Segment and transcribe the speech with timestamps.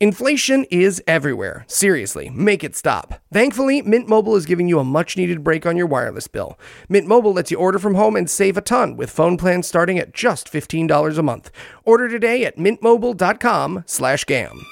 [0.00, 1.64] Inflation is everywhere.
[1.68, 3.22] Seriously, make it stop.
[3.32, 6.58] Thankfully, Mint Mobile is giving you a much needed break on your wireless bill.
[6.88, 10.00] Mint Mobile lets you order from home and save a ton with phone plans starting
[10.00, 11.52] at just $15 a month.
[11.84, 14.66] Order today at mintmobile.com/gam.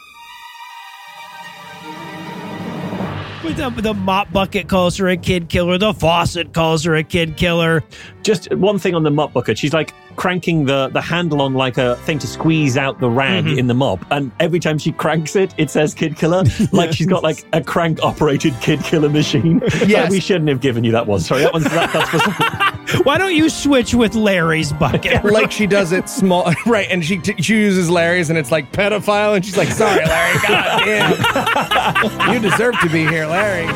[3.42, 5.78] The, the mop bucket calls her a kid killer.
[5.78, 7.84] The faucet calls her a kid killer.
[8.22, 9.58] Just one thing on the mop bucket.
[9.58, 13.44] She's like cranking the, the handle on like a thing to squeeze out the rag
[13.44, 13.58] Mm-hmm.
[13.58, 14.04] in the mop.
[14.10, 16.44] And every time she cranks it, it says kid killer.
[16.72, 19.60] Like she's got like a crank operated kid killer machine.
[19.86, 20.02] Yes.
[20.04, 21.20] Like, we shouldn't have given you that one.
[21.20, 23.02] Sorry, that one's that, that's for something.
[23.04, 25.24] Why don't you switch with Larry's bucket?
[25.24, 26.86] like she does it small, right?
[26.90, 30.38] And she t- she uses Larry's, and it's like pedophile, and she's like, "Sorry, Larry,
[30.46, 33.66] God damn, you deserve to be here, Larry."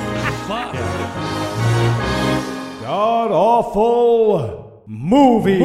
[2.83, 5.59] God awful movie.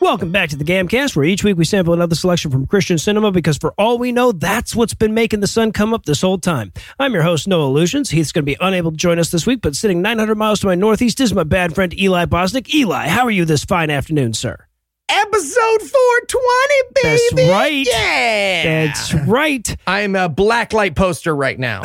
[0.00, 3.30] Welcome back to the Gamcast, where each week we sample another selection from Christian cinema
[3.30, 6.38] because for all we know, that's what's been making the sun come up this whole
[6.38, 6.72] time.
[6.98, 8.10] I'm your host, Noah Lugeons.
[8.10, 10.66] Heath's going to be unable to join us this week, but sitting 900 miles to
[10.66, 12.74] my northeast is my bad friend Eli Bosnick.
[12.74, 14.66] Eli, how are you this fine afternoon, sir?
[15.08, 17.18] Episode four twenty, baby.
[17.34, 17.86] That's right.
[17.86, 19.76] Yeah, That's right.
[19.86, 21.82] I'm a blacklight poster right now.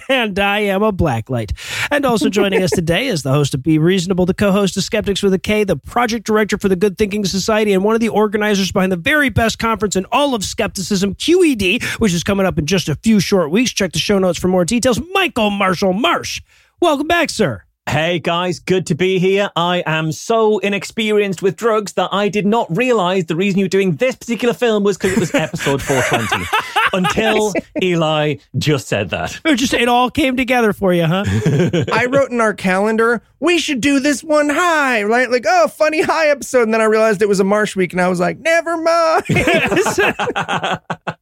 [0.08, 1.52] and I am a blacklight.
[1.90, 5.22] And also joining us today is the host of Be Reasonable, the co-host of Skeptics
[5.22, 8.08] with a K, the project director for the Good Thinking Society, and one of the
[8.08, 12.58] organizers behind the very best conference in all of skepticism, QED, which is coming up
[12.58, 13.70] in just a few short weeks.
[13.72, 14.98] Check the show notes for more details.
[15.12, 16.40] Michael Marshall Marsh.
[16.80, 17.64] Welcome back, sir.
[17.88, 19.50] Hey guys, good to be here.
[19.56, 23.68] I am so inexperienced with drugs that I did not realize the reason you were
[23.70, 26.44] doing this particular film was because it was episode 420
[26.92, 29.40] until Eli just said that.
[29.44, 31.24] It just it all came together for you, huh?
[31.92, 35.28] I wrote in our calendar, we should do this one high, right?
[35.28, 36.62] Like, oh, funny high episode.
[36.62, 39.24] And then I realized it was a Marsh week, and I was like, never mind.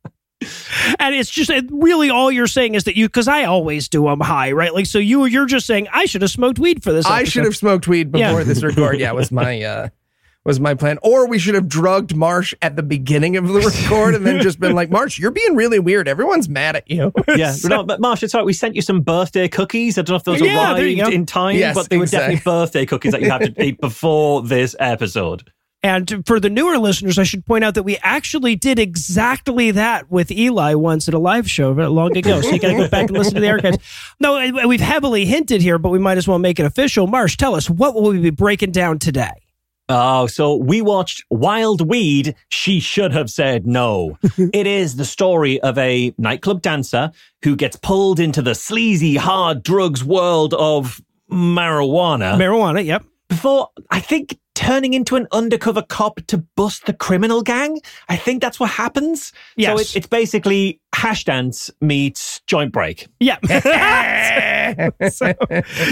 [0.99, 4.05] and it's just it, really all you're saying is that you because I always do
[4.05, 4.73] them high, right?
[4.73, 7.07] Like so you you're just saying I should have smoked weed for this.
[7.07, 8.45] I should have smoked weed before Yeah.
[8.45, 8.99] this record.
[9.01, 9.89] Yeah, was my uh
[10.45, 10.99] was my plan.
[11.03, 14.59] Or we should have drugged Marsh at the beginning of the record and then just
[14.59, 16.09] been like, Marsh, you're being really weird.
[16.09, 17.13] Everyone's mad at you.
[17.37, 18.47] Yeah, but no, but Marsh, it's all right.
[18.47, 19.99] We sent you some birthday cookies.
[19.99, 22.87] I don't know if those Yeah, arrived in time, Yes, but they were definitely birthday
[22.87, 25.51] cookies that you have to eat before this episode.
[25.83, 30.11] And for the newer listeners, I should point out that we actually did exactly that
[30.11, 32.41] with Eli once at a live show long ago.
[32.41, 33.79] So you got to go back and listen to the archives.
[34.19, 37.07] No, we've heavily hinted here, but we might as well make it official.
[37.07, 39.31] Marsh, tell us what will we be breaking down today?
[39.89, 42.35] Oh, so we watched Wild Weed.
[42.51, 44.19] She should have said no.
[44.53, 47.11] it is the story of a nightclub dancer
[47.43, 51.01] who gets pulled into the sleazy, hard drugs world of
[51.31, 52.85] marijuana Marijuana.
[52.85, 53.05] Yep.
[53.29, 57.81] before, I think, turning into an undercover cop to bust the criminal gang.
[58.09, 59.33] I think that's what happens.
[59.57, 59.71] Yes.
[59.71, 63.07] So it, it's basically hash dance meets joint break.
[63.21, 63.39] Yeah.
[65.11, 65.33] So,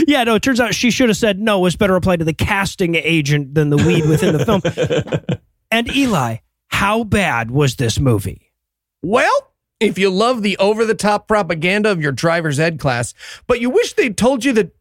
[0.06, 2.34] yeah, no, it turns out she should have said no was better applied to the
[2.34, 4.60] casting agent than the weed within the film.
[5.70, 6.36] and Eli,
[6.68, 8.52] how bad was this movie?
[9.02, 13.14] Well, if you love the over the top propaganda of your driver's ed class,
[13.46, 14.75] but you wish they'd told you that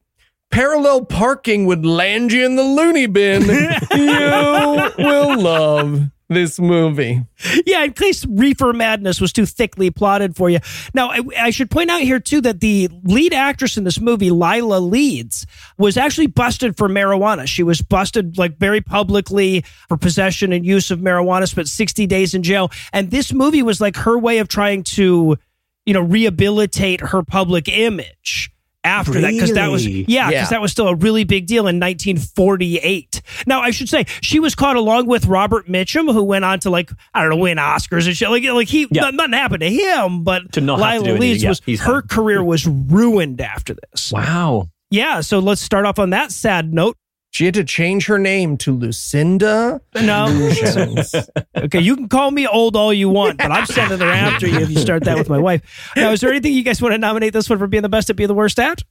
[0.56, 3.42] parallel parking would land you in the loony bin,
[3.94, 7.22] you will love this movie.
[7.66, 10.60] Yeah, in case Reefer Madness was too thickly plotted for you.
[10.94, 14.32] Now, I, I should point out here, too, that the lead actress in this movie,
[14.32, 15.46] Lila Leeds,
[15.78, 17.46] was actually busted for marijuana.
[17.48, 22.34] She was busted, like, very publicly for possession and use of marijuana, spent 60 days
[22.34, 22.72] in jail.
[22.94, 25.36] And this movie was like her way of trying to,
[25.86, 28.55] you know, rehabilitate her public image.
[28.85, 30.06] After that, because that was Really?
[30.07, 30.50] yeah, because Yeah.
[30.51, 33.22] that was still a really big deal in 1948.
[33.47, 36.69] Now, I should say she was caught along with Robert Mitchum, who went on to
[36.69, 38.29] like I don't know win Oscars and shit.
[38.29, 39.09] Like like he Yeah.
[39.09, 43.75] nothing happened to him, but To not Lila Leeds was her career was ruined after
[43.91, 44.12] this.
[44.12, 44.69] Wow.
[44.91, 46.96] Yeah, so let's start off on that sad note.
[47.35, 49.82] She had to change her name to Lucinda.
[49.93, 51.14] No, Illusions.
[51.58, 54.59] okay, you can call me old all you want, but I'm sending her after you
[54.59, 55.91] if you start that with my wife.
[55.97, 58.09] Now, is there anything you guys want to nominate this one for being the best
[58.09, 58.84] at being the worst at?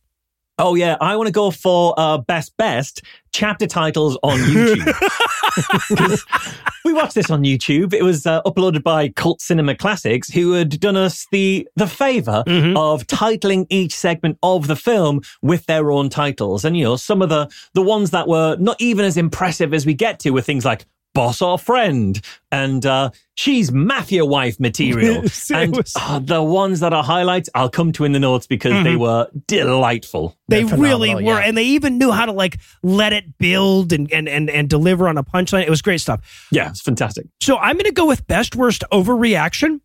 [0.59, 3.03] Oh yeah, I want to go for uh, best best
[3.33, 6.25] chapter titles on YouTube.
[6.85, 7.93] we watched this on YouTube.
[7.93, 12.45] It was uh, uploaded by Cult Cinema Classics, who had done us the the favor
[12.47, 12.77] Mhm.
[12.77, 16.65] of titling each segment of the film with their own titles.
[16.65, 19.85] And you know, some of the the ones that were not even as impressive as
[19.85, 22.21] we get to were things like boss or friend,
[22.53, 25.23] and uh, she's mafia wife material.
[25.55, 28.97] And uh, the ones that are highlights, I'll come to in the notes because they
[28.97, 30.37] were delightful.
[30.49, 31.39] They really were, yeah.
[31.39, 35.09] and they even knew how to like let it build and and and, and deliver
[35.09, 35.63] on a punchline.
[35.63, 36.49] It was great stuff.
[36.51, 37.27] Yeah, it's fantastic.
[37.41, 39.81] So I'm going to go with best worst overreaction.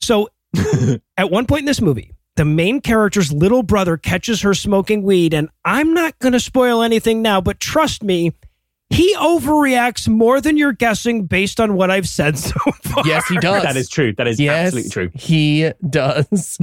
[0.00, 0.28] So
[1.16, 5.34] at one point in this movie, the main character's little brother catches her smoking weed,
[5.34, 8.32] and I'm not going to spoil anything now, but trust me,
[8.92, 12.52] he overreacts more than you're guessing based on what I've said so
[12.82, 13.02] far.
[13.06, 13.62] Yes, he does.
[13.62, 14.12] That is true.
[14.16, 15.10] That is Yes, absolutely true.
[15.14, 16.56] he does.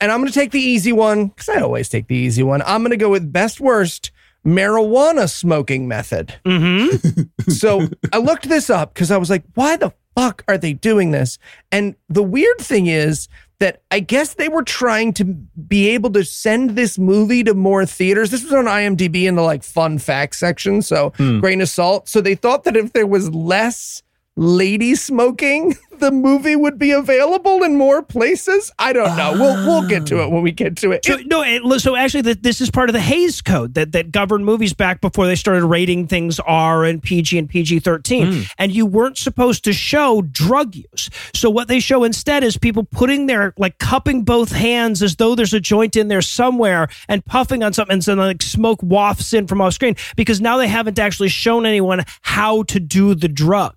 [0.00, 2.62] and I'm going to take the easy one because I always take the easy one.
[2.62, 4.10] I'm going to go with best worst
[4.46, 6.34] marijuana smoking method.
[6.44, 7.50] Mm-hmm.
[7.50, 11.10] so I looked this up because I was like, why the fuck are they doing
[11.10, 11.38] this?
[11.70, 13.28] And the weird thing is
[13.60, 17.86] that I guess they were trying to be able to send this movie to more
[17.86, 18.30] theaters.
[18.30, 21.40] This was on IMDb in the like fun facts section, so hmm.
[21.40, 22.08] grain of salt.
[22.08, 24.02] So they thought that if there was less
[24.36, 28.72] lady smoking, the movie would be available in more places.
[28.78, 29.32] I don't know.
[29.32, 31.04] We'll we'll get to it when we get to it.
[31.04, 34.10] So, no, it, so actually, th- this is part of the Hays Code that, that
[34.10, 38.32] governed movies back before they started rating things R and PG and PG 13.
[38.32, 38.40] Hmm.
[38.58, 41.10] And you weren't supposed to show drug use.
[41.34, 45.34] So, what they show instead is people putting their, like, cupping both hands as though
[45.34, 47.94] there's a joint in there somewhere and puffing on something.
[47.94, 51.66] And so, like, smoke wafts in from off screen because now they haven't actually shown
[51.66, 53.74] anyone how to do the drug.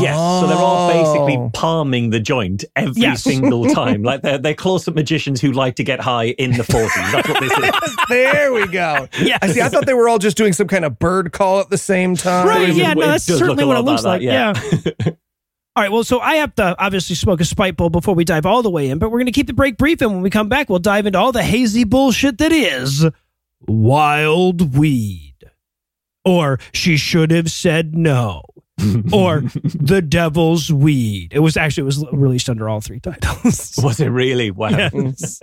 [0.00, 0.92] Yes, so they're all Oh.
[1.24, 3.22] basically palming the joint every Yes.
[3.22, 4.02] single time.
[4.02, 7.12] Like they're they're close-up magicians who like to get high in the 40s.
[7.12, 7.96] That's what this is.
[8.08, 9.06] there we go.
[9.20, 9.38] Yeah.
[9.40, 9.60] I see.
[9.60, 12.16] I thought they were all just doing some kind of bird call at the same
[12.16, 12.46] time.
[12.46, 12.74] Right.
[12.74, 12.94] Yeah.
[12.94, 14.20] No, that's certainly what it looks like.
[14.22, 14.24] that,
[15.06, 15.12] Yeah.
[15.76, 15.92] All right.
[15.92, 18.70] Well, so I have to obviously smoke a spite bowl before we dive all the
[18.70, 20.00] way in, but we're going to keep the break brief.
[20.00, 23.06] And when we come back, we'll dive into all the hazy bullshit that is
[23.66, 25.34] wild weed.
[26.24, 28.42] Or she should have said no.
[29.12, 31.32] or the devil's weed.
[31.32, 33.74] It was actually it was released under all three titles.
[33.82, 34.50] Was it really?
[34.50, 34.68] Wow.
[34.70, 35.40] Yes.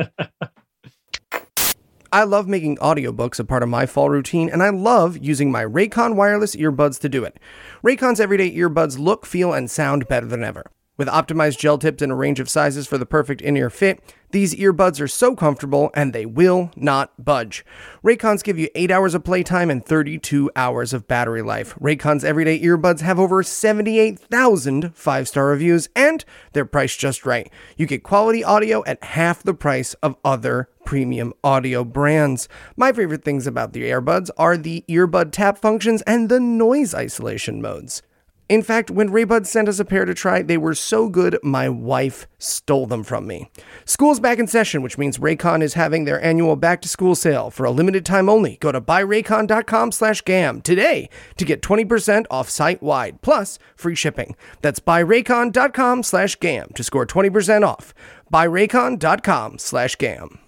[2.11, 5.65] I love making audiobooks a part of my fall routine, and I love using my
[5.65, 7.37] Raycon wireless earbuds to do it.
[7.83, 10.71] Raycon's everyday earbuds look, feel, and sound better than ever.
[10.97, 14.01] With optimized gel tips and a range of sizes for the perfect in ear fit,
[14.31, 17.65] these earbuds are so comfortable and they will not budge.
[18.01, 21.75] Raycons give you 8 hours of playtime and 32 hours of battery life.
[21.75, 27.51] Raycon's everyday earbuds have over 78,000 five star reviews and they're priced just right.
[27.75, 32.47] You get quality audio at half the price of other premium audio brands.
[32.77, 37.61] My favorite things about the earbuds are the earbud tap functions and the noise isolation
[37.61, 38.01] modes.
[38.47, 41.67] In fact, when Raybuds sent us a pair to try, they were so good, my
[41.67, 43.49] wife stole them from me.
[43.85, 47.49] School's back in session, which means Raycon is having their annual back to school sale
[47.49, 48.57] for a limited time only.
[48.57, 54.35] Go to buyraycon.com slash GAM today to get 20% off site wide, plus free shipping.
[54.61, 57.95] That's buyraycon.com slash GAM to score 20% off.
[58.31, 60.39] Buyraycon.com slash GAM.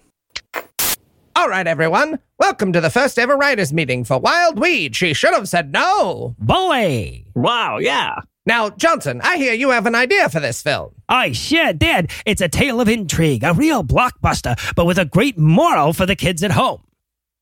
[1.38, 2.18] All right, everyone.
[2.40, 4.96] Welcome to the first ever writers meeting for Wild Weed.
[4.96, 6.34] She should have said no.
[6.36, 7.26] Boy.
[7.32, 8.16] Wow, yeah.
[8.44, 10.96] Now, Johnson, I hear you have an idea for this film.
[11.08, 12.10] I sure did.
[12.26, 16.16] It's a tale of intrigue, a real blockbuster, but with a great moral for the
[16.16, 16.82] kids at home.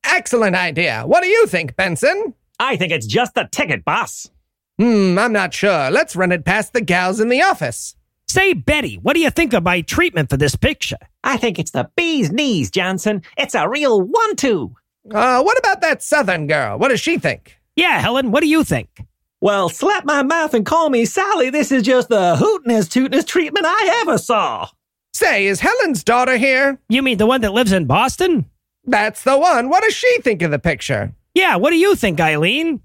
[0.03, 1.01] Excellent idea.
[1.07, 2.35] What do you think, Benson?
[2.59, 4.29] I think it's just the ticket, boss.
[4.77, 5.89] Hmm, I'm not sure.
[5.89, 7.95] Let's run it past the gals in the office.
[8.27, 10.97] Say, Betty, what do you think of my treatment for this picture?
[11.23, 13.21] I think it's the bee's knees, Johnson.
[13.37, 14.75] It's a real one-two.
[15.13, 16.77] Uh, what about that southern girl?
[16.77, 17.57] What does she think?
[17.77, 19.05] Yeah, Helen, what do you think?
[19.39, 21.49] Well, slap my mouth and call me Sally.
[21.49, 24.67] This is just the hootinest tootinest treatment I ever saw.
[25.13, 26.79] Say, is Helen's daughter here?
[26.89, 28.45] You mean the one that lives in Boston?
[28.83, 29.69] That's the one.
[29.69, 31.13] What does she think of the picture?
[31.33, 32.81] Yeah, what do you think, Eileen?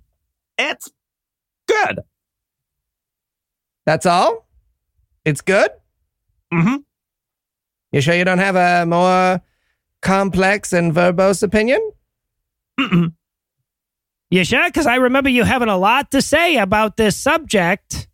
[0.59, 0.91] It's
[1.67, 2.01] good.
[3.87, 4.47] That's all?
[5.25, 5.71] It's good?
[6.53, 6.77] Mm-hmm.
[7.93, 9.41] You sure you don't have a more
[10.01, 11.93] complex and verbose opinion?
[12.79, 13.13] Mm-mm.
[14.31, 14.67] You sure?
[14.67, 18.09] Because I remember you having a lot to say about this subject.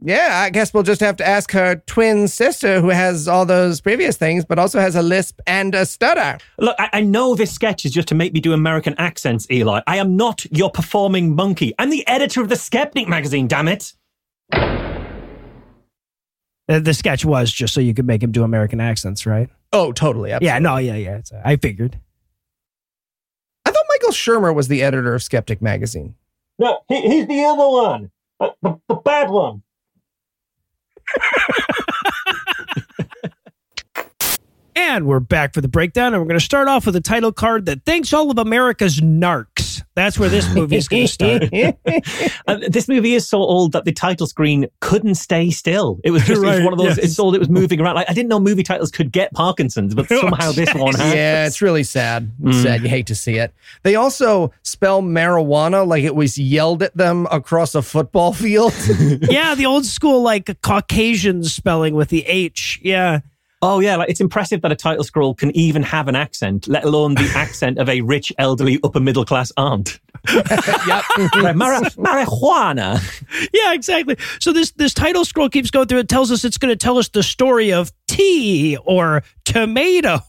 [0.00, 3.80] Yeah, I guess we'll just have to ask her twin sister who has all those
[3.80, 6.36] previous things, but also has a lisp and a stutter.
[6.58, 9.80] Look, I, I know this sketch is just to make me do American accents, Eli.
[9.86, 11.72] I am not your performing monkey.
[11.78, 13.94] I'm the editor of the Skeptic magazine, damn it.
[16.68, 19.50] Uh, the sketch was just so you could make him do American accents, right?
[19.72, 20.32] Oh, totally.
[20.32, 20.46] Absolutely.
[20.46, 21.16] Yeah, no, yeah, yeah.
[21.18, 21.98] It's, I figured.
[23.66, 26.14] I thought Michael Shermer was the editor of Skeptic magazine.
[26.58, 28.10] No, he, he's the other one.
[28.40, 29.62] Uh, the, the bad one.
[34.76, 37.30] And we're back for the breakdown, and we're going to start off with a title
[37.30, 41.44] card that thanks all of America's narcs That's where this movie is going to start.
[42.46, 45.98] Uh, this movie is so old that the title screen couldn't stay still.
[46.04, 46.96] It was just it was one of those.
[46.96, 46.98] yes.
[46.98, 47.34] It's old.
[47.34, 47.94] It was moving around.
[47.94, 51.14] Like I didn't know movie titles could get Parkinson's, but somehow this one has.
[51.14, 52.30] Yeah, it's really sad.
[52.42, 52.82] It's sad.
[52.82, 53.54] You hate to see it.
[53.82, 58.74] They also spell marijuana like it was yelled at them across a football field.
[59.22, 62.80] yeah, the old school like Caucasian spelling with the H.
[62.82, 63.20] Yeah.
[63.66, 66.84] Oh yeah, like it's impressive that a title scroll can even have an accent, let
[66.84, 70.00] alone the accent of a rich, elderly, upper middle class aunt.
[70.86, 71.02] yep.
[71.34, 73.00] Like, Mara- marijuana.
[73.52, 74.16] Yeah, exactly.
[74.40, 75.98] So this this title scroll keeps going through.
[76.00, 80.20] It tells us it's going to tell us the story of tea or tomato.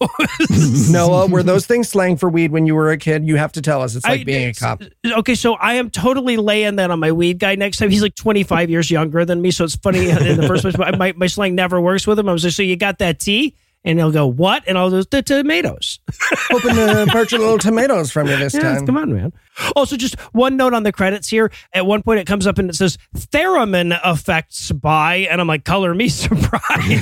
[0.89, 3.25] Noah, were those things slang for weed when you were a kid?
[3.27, 3.95] You have to tell us.
[3.95, 4.81] It's like I- being a cop.
[5.05, 7.89] okay, so I am totally laying that on my weed guy next time.
[7.89, 10.75] He's like 25 years younger than me, so it's funny in the first place.
[10.75, 12.27] But my, my slang never works with him.
[12.29, 13.55] I was like, so you got that tea?
[13.87, 14.63] And he'll go, what?
[14.65, 15.99] And I'll go, the tomatoes.
[16.49, 18.85] Hoping to purchase little tomatoes from you this Yeah, time.
[18.87, 19.31] come on, man.
[19.75, 21.51] Also, just one note on the credits here.
[21.71, 25.65] At one point, it comes up and it says theremin effects by, and I'm like,
[25.65, 26.07] color me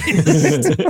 [0.08, 0.82] surprised.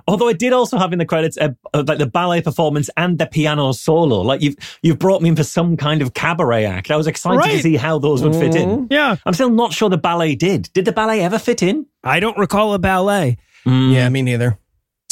[0.08, 3.16] Although I did also have in the credits uh, uh, like the ballet performance and
[3.18, 4.22] the piano solo.
[4.22, 6.90] Like you've you've brought me in for some kind of cabaret act.
[6.90, 8.88] I was excited to see how those would fit in.
[8.90, 10.68] yeah, I'm still not sure the ballet did.
[10.72, 11.86] Did the ballet ever fit in?
[12.02, 13.38] I don't recall a ballet.
[13.64, 14.12] Yeah, mm.
[14.12, 14.58] me neither.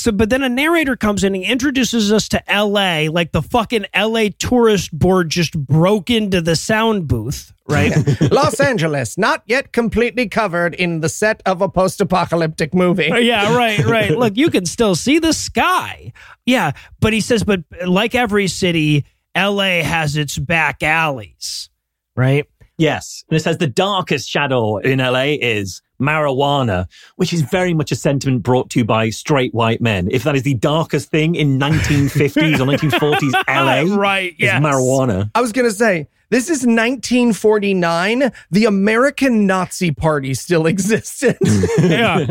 [0.00, 3.84] So, but then a narrator comes in and introduces us to LA, like the fucking
[3.94, 7.92] LA tourist board just broke into the sound booth, right?
[8.32, 13.10] Los Angeles, not yet completely covered in the set of a post-apocalyptic movie.
[13.10, 14.10] Uh, yeah, right, right.
[14.12, 16.14] Look, you can still see the sky.
[16.46, 19.04] Yeah, but he says, but like every city,
[19.36, 21.68] LA has its back alleys,
[22.16, 22.46] right?
[22.78, 23.22] Yes.
[23.28, 27.96] And it says the darkest shadow in LA is marijuana, which is very much a
[27.96, 30.08] sentiment brought to you by straight white men.
[30.10, 34.62] If that is the darkest thing in 1950s or 1940s LA, right, is yes.
[34.62, 35.30] marijuana.
[35.34, 38.32] I was going to say, this is 1949.
[38.50, 41.36] The American Nazi Party still existed.
[41.44, 41.64] Hmm.
[41.84, 42.26] yeah.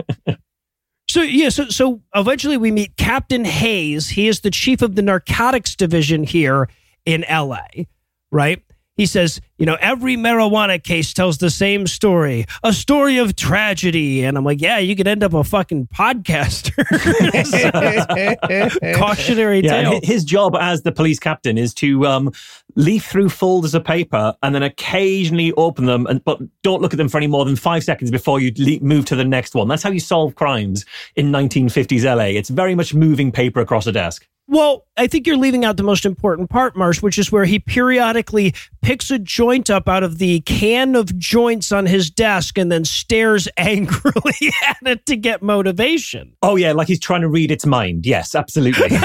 [1.09, 4.09] So yeah, so so eventually we meet Captain Hayes.
[4.09, 6.69] He is the chief of the narcotics division here
[7.03, 7.65] in LA,
[8.31, 8.61] right?
[8.99, 14.25] He says, you know, every marijuana case tells the same story, a story of tragedy.
[14.25, 16.75] And I'm like, yeah, you could end up a fucking podcaster.
[18.95, 19.99] Cautionary Yeah, tale.
[20.03, 22.33] his job as the police captain is to um,
[22.75, 26.97] leaf through folders of paper and then occasionally open them, and but don't look at
[26.97, 29.69] them for any more than five seconds before you le- move to the next one.
[29.69, 32.37] That's how you solve crimes in 1950s LA.
[32.37, 34.27] It's very much moving paper across a desk.
[34.51, 37.59] Well, I think you're leaving out the most important part, Marsh, which is where he
[37.59, 42.71] periodically picks a joint up out of the can of joints on his desk and
[42.71, 46.33] then stares angrily at it to get motivation.
[46.41, 48.07] Oh yeah, like he's trying to read its mind.
[48.07, 48.89] Yes, absolutely.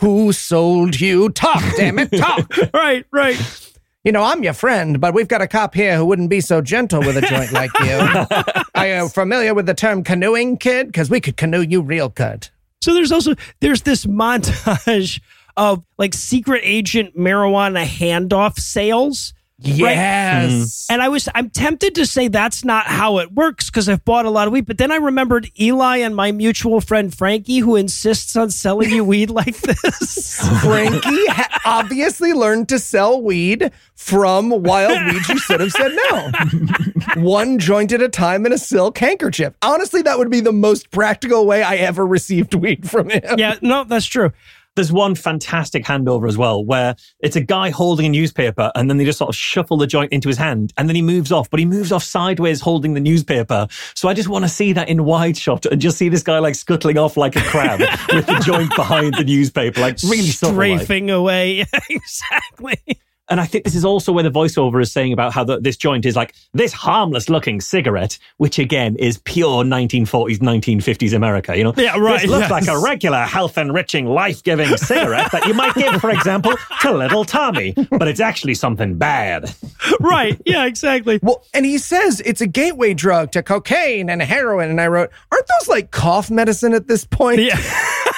[0.00, 1.30] Who sold you?
[1.30, 2.46] Talk, damn it, talk.
[2.74, 3.70] Right, right.
[4.04, 6.60] You know, I'm your friend, but we've got a cop here who wouldn't be so
[6.60, 8.64] gentle with a joint like you.
[8.74, 10.88] Are you familiar with the term canoeing, kid?
[10.88, 12.50] Because we could canoe you real good.
[12.80, 15.20] So there's also there's this montage
[15.56, 19.34] of like secret agent marijuana handoff sales.
[19.62, 20.86] Yes.
[20.88, 20.94] Hmm.
[20.94, 24.24] And I was I'm tempted to say that's not how it works because I've bought
[24.26, 27.76] a lot of weed, but then I remembered Eli and my mutual friend Frankie who
[27.76, 30.40] insists on selling you weed like this.
[30.62, 35.28] Frankie ha- obviously learned to sell weed from wild weed.
[35.28, 37.22] You should have said no.
[37.22, 39.54] One joint at a time in a silk handkerchief.
[39.62, 43.38] Honestly, that would be the most practical way I ever received weed from him.
[43.38, 44.32] yeah, no, that's true.
[44.80, 48.96] There's one fantastic handover as well where it's a guy holding a newspaper and then
[48.96, 51.50] they just sort of shuffle the joint into his hand and then he moves off,
[51.50, 53.68] but he moves off sideways holding the newspaper.
[53.94, 56.38] So I just want to see that in wide shot and just see this guy
[56.38, 57.80] like scuttling off like a crab
[58.14, 61.66] with the joint behind the newspaper, like really strafing away.
[61.90, 62.78] exactly.
[63.30, 65.76] And I think this is also where the voiceover is saying about how the, this
[65.76, 71.56] joint is like this harmless looking cigarette, which again is pure 1940s, 1950s America.
[71.56, 72.50] You know, Yeah, right, This looks yes.
[72.50, 76.92] like a regular health enriching, life giving cigarette that you might give, for example, to
[76.92, 79.54] little Tommy, but it's actually something bad.
[80.00, 80.40] right.
[80.44, 81.20] Yeah, exactly.
[81.22, 84.70] Well, and he says it's a gateway drug to cocaine and heroin.
[84.70, 87.40] And I wrote, aren't those like cough medicine at this point?
[87.42, 87.58] Yeah.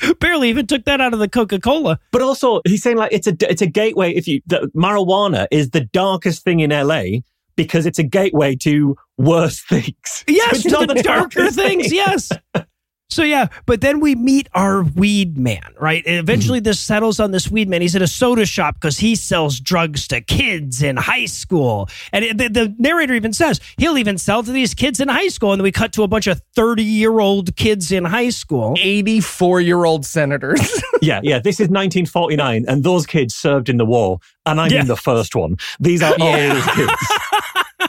[0.20, 1.98] Barely even took that out of the Coca Cola.
[2.12, 4.14] But also, he's saying like it's a it's a gateway.
[4.14, 7.20] If you the, marijuana is the darkest thing in LA
[7.56, 10.24] because it's a gateway to worse things.
[10.28, 11.92] Yes, to the darker things.
[11.92, 12.30] Yes.
[13.10, 16.04] So yeah, but then we meet our weed man, right?
[16.06, 16.64] And eventually mm-hmm.
[16.64, 17.80] this settles on this weed man.
[17.80, 21.88] He's at a soda shop because he sells drugs to kids in high school.
[22.12, 25.28] And it, the, the narrator even says he'll even sell to these kids in high
[25.28, 25.52] school.
[25.52, 28.76] And then we cut to a bunch of 30 year old kids in high school.
[28.78, 30.60] 84 year old senators.
[31.00, 31.38] Yeah, yeah.
[31.38, 34.82] This is 1949, and those kids served in the war, and I'm Yeah.
[34.82, 35.56] the first one.
[35.78, 36.92] These are old kids.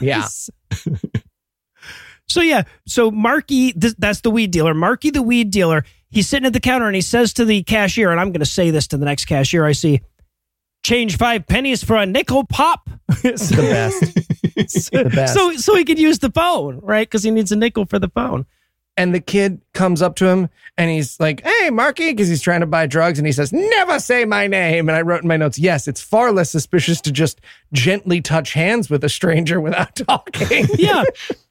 [0.00, 0.28] yeah.
[2.30, 4.72] So yeah, so Marky, th- that's the weed dealer.
[4.72, 8.10] Marky, the weed dealer, he's sitting at the counter and he says to the cashier,
[8.10, 10.00] and I'm going to say this to the next cashier I see,
[10.84, 12.88] change five pennies for a nickel pop.
[13.24, 14.90] It's the best.
[14.92, 15.34] the best.
[15.34, 17.06] so so he could use the phone, right?
[17.08, 18.46] Because he needs a nickel for the phone.
[18.96, 22.60] And the kid comes up to him and he's like, Hey, Marky, because he's trying
[22.60, 23.18] to buy drugs.
[23.18, 24.88] And he says, Never say my name.
[24.88, 27.40] And I wrote in my notes, Yes, it's far less suspicious to just
[27.72, 30.66] gently touch hands with a stranger without talking.
[30.78, 31.04] Yeah,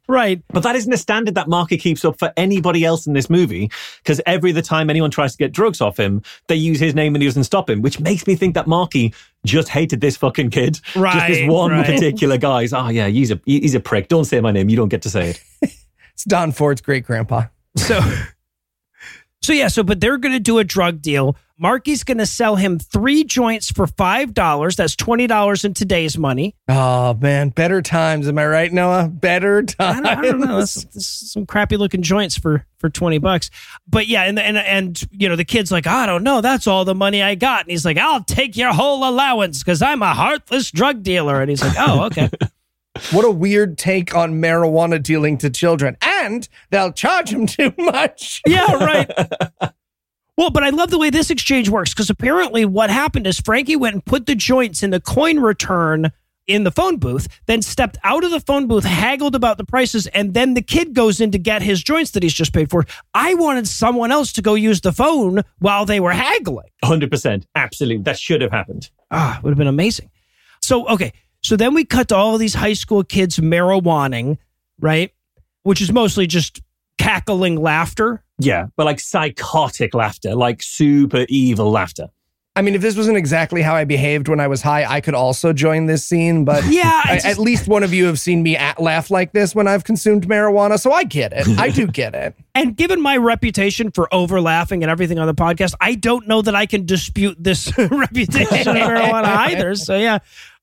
[0.08, 0.42] right.
[0.50, 3.70] But that isn't a standard that Marky keeps up for anybody else in this movie,
[4.04, 7.16] because every the time anyone tries to get drugs off him, they use his name
[7.16, 9.14] and he doesn't stop him, which makes me think that Marky
[9.46, 10.80] just hated this fucking kid.
[10.96, 11.14] Right.
[11.14, 11.86] Just this one right.
[11.86, 14.08] particular guy's, He's, Oh yeah, he's a he's a prick.
[14.08, 14.70] Don't say my name.
[14.70, 15.76] You don't get to say it.
[16.20, 17.44] it's Don Ford's great grandpa.
[17.78, 18.02] So
[19.42, 21.38] so yeah, so but they're going to do a drug deal.
[21.58, 24.76] Marky's going to sell him three joints for five dollars.
[24.76, 26.56] That's twenty dollars in today's money.
[26.68, 27.50] Oh, man.
[27.50, 28.28] Better times.
[28.28, 29.08] Am I right, Noah?
[29.08, 30.02] Better I times.
[30.02, 30.60] don't, I don't know.
[30.60, 33.50] That's, that's some crappy looking joints for for twenty bucks.
[33.88, 36.42] But yeah, and and and you know the kid's like, I don't know.
[36.42, 37.62] That's all the money I got.
[37.62, 41.40] And he's like, I'll take your whole allowance because I'm a heartless drug dealer.
[41.40, 42.30] And he's like, Oh, okay.
[43.12, 45.98] What a weird take on marijuana dealing to children.
[46.02, 48.42] And they'll charge him too much.
[48.46, 49.10] yeah, right.
[50.38, 53.76] Well, but I love the way this exchange works because apparently what happened is Frankie
[53.76, 56.12] went and put the joints in the coin return
[56.48, 60.08] in the phone booth, then stepped out of the phone booth, haggled about the prices,
[60.08, 62.86] and then the kid goes in to get his joints that he's just paid for.
[63.14, 66.70] I wanted someone else to go use the phone while they were haggling.
[66.84, 67.44] 100%.
[67.56, 68.04] Absolutely.
[68.04, 68.90] That should have happened.
[69.12, 70.10] Ah, it would have been amazing.
[70.62, 71.14] So, okay.
[71.44, 74.38] So then we cut to all of these high school kids marijuaning,
[74.80, 75.12] right?
[75.64, 76.62] Which is mostly just
[76.98, 78.24] cackling laughter.
[78.40, 82.10] Yeah, but like psychotic laughter, like super evil laughter.
[82.56, 85.14] I mean, if this wasn't exactly how I behaved when I was high, I could
[85.14, 86.44] also join this scene.
[86.44, 89.10] But Yeah, I I- just- at least one of you have seen me at, laugh
[89.10, 91.48] like this when I've consumed marijuana, so I get it.
[91.60, 92.36] I do get it.
[92.56, 96.42] And given my reputation for over laughing and everything on the podcast, I don't know
[96.42, 99.76] that I can dispute this reputation of marijuana either.
[99.76, 100.20] So yeah.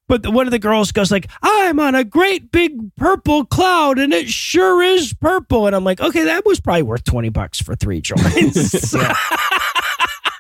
[0.09, 3.99] But the- one of the girls goes like, "I'm on a great big purple cloud,
[3.99, 7.61] and it sure is purple." And I'm like, "Okay, that was probably worth twenty bucks
[7.61, 8.95] for three joints."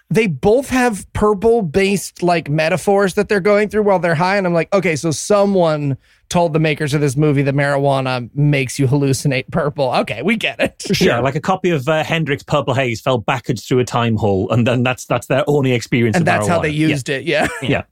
[0.08, 4.36] They both have purple based like metaphors that they're going through while they're high.
[4.36, 5.98] And I'm like, okay, so someone
[6.28, 9.92] told the makers of this movie that marijuana makes you hallucinate purple.
[9.96, 11.00] Okay, we get it.
[11.00, 14.48] Yeah, like a copy of uh, Hendrix Purple Haze fell backwards through a time hole,
[14.50, 16.16] and then that's that's their only experience.
[16.16, 17.24] And of that's how they used it.
[17.24, 17.48] Yeah.
[17.60, 17.82] Yeah.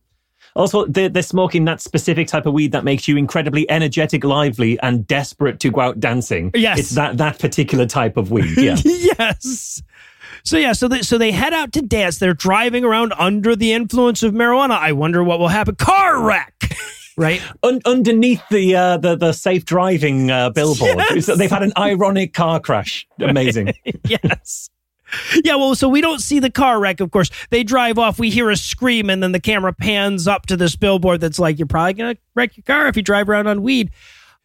[0.56, 4.78] Also, they're, they're smoking that specific type of weed that makes you incredibly energetic, lively,
[4.80, 6.50] and desperate to go out dancing.
[6.54, 6.78] Yes.
[6.78, 8.56] it's that that particular type of weed.
[8.56, 9.82] Yeah, yes.
[10.44, 12.18] So yeah, so they, so they head out to dance.
[12.18, 14.78] They're driving around under the influence of marijuana.
[14.78, 15.74] I wonder what will happen.
[15.76, 16.54] Car wreck,
[17.16, 17.40] right?
[17.62, 21.26] Un- underneath the uh, the the safe driving uh, billboard, Yes.
[21.36, 23.06] they've had an ironic car crash.
[23.18, 23.72] Amazing.
[24.06, 24.68] yes.
[25.44, 27.30] Yeah, well, so we don't see the car wreck, of course.
[27.50, 30.76] They drive off, we hear a scream, and then the camera pans up to this
[30.76, 33.62] billboard that's like, you're probably going to wreck your car if you drive around on
[33.62, 33.90] weed.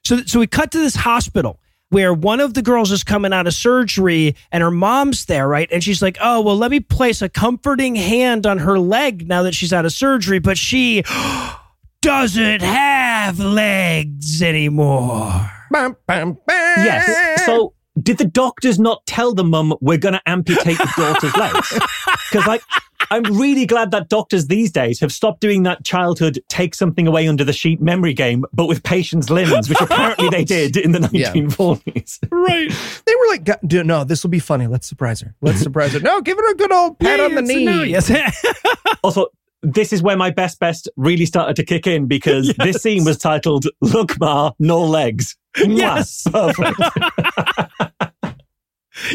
[0.03, 3.47] So, so we cut to this hospital where one of the girls is coming out
[3.47, 5.67] of surgery and her mom's there, right?
[5.71, 9.43] And she's like, oh, well, let me place a comforting hand on her leg now
[9.43, 11.03] that she's out of surgery, but she
[12.01, 15.51] doesn't have legs anymore.
[15.71, 16.85] Bam, bam, bam.
[16.85, 17.45] Yes.
[17.45, 21.79] So, did the doctors not tell the mum we're going to amputate the daughter's legs?
[22.31, 22.61] Because, like,
[23.09, 27.27] I'm really glad that doctors these days have stopped doing that childhood take something away
[27.27, 31.09] under the sheet memory game, but with patients' limbs, which apparently they did in the
[31.11, 31.33] Yeah.
[31.33, 32.19] 1940s.
[32.31, 32.69] Right.
[33.07, 34.67] They were like, no, this will be funny.
[34.67, 35.33] Let's surprise her.
[35.41, 36.01] Let's surprise her.
[36.01, 37.85] No, give her a good old pat on the knee.
[37.85, 38.11] Yes.
[39.03, 39.27] Also,
[39.63, 43.17] this is where my best best really started to kick in because this scene was
[43.17, 46.27] titled "Look, Ma, no legs." Yes.
[46.31, 46.79] Perfect.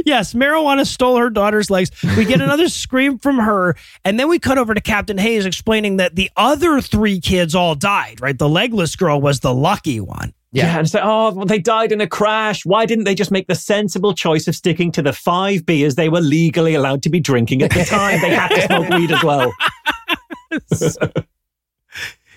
[0.04, 1.90] Yes, marijuana stole her daughter's legs.
[2.16, 5.96] We get another scream from her, and then we cut over to Captain Hayes explaining
[5.98, 8.38] that the other three kids all died, right?
[8.38, 10.32] The legless girl was the lucky one.
[10.52, 10.78] Yeah.
[10.78, 12.64] and it's like, oh, well, they died in a crash.
[12.64, 16.08] Why didn't they just make the sensible choice of sticking to the five beers they
[16.08, 18.20] were legally allowed to be drinking at the time?
[18.20, 19.52] they had to smoke weed as well.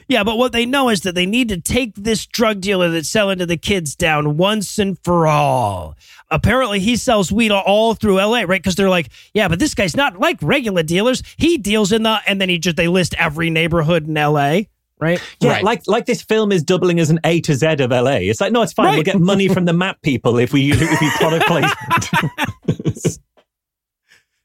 [0.09, 3.09] Yeah, but what they know is that they need to take this drug dealer that's
[3.09, 5.95] selling to the kids down once and for all.
[6.29, 8.47] Apparently, he sells weed all through LA, right?
[8.49, 11.23] Because they're like, yeah, but this guy's not like regular dealers.
[11.37, 14.61] He deals in the, and then he just, they list every neighborhood in LA,
[14.99, 15.21] right?
[15.41, 15.63] Yeah, Right.
[15.63, 18.17] like like this film is doubling as an A to Z of LA.
[18.21, 18.93] It's like, no, it's fine.
[18.95, 23.19] We'll get money from the map people if we if we product placement.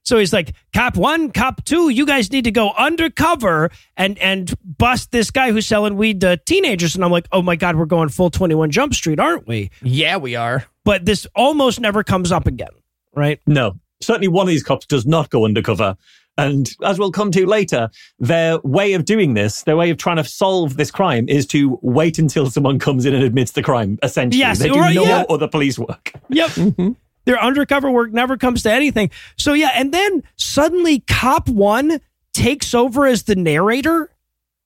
[0.05, 4.53] So he's like, cop one, cop two, you guys need to go undercover and and
[4.65, 6.95] bust this guy who's selling weed to teenagers.
[6.95, 9.71] And I'm like, oh my God, we're going full 21 Jump Street, aren't we?
[9.83, 10.67] Yeah, we are.
[10.85, 12.71] But this almost never comes up again,
[13.15, 13.41] right?
[13.47, 15.97] no, certainly one of these cops does not go undercover.
[16.38, 20.17] And as we'll come to later, their way of doing this, their way of trying
[20.17, 23.99] to solve this crime is to wait until someone comes in and admits the crime,
[24.03, 24.41] essentially.
[24.41, 25.25] Yes, they do right, no yeah.
[25.29, 26.12] other police work.
[26.29, 26.51] Yep.
[26.62, 26.93] Mm-hmm.
[27.25, 29.11] Their undercover work never comes to anything.
[29.39, 32.01] So yeah, and then suddenly cop one
[32.33, 34.11] takes over as the narrator.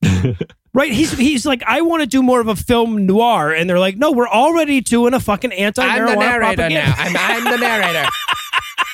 [0.74, 0.92] right?
[0.92, 3.52] He's he's like, I want to do more of a film noir.
[3.52, 6.74] And they're like, no, we're already doing a fucking anti-marijuana I'm the narrator propaganda.
[6.74, 6.94] now.
[6.96, 8.08] I'm, I'm the narrator.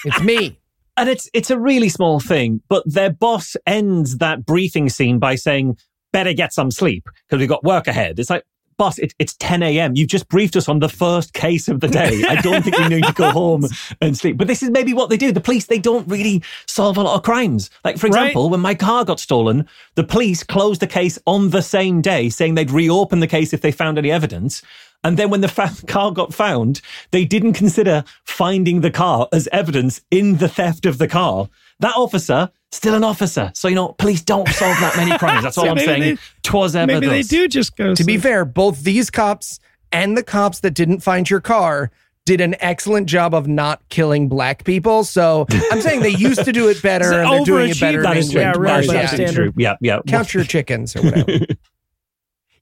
[0.04, 0.58] it's me.
[0.96, 5.36] And it's it's a really small thing, but their boss ends that briefing scene by
[5.36, 5.78] saying,
[6.12, 8.44] "Better get some sleep because we've got work ahead." It's like,
[8.76, 9.92] boss, it, it's 10 a.m.
[9.94, 12.22] You've just briefed us on the first case of the day.
[12.28, 13.66] I don't think we need to go home
[14.00, 14.36] and sleep.
[14.36, 15.32] But this is maybe what they do.
[15.32, 17.70] The police they don't really solve a lot of crimes.
[17.84, 18.22] Like for Right.
[18.22, 22.28] example, when my car got stolen, the police closed the case on the same day,
[22.28, 24.62] saying they'd reopen the case if they found any evidence.
[25.04, 29.48] And then when the fa- car got found, they didn't consider finding the car as
[29.50, 31.48] evidence in the theft of the car.
[31.80, 33.50] That officer, still an officer.
[33.54, 35.42] So, you know, police don't solve that many crimes.
[35.42, 36.00] That's all I'm saying.
[36.00, 37.94] they- Twas ever Maybe they do just go.
[37.94, 39.58] To be fair, both these cops
[39.90, 41.90] and the cops that didn't find your car
[42.24, 45.02] did an excellent job of not killing black people.
[45.02, 47.80] So I'm saying they used to do it better So and they're doing it overachieved.
[47.80, 48.02] better.
[48.02, 48.40] That in is true.
[48.42, 48.64] England.
[48.64, 49.34] Yeah, right, That is by standard.
[49.34, 49.52] true.
[49.56, 49.98] Yeah, yeah.
[50.06, 51.44] Count your chickens or whatever.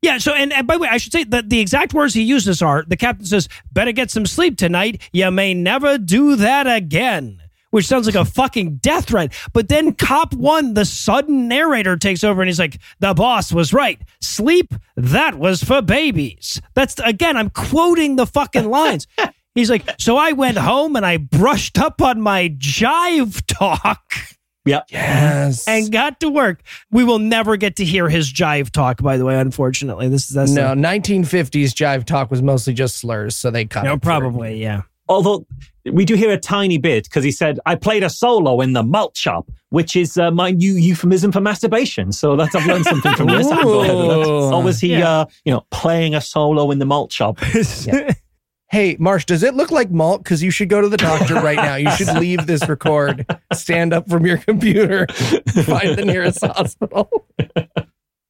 [0.02, 0.18] Yeah.
[0.18, 2.62] So, and, and by the way, I should say that the exact words he uses
[2.62, 5.02] are the captain says, better get some sleep tonight.
[5.12, 7.42] You may never do that again.
[7.70, 9.32] Which sounds like a fucking death threat.
[9.52, 13.72] But then Cop One, the sudden narrator, takes over and he's like, the boss was
[13.72, 14.00] right.
[14.20, 16.60] Sleep, that was for babies.
[16.74, 19.06] That's, again, I'm quoting the fucking lines.
[19.56, 24.14] He's like, so I went home and I brushed up on my jive talk
[24.64, 24.82] yeah.
[24.90, 25.66] yes.
[25.66, 26.62] and got to work.
[26.90, 30.08] We will never get to hear his jive talk, by the way, unfortunately.
[30.08, 33.94] This is that's no, 1950s jive talk was mostly just slurs, so they cut No,
[33.94, 34.02] it.
[34.02, 34.82] probably, yeah.
[35.08, 35.44] Although
[35.90, 38.82] we do hear a tiny bit because he said, I played a solo in the
[38.84, 42.12] malt shop, which is uh, my new euphemism for masturbation.
[42.12, 43.46] So that's, I've learned something from this.
[43.50, 44.26] I can go ahead with that.
[44.28, 44.54] Ooh.
[44.54, 45.10] Or was he, Yeah.
[45.10, 47.38] uh, you know, playing a solo in the malt shop?
[48.70, 50.22] Hey, Marsh, does it look like malt?
[50.22, 51.74] Because you should go to the doctor right now.
[51.74, 57.10] You should leave this record, stand up from your computer, find the nearest hospital.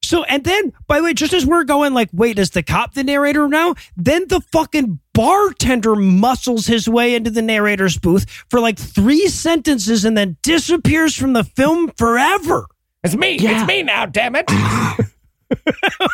[0.03, 2.95] So, and then, by the way, just as we're going, like, wait, is the cop
[2.95, 3.75] the narrator now?
[3.95, 10.03] Then the fucking bartender muscles his way into the narrator's booth for like three sentences
[10.03, 12.65] and then disappears from the film forever.
[13.03, 13.37] It's me.
[13.37, 13.59] Yeah.
[13.59, 14.45] It's me now, damn it.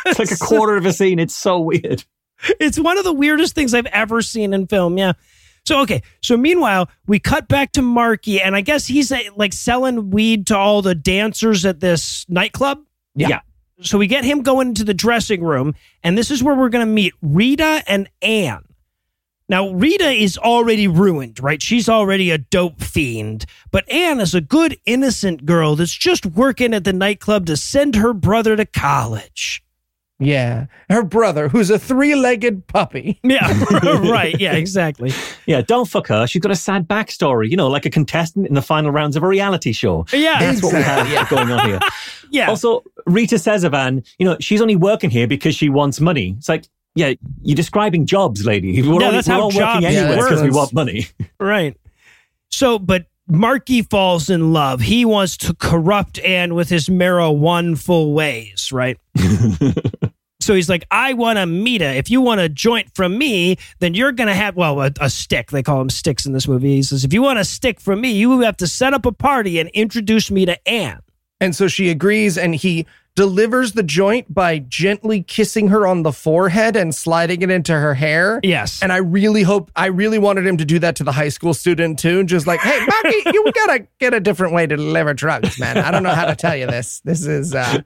[0.07, 1.19] It's like a quarter of a scene.
[1.19, 2.03] It's so weird.
[2.59, 4.97] It's one of the weirdest things I've ever seen in film.
[4.97, 5.13] Yeah.
[5.65, 6.01] So okay.
[6.21, 10.47] So meanwhile, we cut back to Marky, and I guess he's uh, like selling weed
[10.47, 12.83] to all the dancers at this nightclub.
[13.15, 13.27] Yeah.
[13.29, 13.39] Yeah.
[13.81, 16.85] So we get him going into the dressing room, and this is where we're going
[16.85, 18.63] to meet Rita and Anne.
[19.49, 21.61] Now, Rita is already ruined, right?
[21.61, 23.45] She's already a dope fiend.
[23.71, 27.95] But Anne is a good, innocent girl that's just working at the nightclub to send
[27.95, 29.63] her brother to college.
[30.19, 30.65] Yeah.
[30.89, 33.19] Her brother, who's a three legged puppy.
[33.27, 33.51] Yeah,
[34.09, 34.39] right.
[34.39, 35.11] Yeah, exactly.
[35.45, 36.25] Yeah, don't fuck her.
[36.27, 39.23] She's got a sad backstory, you know, like a contestant in the final rounds of
[39.23, 40.05] a reality show.
[40.13, 41.79] Yeah, That's what we have going on here.
[42.31, 42.47] yeah.
[42.49, 46.35] Also, Rita Sezavan, you know, she's only working here because she wants money.
[46.37, 48.81] It's like, yeah, you're describing jobs, lady.
[48.81, 50.29] We're Yeah, all, that's we're how all jobs working anyway work.
[50.29, 51.07] because we want money.
[51.39, 51.75] Right.
[52.49, 54.79] So, but Marky falls in love.
[54.81, 58.97] He wants to corrupt Anne with his marijuana full ways, right?
[60.47, 61.93] So he's like, I want a Mita.
[61.95, 65.09] If you want a joint from me, then you're going to have, well, a, a
[65.09, 65.51] stick.
[65.51, 66.75] They call them sticks in this movie.
[66.75, 69.11] He says, if you want a stick from me, you have to set up a
[69.11, 71.01] party and introduce me to Anne.
[71.41, 76.13] And so she agrees, and he delivers the joint by gently kissing her on the
[76.13, 78.39] forehead and sliding it into her hair.
[78.41, 78.81] Yes.
[78.81, 81.53] And I really hope, I really wanted him to do that to the high school
[81.53, 82.19] student too.
[82.19, 85.77] And Just like, hey, Marky, you gotta get a different way to deliver drugs, man.
[85.77, 87.01] I don't know how to tell you this.
[87.01, 87.81] This is uh,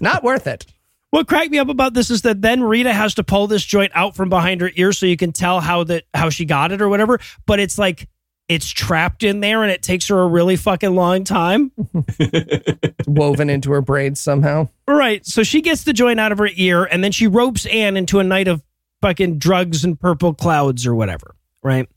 [0.00, 0.66] not worth it.
[1.14, 3.92] What cracked me up about this is that then Rita has to pull this joint
[3.94, 6.82] out from behind her ear so you can tell how that how she got it
[6.82, 7.20] or whatever.
[7.46, 8.08] But it's like
[8.48, 11.70] it's trapped in there and it takes her a really fucking long time.
[13.06, 14.70] Woven into her braids somehow.
[14.88, 15.24] Right.
[15.24, 18.18] So she gets the joint out of her ear and then she ropes Anne into
[18.18, 18.64] a night of
[19.00, 21.36] fucking drugs and purple clouds or whatever.
[21.62, 21.88] Right.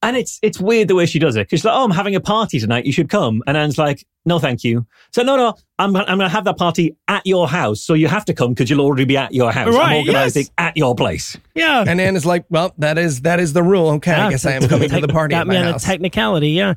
[0.00, 2.14] And it's it's weird the way she does it because she's like, "Oh, I'm having
[2.14, 2.86] a party tonight.
[2.86, 6.20] You should come." And Anne's like, "No, thank you." So no, no, I'm I'm going
[6.20, 9.06] to have that party at your house, so you have to come because you'll already
[9.06, 9.74] be at your house.
[9.74, 10.50] Right, I'm organizing yes.
[10.56, 11.36] at your place.
[11.56, 11.84] Yeah.
[11.84, 13.88] And Anne is like, well, that is that is the rule.
[13.94, 15.82] Okay, I guess I am coming to the party Got at me my on house.
[15.82, 16.74] a technicality, yeah.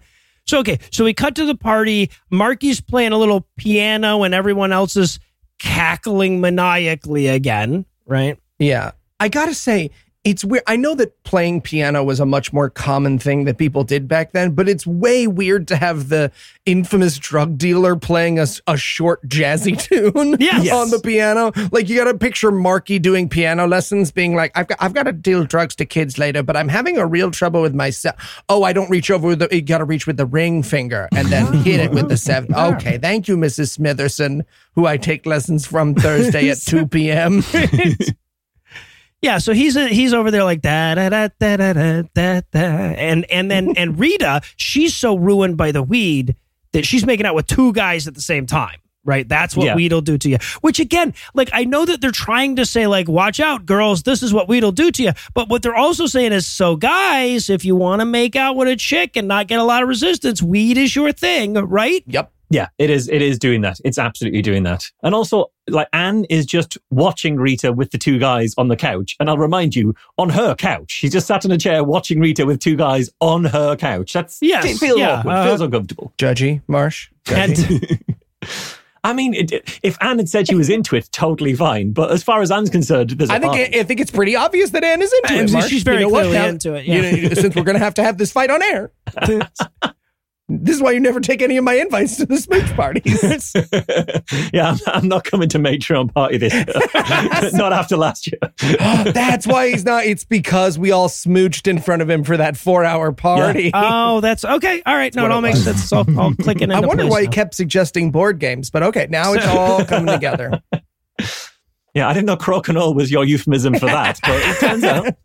[0.48, 2.10] So okay, so we cut to the party.
[2.32, 5.20] Marky's playing a little piano, and everyone else is
[5.60, 7.86] cackling maniacally again.
[8.08, 8.40] Right?
[8.58, 8.92] Yeah.
[9.20, 9.92] I got to say,
[10.24, 10.64] it's weird.
[10.68, 14.34] I know that playing piano was a much more common thing that people did back
[14.34, 16.32] then, but it's way weird to have the
[16.68, 20.72] infamous drug dealer playing a short jazzy tune Yes.
[20.72, 21.52] on the piano.
[21.72, 25.04] Like you got to picture Marky doing piano lessons being like, I've got, I've got
[25.04, 28.44] to deal drugs to kids later, but I'm having a real trouble with myself.
[28.48, 31.10] Oh, I don't reach over with the, you got to reach with the ring finger
[31.16, 31.52] and then oh.
[31.64, 32.54] hit it with the seven.
[32.56, 32.76] Oh.
[32.76, 33.00] Okay.
[33.00, 33.80] Thank you, Mrs.
[33.80, 37.42] Smitherson, who I take lessons from Thursday at 2 p.m.
[39.22, 42.60] Yeah, so he's a, he's over there like da da da da da da da,
[42.60, 46.36] and and then and Rita, she's so ruined by the weed
[46.72, 48.78] that she's making out with two guys at the same time.
[49.04, 49.76] Right, that's what yeah.
[49.76, 50.38] weed'll do to you.
[50.62, 54.22] Which again, like I know that they're trying to say, like, watch out, girls, this
[54.22, 55.12] is what weed'll do to you.
[55.34, 58.68] But what they're also saying is, so guys, if you want to make out with
[58.68, 62.04] a chick and not get a lot of resistance, weed is your thing, right?
[62.06, 62.32] Yep.
[62.52, 63.08] Yeah, it is.
[63.08, 63.80] It is doing that.
[63.86, 64.84] It's absolutely doing that.
[65.02, 69.16] And also, like Anne is just watching Rita with the two guys on the couch.
[69.20, 72.46] And I'll remind you, on her couch, she's just sat in a chair watching Rita
[72.46, 74.14] with two guys on her couch.
[74.14, 75.32] That's Yes, it feels yeah, awkward.
[75.34, 76.14] uh, feels uncomfortable.
[76.18, 77.10] Judgy, Marsh.
[77.26, 78.00] Judgy.
[78.02, 78.18] And
[79.04, 81.92] I mean, it, if Anne had said she was into it, totally fine.
[81.92, 83.80] But as far as Anne's concerned, there's a I think fine.
[83.80, 85.54] I think it's pretty obvious that Anne is into And it.
[85.54, 85.70] Marsh.
[85.70, 87.28] she's very You know clearly Now- into it, you yeah.
[87.30, 88.92] know, since we're going to have to have this fight on air,
[90.60, 93.54] this is why you never take any of my invites to the smooch parties.
[94.54, 96.66] yeah, I'm, I'm not coming to Patreon party this year.
[97.54, 98.40] not after last year.
[99.12, 100.06] That's why he's not.
[100.06, 103.72] It's because we all smooched in front of him for that four-hour party.
[103.74, 104.82] oh, that's okay.
[104.86, 105.84] All right, no, it all makes sense.
[105.84, 108.84] It's all, all clicking into I wonder place why he kept suggesting board games, but
[108.84, 110.62] okay, now it's all coming together.
[111.94, 115.16] Yeah, I didn't know crokinole was your euphemism for that, but it turns out.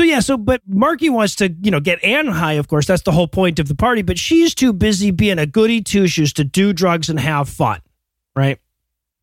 [0.00, 2.86] So yeah, so but Marky wants to, you know, get Anne high, of course.
[2.86, 6.06] That's the whole point of the party, but she's too busy being a goody two
[6.06, 7.82] shoes to do drugs and have fun.
[8.34, 8.58] Right?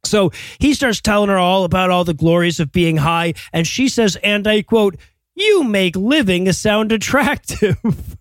[0.06, 3.90] So he starts telling her all about all the glories of being high, and she
[3.90, 4.98] says, and I quote,
[5.34, 7.78] you make living sound attractive.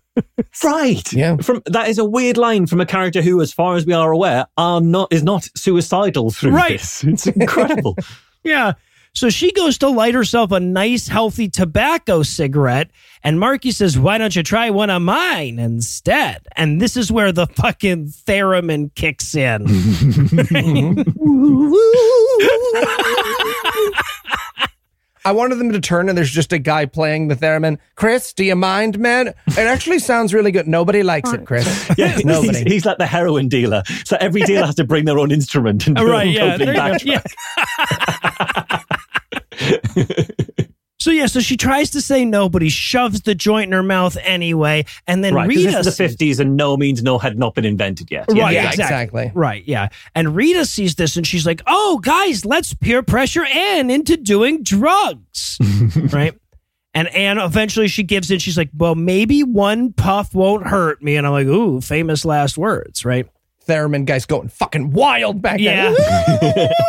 [0.63, 1.13] Right.
[1.13, 1.37] Yeah.
[1.37, 4.11] From that is a weird line from a character who, as far as we are
[4.11, 6.79] aware, are not is not suicidal through Right.
[6.79, 7.03] this.
[7.03, 7.95] It's incredible.
[8.43, 8.73] yeah.
[9.13, 12.91] So she goes to light herself a nice, healthy tobacco cigarette,
[13.23, 16.47] and Marky says, Why don't you try one of mine instead?
[16.55, 19.65] And this is where the fucking theremin kicks in.
[25.25, 27.79] I wanted them to turn and there's just a guy playing the theremin.
[27.95, 29.33] Chris, do you mind, man?
[29.47, 30.67] It actually sounds really good.
[30.69, 31.65] Nobody likes it, Chris.
[31.97, 32.63] Yeah, he's, Nobody.
[32.63, 33.83] he's like the heroin dealer.
[34.05, 36.53] So every dealer has to bring their own instrument and do right, an yeah.
[36.53, 37.33] opening there you go, backtrack.
[37.77, 38.47] yeah.
[40.99, 43.83] so yeah, so she tries to say no, but he shoves the joint in her
[43.83, 44.85] mouth anyway.
[45.05, 47.65] And then Right, Rita this is the fifties and no means no had not been
[47.65, 48.25] invented yet.
[48.29, 48.83] Right, Yeah, exactly.
[48.83, 49.31] exactly.
[49.35, 49.89] Right, yeah.
[50.15, 54.63] And Rita sees this and she's like, oh, guys, let's peer pressure Anne into doing
[54.63, 55.57] drugs.
[56.11, 56.33] right?
[56.93, 58.39] And Anne eventually she gives in.
[58.39, 61.15] She's like, well, maybe one puff won't hurt me.
[61.15, 63.27] And I'm like, ooh, famous last words, right?
[63.67, 65.93] Theremin guy's going fucking wild back Yeah.
[66.41, 66.69] then.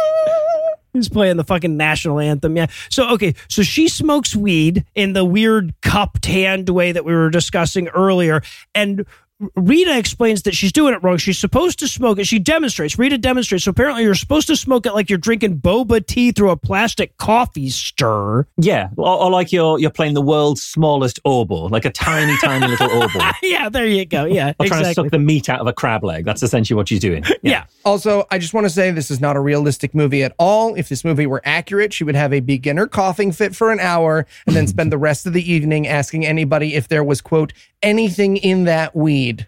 [0.93, 2.57] He's playing the fucking national anthem.
[2.57, 2.67] Yeah.
[2.91, 3.35] So, okay.
[3.49, 8.43] So she smokes weed in the weird cupped hand way that we were discussing earlier.
[8.75, 9.07] And
[9.55, 11.17] Rita explains that she's doing it wrong.
[11.17, 12.27] She's supposed to smoke it.
[12.27, 12.99] She demonstrates.
[12.99, 13.65] Rita demonstrates.
[13.65, 17.17] So apparently, you're supposed to smoke it like you're drinking boba tea through a plastic
[17.19, 18.47] coffee stir.
[18.57, 22.67] Yeah, or, or like you're you're playing the world's smallest oboe, like a tiny, tiny
[22.67, 23.31] little oboe.
[23.43, 24.25] yeah, there you go.
[24.25, 26.25] Yeah, Or trying to suck the meat out of a crab leg.
[26.25, 27.25] That's essentially what she's doing.
[27.43, 27.67] yeah.
[27.85, 30.75] Also, I just want to say this is not a realistic movie at all.
[30.75, 34.27] If this movie were accurate, she would have a beginner coughing fit for an hour
[34.49, 38.37] and then spend the rest of the evening asking anybody if there was, quote, anything
[38.37, 39.47] in that weed.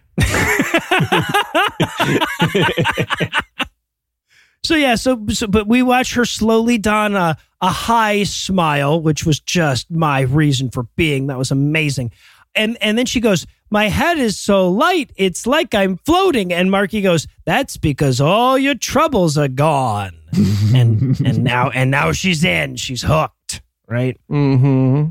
[4.63, 9.25] So yeah, so, so but we watch her slowly don a, a high smile, which
[9.25, 11.27] was just my reason for being.
[11.27, 12.11] That was amazing.
[12.53, 16.53] And and then she goes, My head is so light, it's like I'm floating.
[16.53, 20.11] And Marky goes, That's because all your troubles are gone.
[20.75, 22.75] and and now and now she's in.
[22.75, 23.61] She's hooked.
[23.87, 24.17] Right?
[24.29, 25.09] Mm-hmm.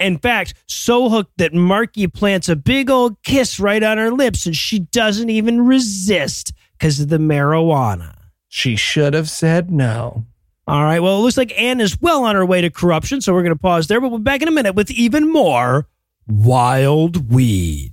[0.00, 4.46] In fact, so hooked that Marky plants a big old kiss right on her lips
[4.46, 8.14] and she doesn't even resist because of the marijuana.
[8.48, 10.26] She should have said no.
[10.66, 11.00] All right.
[11.00, 13.54] Well, it looks like Anne is well on her way to corruption, so we're going
[13.54, 14.00] to pause there.
[14.00, 15.88] But we'll be back in a minute with even more
[16.26, 17.92] wild weed.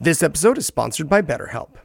[0.00, 1.75] This episode is sponsored by BetterHelp.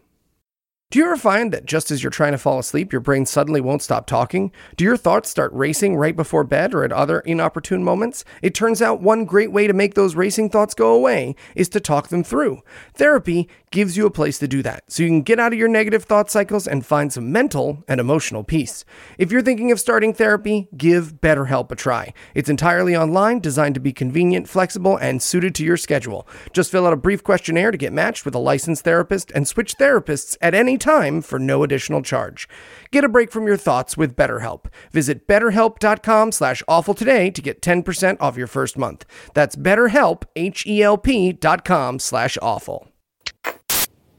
[0.92, 3.62] Do you ever find that just as you're trying to fall asleep, your brain suddenly
[3.62, 4.52] won't stop talking?
[4.76, 8.26] Do your thoughts start racing right before bed or at other inopportune moments?
[8.42, 11.80] It turns out one great way to make those racing thoughts go away is to
[11.80, 12.60] talk them through.
[12.94, 15.70] Therapy gives you a place to do that, so you can get out of your
[15.70, 18.84] negative thought cycles and find some mental and emotional peace.
[19.18, 22.14] If you're thinking of starting therapy, give BetterHelp a try.
[22.36, 26.28] It's entirely online, designed to be convenient, flexible, and suited to your schedule.
[26.52, 29.78] Just fill out a brief questionnaire to get matched with a licensed therapist and switch
[29.78, 32.50] therapists at any time for no additional charge.
[32.92, 34.66] Get a break from your thoughts with BetterHelp.
[34.92, 39.06] Visit betterhelp.com slash awful today to get 10% off your first month.
[39.34, 42.88] That's betterhelp, H-E-L-P dot com slash awful.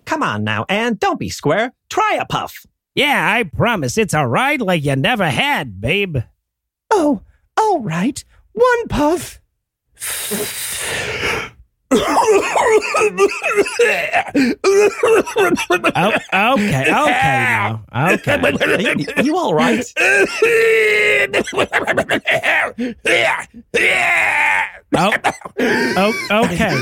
[0.07, 1.72] Come on now, Anne, don't be square.
[1.90, 2.64] Try a puff.
[2.94, 6.18] Yeah, I promise it's a ride like you never had, babe.
[6.90, 7.22] Oh,
[7.57, 8.22] all right.
[8.53, 9.40] One puff.
[15.95, 17.85] Oh, okay, okay now.
[18.15, 18.37] Okay.
[18.99, 19.85] You, you all right?
[24.95, 25.11] Oh,
[25.97, 26.75] oh, okay.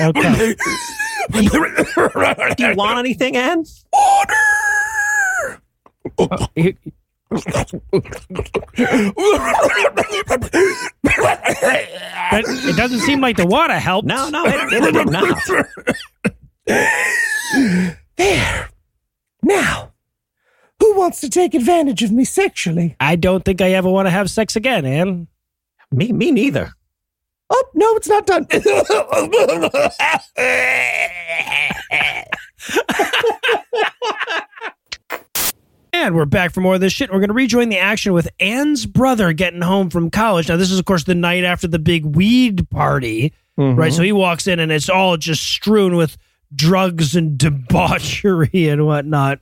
[0.00, 0.54] Okay.
[2.56, 3.64] Do you want anything, Anne?
[6.18, 6.74] Oh, you-
[12.30, 14.06] But it doesn't seem like the water helped.
[14.06, 15.38] No, no, it, it did not.
[18.16, 18.68] There.
[19.42, 19.92] Now,
[20.78, 22.96] who wants to take advantage of me sexually?
[23.00, 25.28] I don't think I ever want to have sex again, Anne.
[25.90, 26.72] Me, me neither.
[27.50, 28.46] Oh, no, it's not done.
[35.94, 37.10] And we're back for more of this shit.
[37.10, 40.48] We're going to rejoin the action with Anne's brother getting home from college.
[40.48, 43.78] Now, this is, of course, the night after the big weed party, mm-hmm.
[43.78, 43.92] right?
[43.92, 46.16] So he walks in and it's all just strewn with
[46.54, 49.40] drugs and debauchery and whatnot.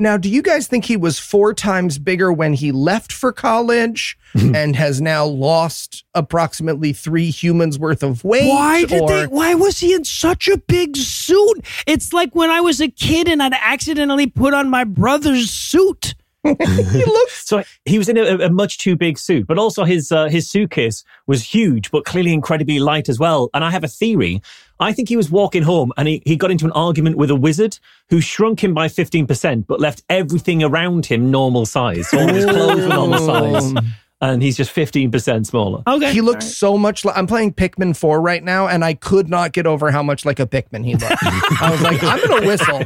[0.00, 4.18] Now, do you guys think he was four times bigger when he left for college
[4.34, 8.48] and has now lost approximately three humans worth of weight?
[8.48, 9.26] Why did or- they?
[9.28, 11.64] Why was he in such a big suit?
[11.86, 16.14] It's like when I was a kid and I'd accidentally put on my brother's suit.
[16.44, 17.46] He looks.
[17.46, 20.50] So he was in a, a much too big suit, but also his uh, his
[20.50, 23.48] suitcase was huge, but clearly incredibly light as well.
[23.54, 24.42] And I have a theory.
[24.80, 27.36] I think he was walking home and he, he got into an argument with a
[27.36, 27.78] wizard
[28.10, 32.12] who shrunk him by 15%, but left everything around him normal size.
[32.12, 33.72] All his clothes were normal size.
[33.76, 33.80] Oh.
[34.20, 35.82] And he's just 15% smaller.
[35.86, 39.28] Okay, He looks so much like I'm playing Pikmin 4 right now, and I could
[39.28, 41.16] not get over how much like a Pikmin he looked.
[41.60, 42.82] I was like, I'm gonna whistle.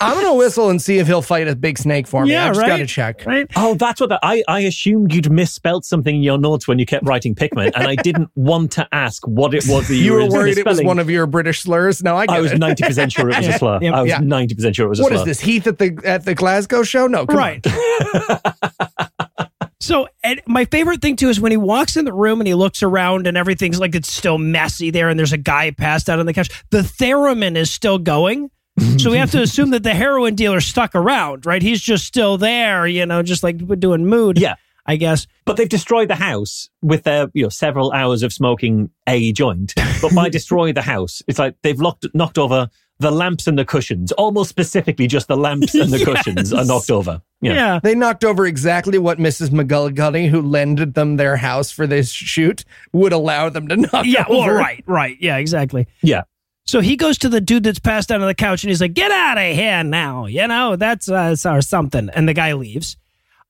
[0.00, 2.30] I'm gonna whistle and see if he'll fight a big snake for me.
[2.30, 2.68] Yeah, I just right.
[2.68, 3.26] gotta check.
[3.26, 3.46] right.
[3.56, 6.86] Oh, that's what that, I, I assumed you'd misspelt something in your notes when you
[6.86, 10.12] kept writing Pikmin, and I didn't want to ask what it was that you, You
[10.14, 12.02] were were worried it was one of your British slurs.
[12.02, 12.60] No, I get I was it.
[12.60, 13.78] 90% sure it was a slur.
[13.82, 14.20] Yeah, I was yeah.
[14.20, 15.18] 90% sure it was a What slur.
[15.20, 15.40] is this?
[15.40, 17.06] Heath at the at the Glasgow show?
[17.08, 17.66] No, come right.
[17.66, 19.48] on.
[19.80, 22.54] so, and my favorite thing too is when he walks in the room and he
[22.54, 26.18] looks around and everything's like it's still messy there, and there's a guy passed out
[26.18, 26.50] on the couch.
[26.70, 28.50] The theremin is still going.
[28.98, 31.62] So we have to assume that the heroin dealer stuck around, right?
[31.62, 34.36] He's just still there, you know, just like we're doing mood.
[34.36, 34.56] Yeah.
[34.84, 35.28] I guess.
[35.44, 39.74] But they've destroyed the house with their, you know, several hours of smoking a joint.
[40.02, 42.68] But by destroying the house, it's like they've locked, knocked over
[42.98, 44.10] the lamps and the cushions.
[44.12, 47.22] Almost specifically, just the lamps and the cushions are knocked over.
[47.40, 47.54] Yeah.
[47.54, 47.80] Yeah.
[47.82, 49.50] They knocked over exactly what Mrs.
[49.50, 54.24] McGulligunny, who lended them their house for this shoot, would allow them to knock Yeah.
[54.28, 54.82] Well, right.
[54.86, 55.16] Right.
[55.20, 55.36] Yeah.
[55.36, 55.86] Exactly.
[56.02, 56.22] Yeah.
[56.64, 58.92] So he goes to the dude that's passed out on the couch and he's like,
[58.92, 62.10] "Get out of here now!" You know that's uh, or something.
[62.10, 62.98] And the guy leaves,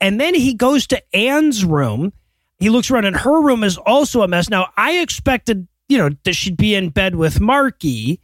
[0.00, 2.12] and then he goes to Anne's room.
[2.60, 4.48] He looks around, and her room is also a mess.
[4.48, 8.20] Now I expected, you know, that she'd be in bed with Marky,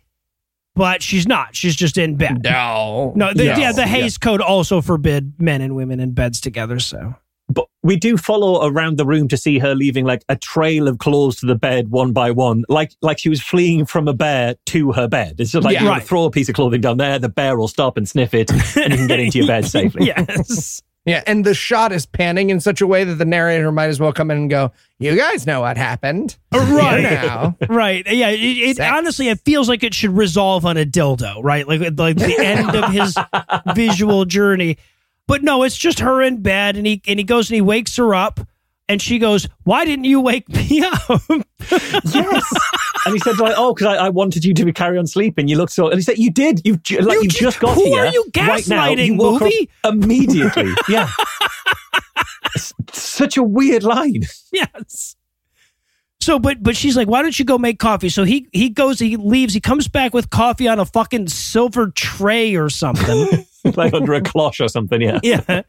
[0.76, 1.54] but she's not.
[1.56, 2.42] She's just in bed.
[2.44, 3.12] No.
[3.16, 3.58] No, the, Yes.
[3.58, 6.78] yeah, the Hays Code also forbid men and women in beds together.
[6.80, 7.14] So
[7.48, 10.98] But we do follow around the room to see her leaving like a trail of
[10.98, 14.54] claws to the bed one by one, like like she was fleeing from a bear
[14.66, 15.37] to her bed.
[15.38, 15.82] It's just like Yeah.
[15.84, 16.02] you Right.
[16.02, 18.92] throw a piece of clothing down there, the bear will stop and sniff it, and
[18.92, 20.06] you can get into your bed safely.
[20.06, 23.88] yes, Yeah, and the shot is panning in such a way that the narrator might
[23.88, 27.01] as well come in and go, "You guys know what happened, uh, Right.
[27.01, 28.07] Here now." right.
[28.07, 31.69] Yeah, it, it honestly it feels like it should resolve on a dildo, right?
[31.69, 33.17] Like like the end of his
[33.75, 34.79] visual journey.
[35.27, 37.97] But no, it's just her in bed, and he and he goes and he wakes
[37.97, 38.40] her up,
[38.88, 41.23] And she goes, Why didn't you wake me up?
[42.05, 42.53] Yes.
[43.07, 45.48] and he said, like, oh, because I, I wanted you to carry on sleeping.
[45.48, 45.87] You look so.
[45.88, 46.61] And he said, you did.
[46.67, 48.04] You've ju- like You you've just got who here.
[48.04, 48.87] are you right now.
[48.88, 49.71] gaslighting, You movie?
[49.85, 50.73] immediately.
[50.88, 51.11] yeah.
[52.92, 54.23] Such a weird line.
[54.52, 55.17] yes.
[56.21, 58.08] So, but but she's like, why don't you go make coffee?
[58.08, 61.88] So he he goes, he leaves, he comes back with coffee on a fucking silver
[61.88, 63.46] tray or something.
[63.77, 65.00] like under a cloche or something.
[65.02, 65.21] Yeah.
[65.23, 65.63] yeah.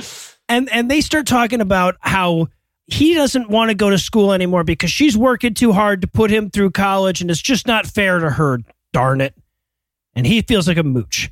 [0.48, 2.48] And and they start talking about how
[2.86, 6.30] he doesn't want to go to school anymore because she's working too hard to put
[6.30, 8.58] him through college and it's just not fair to her.
[8.92, 9.34] Darn it.
[10.14, 11.30] And he feels like a mooch.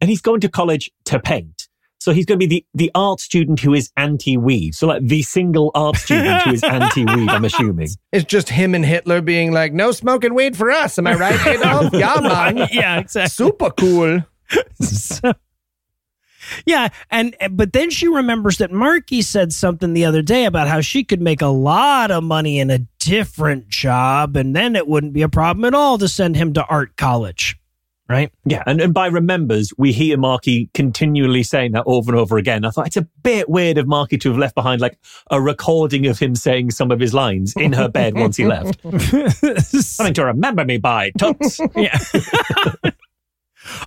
[0.00, 1.68] And he's going to college to paint.
[1.98, 4.74] So he's going to be the, the art student who is anti weed.
[4.76, 7.88] So, like, the single art student who is anti weed, I'm assuming.
[8.12, 10.98] It's just him and Hitler being like, no smoking weed for us.
[10.98, 11.92] Am I right, Adolf?
[11.94, 12.68] yeah, man.
[12.70, 13.30] yeah, exactly.
[13.30, 14.22] Super cool.
[14.80, 15.32] So-
[16.64, 20.68] yeah, and eh, but then she remembers that Marky said something the other day about
[20.68, 24.88] how she could make a lot of money in a different job, and then it
[24.88, 27.58] wouldn't be a problem at all to send him to art college,
[28.08, 28.32] right?
[28.44, 28.62] Yeah.
[28.66, 32.64] And, and by remembers, we hear Marky continually saying that over and over again.
[32.64, 34.98] I thought it's a bit weird of Marky to have left behind like
[35.30, 38.80] a recording of him saying some of his lines in her bed once he left.
[39.58, 41.60] Something to remember me by, toots.
[41.76, 41.98] yeah.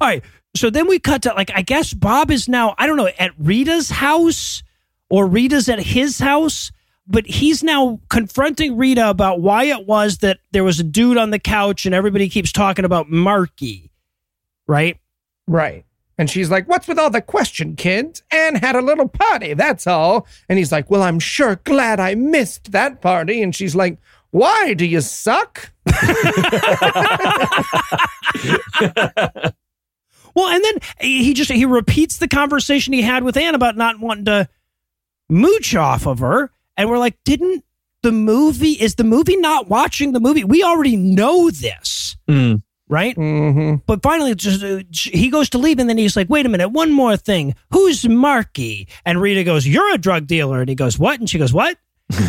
[0.02, 0.24] All right.
[0.60, 3.32] So then we cut to like I guess Bob is now I don't know at
[3.40, 4.62] Rita's house
[5.10, 6.74] or Rita's at his house,
[7.08, 11.30] but he's now confronting Rita about why it was that there was a dude on
[11.30, 13.90] the couch and everybody keeps talking about Marky,
[14.68, 15.00] right?
[15.48, 15.86] Right.
[16.18, 18.22] And she's like, What's with all the question, kids?
[18.30, 20.28] Anne had a little party, that's all.
[20.50, 23.42] And he's like, Well, I'm sure glad I missed that party.
[23.42, 23.98] And she's like,
[24.32, 24.74] Why?
[24.74, 25.72] Do you suck?
[30.36, 34.00] Well, and then he just he repeats the conversation he had with Anne about not
[34.00, 34.48] wanting to
[35.30, 37.64] mooch off of her, and we're like, didn't
[38.02, 40.44] the movie is the movie not watching the movie?
[40.44, 42.62] We already know this, Mm.
[42.88, 43.16] right?
[43.16, 43.76] Mm-hmm.
[43.86, 46.70] But finally, just uh, he goes to leave, and then he's like, "Wait a minute,
[46.70, 47.56] one more thing.
[47.72, 51.38] Who's Marky?" And Rita goes, "You're a drug dealer," and he goes, "What?" And she
[51.38, 51.78] goes, "What?"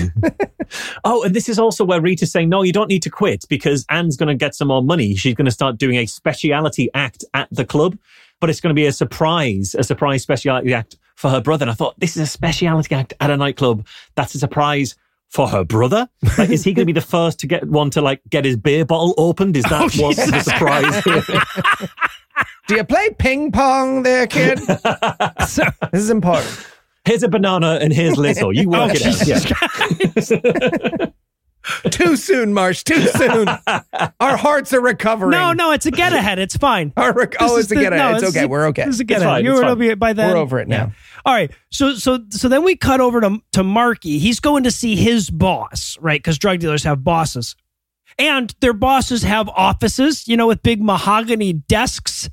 [1.05, 3.85] Oh, and this is also where Rita's saying, no, you don't need to quit because
[3.91, 5.17] Anne's going to get some more money.
[5.17, 7.99] She's going to start doing a speciality act at the club,
[8.39, 11.65] but it's going to be a surprise, a surprise speciality act for her brother.
[11.65, 13.85] And I thought, this is a speciality act at a nightclub.
[14.15, 14.95] That's a surprise
[15.29, 16.09] for her brother.
[16.39, 18.57] Like, is he going to be the first to get one to like get his
[18.57, 19.57] beer bottle opened?
[19.57, 20.27] Is that Oh, what's yeah.
[20.27, 21.89] the surprise?
[22.69, 24.59] Do you play ping pong there, kid?
[25.39, 25.59] this
[25.93, 26.67] is important.
[27.05, 28.55] Here's a banana and here's Lizzo.
[28.55, 29.13] You work Oh, it out.
[29.27, 31.07] Jesus Yeah.
[31.91, 32.83] Too soon, Marsh.
[32.85, 33.47] Too soon.
[34.19, 35.33] Our hearts are recovering.
[35.33, 36.39] No, no, it's a get ahead.
[36.39, 36.91] It's fine.
[36.97, 37.99] Our rec- oh, it's is a get ahead.
[38.13, 38.45] no, it's this okay.
[38.45, 38.85] is- We're okay.
[38.85, 39.35] It's a get It's ahead.
[39.37, 39.79] fine, You it's will fine.
[39.79, 40.31] be by then.
[40.33, 40.93] We're over it now.
[41.27, 41.51] All right.
[41.71, 44.19] So so so then we cut over to to Marky.
[44.19, 46.19] He's going to see his boss, right?
[46.19, 47.55] Because drug dealers have bosses.
[48.19, 52.29] And their bosses have offices, you know, with big mahogany desks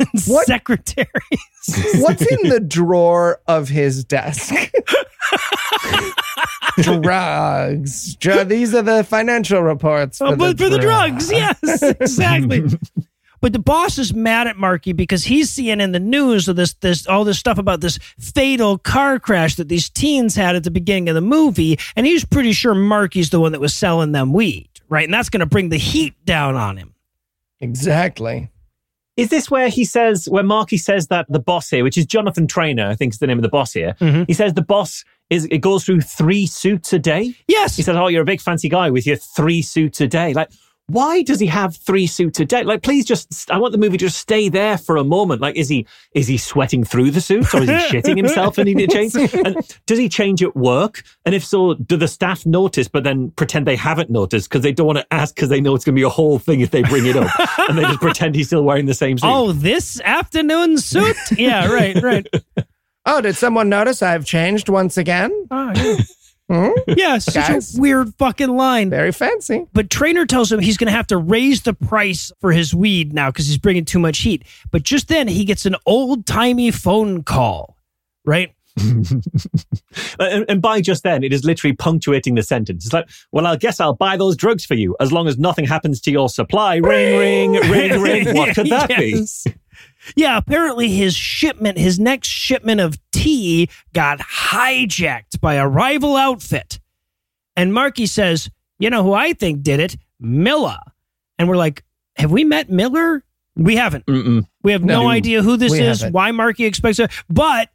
[0.00, 0.46] and What?
[0.46, 1.08] secretaries.
[1.96, 4.52] What's in the drawer of his desk?
[6.78, 8.16] drugs.
[8.16, 10.20] Dr- these are the financial reports.
[10.20, 12.64] Oh, for, Oh, but the, for the drugs, yes, exactly.
[13.40, 16.74] but the boss is mad at Marky because he's seeing in the news of this,
[16.74, 20.70] this, all this stuff about this fatal car crash that these teens had at the
[20.70, 24.32] beginning of the movie, and he's pretty sure Marky's the one that was selling them
[24.32, 25.04] weed, right?
[25.04, 26.94] And that's going to bring the heat down on him.
[27.60, 28.48] Exactly.
[29.16, 32.46] Is this where he says, where Marky says that the boss here, which is Jonathan
[32.46, 34.26] Trainer, I think is the name of the boss here, Mhm.
[34.26, 37.34] he says the boss is, it goes through three suits a day?
[37.46, 40.32] Yes, He says, oh, you're a big fancy guy with your three suits a day.
[40.32, 40.48] Like,
[40.92, 42.62] why does he have three suits a day?
[42.64, 45.40] Like, please just, I want the movie to just stay there for a moment.
[45.40, 48.66] Like, is he, is he sweating through the suits or is he shitting himself and
[48.66, 49.14] needing to change?
[49.44, 51.02] And does he change at work?
[51.24, 54.72] And if so, do the staff notice, but then pretend they haven't noticed because they
[54.72, 56.70] don't want to ask because they know it's going to be a whole thing if
[56.70, 57.30] they bring it up
[57.68, 59.26] and they just pretend he's still wearing the same suit?
[59.28, 61.16] Oh, this afternoon suit?
[61.36, 62.26] yeah, right, right.
[63.04, 65.32] Oh, did someone notice I've changed once again?
[65.50, 65.96] Oh, yeah.
[66.52, 66.68] Hmm?
[66.86, 67.78] yeah, such Guys.
[67.78, 68.90] a weird fucking line.
[68.90, 69.66] Very fancy.
[69.72, 73.14] But Trainer tells him he's going to have to raise the price for his weed
[73.14, 74.44] now because he's bringing too much heat.
[74.70, 77.78] But just then, he gets an old timey phone call,
[78.26, 78.54] right?
[80.18, 82.84] And, and by just then, it is literally punctuating the sentence.
[82.84, 85.64] It's like, well, I guess I'll buy those drugs for you as long as nothing
[85.66, 86.76] happens to your supply.
[86.76, 88.34] Ring, ring, ring, ring.
[88.36, 89.26] What could that be?
[90.04, 90.12] Yes.
[90.16, 96.80] Yeah, apparently his shipment, his next shipment of tea got hijacked by a rival outfit.
[97.56, 99.96] And Marky says, You know who I think did it?
[100.20, 100.78] Miller.
[101.38, 101.84] And we're like,
[102.16, 103.22] Have we met Miller?
[103.54, 104.06] We haven't.
[104.06, 104.46] Mm-mm.
[104.62, 105.08] We have no, No.
[105.08, 106.14] idea who this is, haven't.
[106.14, 107.10] why Marky expects it.
[107.28, 107.68] But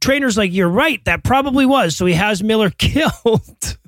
[0.00, 1.02] Trainer's like, you're right.
[1.06, 1.96] That probably was.
[1.96, 3.78] So he has Miller killed.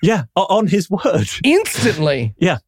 [0.00, 1.26] Yeah, on his word.
[1.42, 2.34] Instantly.
[2.38, 2.58] Yeah.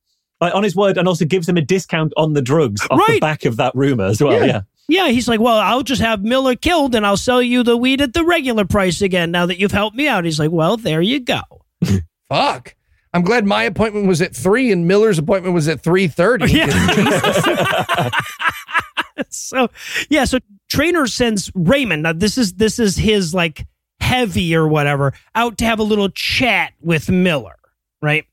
[0.40, 3.18] Like, on his word, and also gives him a discount on the drugs off the
[3.18, 4.34] back of that rumor as well.
[4.34, 4.44] Yeah.
[4.44, 4.60] Yeah.
[5.06, 8.00] yeah, he's like, well, I'll just have Miller killed and I'll sell you the weed
[8.00, 10.24] at the regular price again now that you've helped me out.
[10.24, 11.40] He's like, well, there you go.
[12.28, 12.76] Fuck.
[13.14, 16.52] I'm glad my appointment was at three and Miller's appointment was at three thirty.
[16.52, 18.10] Yeah.
[19.30, 19.68] so
[20.08, 22.02] yeah, so trainer sends Raymond.
[22.02, 23.66] Now this is this is his like
[24.00, 27.56] heavy or whatever out to have a little chat with Miller,
[28.00, 28.26] right?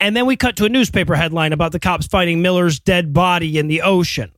[0.00, 0.06] Yeah.
[0.06, 3.58] And then we cut to a newspaper headline about the cops finding Miller's dead body
[3.58, 4.32] in the ocean.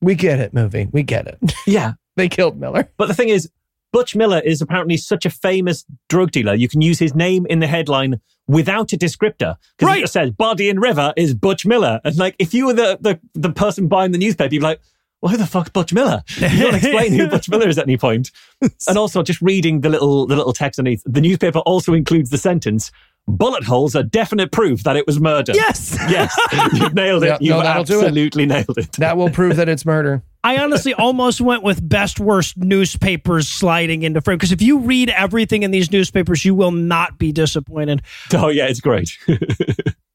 [0.00, 0.88] we get it, movie.
[0.92, 1.38] We get it.
[1.66, 1.92] Yeah.
[2.16, 2.90] they killed Miller.
[2.96, 3.50] But the thing is,
[3.92, 6.54] Butch Miller is apparently such a famous drug dealer.
[6.54, 9.56] You can use his name in the headline without a descriptor.
[9.76, 9.98] Because Right.
[9.98, 12.00] it just says body in river is Butch Miller.
[12.04, 14.80] And like, if you were the, the, the person buying the newspaper, you'd be like,
[15.20, 16.22] well, who the fuck's Butch Miller?
[16.38, 18.30] You don't explain who Butch Miller is at any point.
[18.88, 21.02] And also just reading the little, the little text underneath.
[21.04, 22.90] The newspaper also includes the sentence,
[23.26, 25.52] bullet holes are definite proof that it was murder.
[25.54, 25.96] Yes.
[26.08, 26.36] Yes.
[26.74, 27.26] You've nailed it.
[27.28, 27.90] Yeah, You've no, that'll it.
[27.90, 28.92] absolutely nailed it.
[28.92, 30.22] That will prove that it's murder.
[30.42, 35.10] I honestly almost went with best worst newspapers sliding into frame because if you read
[35.10, 38.02] everything in these newspapers, you will not be disappointed.
[38.32, 39.10] Oh, yeah, it's great.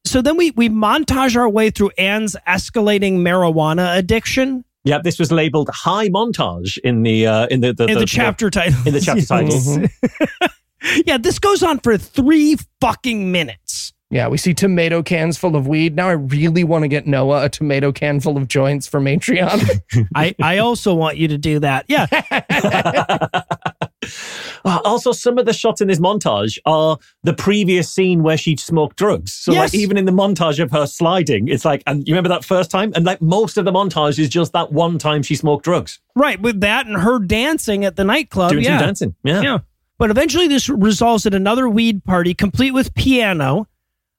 [0.07, 5.31] So then we we montage our way through Anne's escalating marijuana addiction Yeah, this was
[5.31, 8.77] labeled high montage in the uh, in the the, in the, chapter title.
[8.85, 9.79] in the chapter titles.
[11.05, 13.93] Yeah, this goes on for three fucking minutes.
[14.11, 15.95] Yeah, we see tomato cans full of weed.
[15.95, 19.81] Now I really want to get Noah a tomato can full of joints for Matreon.
[20.15, 21.85] I I also want you to do that.
[21.87, 22.05] Yeah,
[24.63, 28.55] Uh, also, some of the shots in this montage are the previous scene where she
[28.55, 29.33] smoked drugs.
[29.33, 29.73] So, Yes.
[29.73, 32.71] like, even in the montage of her sliding, it's like, and you remember that first
[32.71, 32.91] time?
[32.95, 36.39] And like, most of the montage is just that one time she smoked drugs, right.
[36.41, 38.51] With that and her dancing at the nightclub.
[38.51, 39.15] doing yeah, some dancing.
[39.23, 39.41] Yeah.
[39.41, 39.57] yeah.
[39.97, 43.67] But eventually, this resolves in another weed party, complete with piano.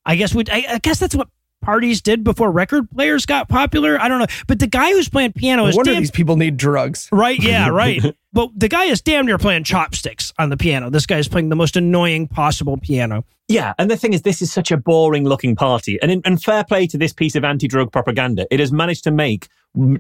[0.05, 0.45] I guess we.
[0.51, 1.29] I, I guess that's what
[1.63, 4.01] parties did before record players got popular.
[4.01, 6.37] I don't know, but the guy who's playing piano No is wonder damn, these people
[6.37, 7.09] need drugs.
[7.13, 7.41] right.
[7.41, 8.03] Yeah, right.
[8.33, 10.91] but the guy is damn near playing chopsticks on the piano.
[10.91, 13.25] This guy is playing the most annoying possible piano.
[13.49, 15.99] Yeah, and the thing is, this is such a boring looking party.
[16.03, 18.47] And, in, and fair play to this piece of anti drug propaganda.
[18.51, 19.49] It has managed to make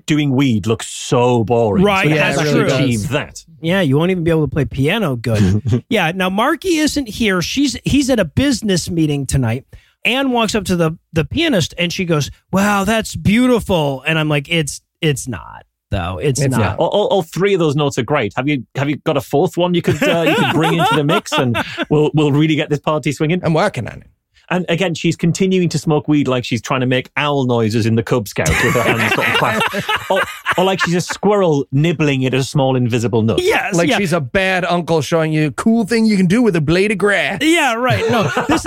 [0.07, 1.84] doing weed look so boring.
[1.84, 3.44] Right, So yeah, has it actually really achieved that.
[3.61, 5.84] Yeah, you won't even be able to play piano good.
[5.88, 7.42] yeah, now Marky isn't here.
[7.42, 9.64] She's he's at a business meeting tonight.
[10.07, 14.28] Anne walks up to the the pianist and she goes, "Wow, that's beautiful." And I'm
[14.28, 16.18] like, "It's it's not though.
[16.18, 16.78] It's, It's not." not.
[16.78, 18.32] All, all, all three of those notes are great.
[18.36, 20.94] Have you have you got a fourth one you could uh, you could bring into
[20.94, 21.57] the mix, and
[21.90, 23.40] we'll we'll really get this party swinging.
[23.44, 24.11] I'm working on it.
[24.49, 27.97] And again, she's continuing to smoke weed like she's trying to make owl noises in
[27.97, 30.22] the Cub Scouts with her hands sort of clasped, or,
[30.57, 33.40] or like she's a squirrel nibbling at a small invisible nut.
[33.42, 33.99] Yes, Like yeah.
[33.99, 36.99] she's a bad uncle showing you cool thing you can do with a blade of
[36.99, 37.38] grass.
[37.42, 38.09] Yeah, right.
[38.11, 38.62] No, this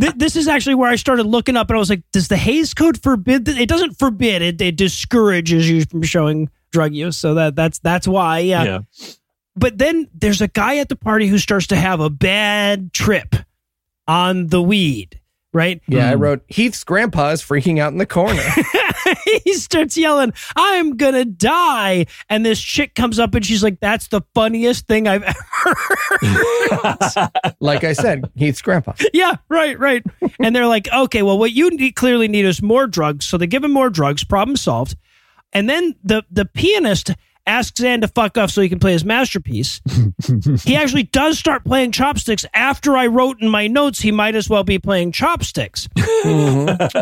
[0.00, 2.36] th- this is actually where I started looking up, and I was like, "Does the
[2.36, 3.58] Hays Code forbid?" Th-?
[3.58, 4.60] It doesn't forbid it.
[4.60, 7.16] It discourages you from showing drug use.
[7.18, 8.38] So that that's that's why.
[8.38, 8.64] Yeah.
[8.64, 8.78] Yeah.
[9.54, 13.36] But then there's a guy at the party who starts to have a bad trip
[14.06, 15.20] on the weed.
[15.54, 15.82] Right?
[15.86, 16.22] Yeah, I hmm.
[16.22, 18.42] wrote Heath's grandpa is freaking out in the corner.
[19.44, 24.08] he starts yelling, "I'm gonna die!" And this chick comes up and she's like, "That's
[24.08, 27.30] the funniest thing I've ever." Heard.
[27.60, 28.94] like I said, Heath's grandpa.
[29.12, 30.02] Yeah, right, right.
[30.40, 33.26] and they're like, okay, well, what you need, clearly need is more drugs.
[33.26, 34.24] So they give him more drugs.
[34.24, 34.96] Problem solved.
[35.52, 37.10] And then the the pianist
[37.46, 39.80] asks Anne to fuck off so he can play his masterpiece.
[40.64, 44.48] he actually does start playing chopsticks after I wrote in my notes he might as
[44.48, 45.88] well be playing chopsticks.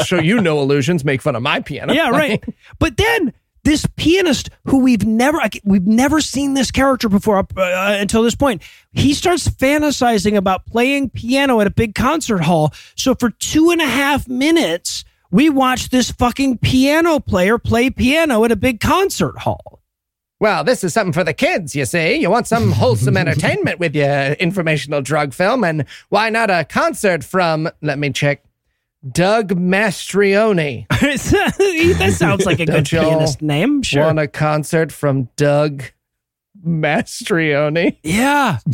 [0.06, 1.92] So you know illusions make fun of my piano.
[1.92, 2.42] yeah, right.
[2.78, 3.32] But then
[3.64, 8.34] this pianist, who we've never we've never seen this character before up, uh, until this
[8.34, 8.62] point,
[8.92, 12.72] he starts fantasizing about playing piano at a big concert hall.
[12.96, 18.44] So for two and a half minutes, we watch this fucking piano player play piano
[18.44, 19.79] at a big concert hall.
[20.40, 22.14] Well, this is something for the kids, you see.
[22.16, 27.22] You want some wholesome entertainment with your informational drug film, and why not a concert
[27.22, 28.42] from, let me check,
[29.12, 30.86] Doug Mastrioni.
[31.98, 33.82] that sounds like a good Don't y'all pianist name.
[33.82, 34.04] Sure.
[34.04, 35.84] Want a concert from Doug
[36.66, 37.98] Mastrioni?
[38.02, 38.58] yeah.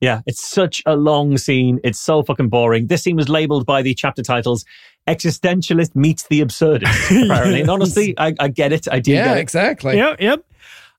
[0.00, 1.80] Yeah, it's such a long scene.
[1.82, 2.88] It's so fucking boring.
[2.88, 4.66] This scene was labeled by the chapter titles
[5.08, 8.86] "Existentialist meets the absurdist." Apparently, and honestly, I, I get it.
[8.92, 9.40] I do Yeah, get it.
[9.40, 9.96] exactly.
[9.96, 10.44] Yep, yep.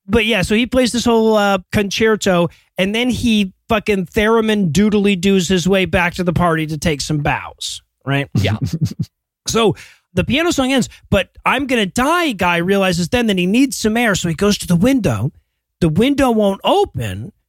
[0.07, 5.19] But yeah, so he plays this whole uh, concerto, and then he fucking theremin doodly
[5.19, 8.29] doos his way back to the party to take some bows, right?
[8.35, 8.57] Yeah.
[9.47, 9.75] So
[10.13, 13.95] the piano song ends, but I'm gonna die guy realizes then that he needs some
[13.95, 15.31] air, so he goes to the window,
[15.81, 17.31] the window won't open.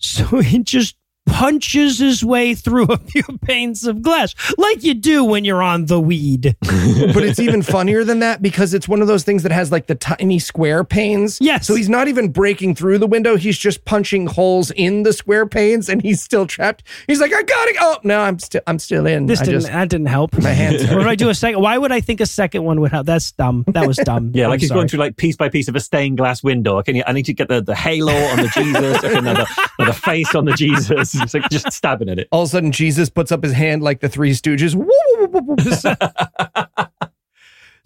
[0.00, 0.96] So he just
[1.26, 5.86] punches his way through a few panes of glass, like you do when you're on
[5.86, 6.56] the weed.
[6.60, 9.86] but it's even funnier than that because it's one of those things that has like
[9.86, 11.38] the tiny square panes.
[11.40, 11.66] Yes.
[11.66, 13.36] So he's not even breaking through the window.
[13.36, 16.82] He's just punching holes in the square panes and he's still trapped.
[17.06, 17.76] He's like, I got it.
[17.80, 19.26] Oh no, I'm still I'm still in.
[19.26, 20.34] This I didn't just- that didn't help.
[20.38, 21.06] my hands What hurt.
[21.06, 21.60] I do a second?
[21.62, 23.06] Why would I think a second one would help?
[23.06, 23.64] That's dumb.
[23.68, 24.32] That was dumb.
[24.34, 26.78] Yeah, I'm like he's going through like piece by piece of a stained glass window.
[26.78, 29.46] I can, I need to get the, the halo on the Jesus, I can the,
[29.78, 31.13] the face on the Jesus.
[31.22, 32.28] It's like just stabbing at it.
[32.30, 34.74] All of a sudden, Jesus puts up his hand like the Three Stooges.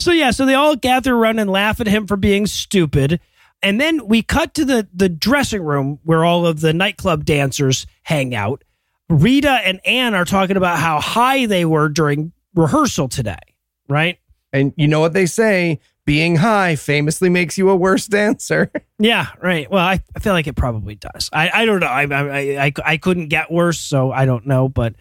[0.01, 3.19] So yeah, so they all gather around and laugh at him for being stupid.
[3.65, 7.85] And then we cut to the the dressing room where all of the nightclub dancers
[8.05, 8.63] hang out.
[9.09, 13.41] Rita and Anne are talking about how high they were during rehearsal today,
[13.89, 14.21] right?
[14.53, 15.81] and you know what they say?
[16.09, 18.73] Being high famously makes you a worse dancer.
[18.99, 19.71] Yeah, right.
[19.71, 21.31] Well, I, I feel like it probably does.
[21.33, 21.87] I, I don't know.
[21.87, 24.69] I, I I I couldn't get worse, so I don't know.
[24.69, 24.97] But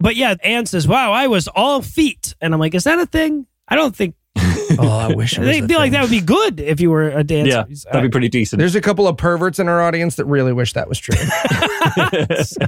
[0.00, 3.06] but yeah, Anne says, "Wow, I was all feet," and I'm like, "Is that a
[3.06, 4.16] thing?" I don't think.
[4.80, 5.38] oh, I wish.
[5.38, 7.66] It was I a feel like that would be good if you were a dancer.
[7.68, 8.58] Yeah, that'd be uh, pretty decent.
[8.58, 11.14] There's a couple of perverts in our audience that really wish that was true.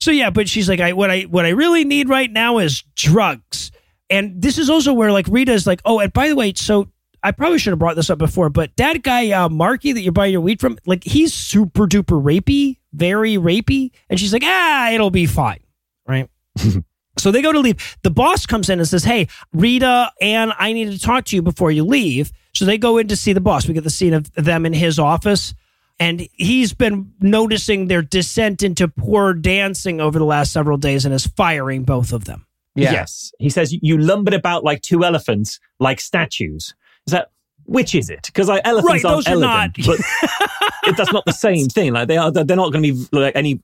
[0.00, 2.82] So yeah, but she's like, I what I what I really need right now is
[2.94, 3.72] drugs.
[4.14, 6.88] And this is also where like Rita's like, oh, and by the way, so
[7.24, 10.12] I probably should have brought this up before, but that guy uh, Marky that you're
[10.12, 13.90] buying your weed from, like he's super duper rapey, very rapey.
[14.08, 15.58] And she's like, ah, it'll be fine,
[16.06, 16.30] right?
[17.18, 17.96] so they go to leave.
[18.04, 21.42] The boss comes in and says, hey, Rita, and I need to talk to you
[21.42, 22.30] before you leave.
[22.54, 23.66] So they go in to see the boss.
[23.66, 25.54] We get the scene of them in his office.
[25.98, 31.12] And he's been noticing their descent into poor dancing over the last several days and
[31.12, 32.46] is firing both of them.
[32.74, 32.92] Yeah.
[32.92, 33.32] Yes.
[33.38, 36.74] He says, You lumbered about like two elephants, like statues.
[37.06, 37.30] Is that.
[37.66, 38.22] Which is it?
[38.26, 39.98] Because like elephants Right, aren't are elegant, not- but
[40.88, 41.92] it- that's not the same thing.
[41.94, 43.60] Like they are, they're not going to be like any.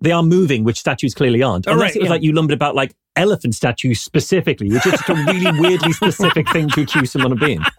[0.00, 1.66] They are moving, which statues clearly aren't.
[1.66, 2.12] Oh, Unless right, it was yeah.
[2.12, 6.48] like you lumbered about like elephant statues specifically, which is just a really weirdly specific
[6.50, 7.62] thing to accuse someone of being.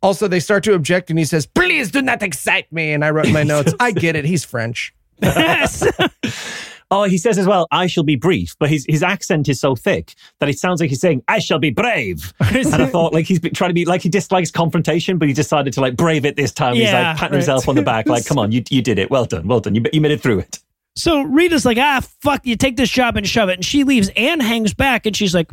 [0.00, 3.10] Also, they start to object, and he says, "Please do not excite me." And I
[3.10, 4.24] wrote my notes, "I get it.
[4.24, 5.84] He's French." Yes.
[6.90, 9.76] Oh, he says as well, I shall be brief, but his, his accent is so
[9.76, 12.32] thick that it sounds like he's saying, I shall be brave.
[12.40, 15.34] and I thought like he's been trying to be like he dislikes confrontation, but he
[15.34, 16.74] decided to like brave it this time.
[16.74, 17.32] he's like patting right.
[17.32, 19.10] himself on the back, like, come on, you, you did it.
[19.10, 19.46] Well done.
[19.46, 19.74] Well done.
[19.74, 20.60] You, you made it through it.
[20.96, 23.54] so Rita's like, ah, fuck, you take this job and shove it.
[23.54, 24.10] And she leaves.
[24.16, 25.52] Anne hangs back and she's like,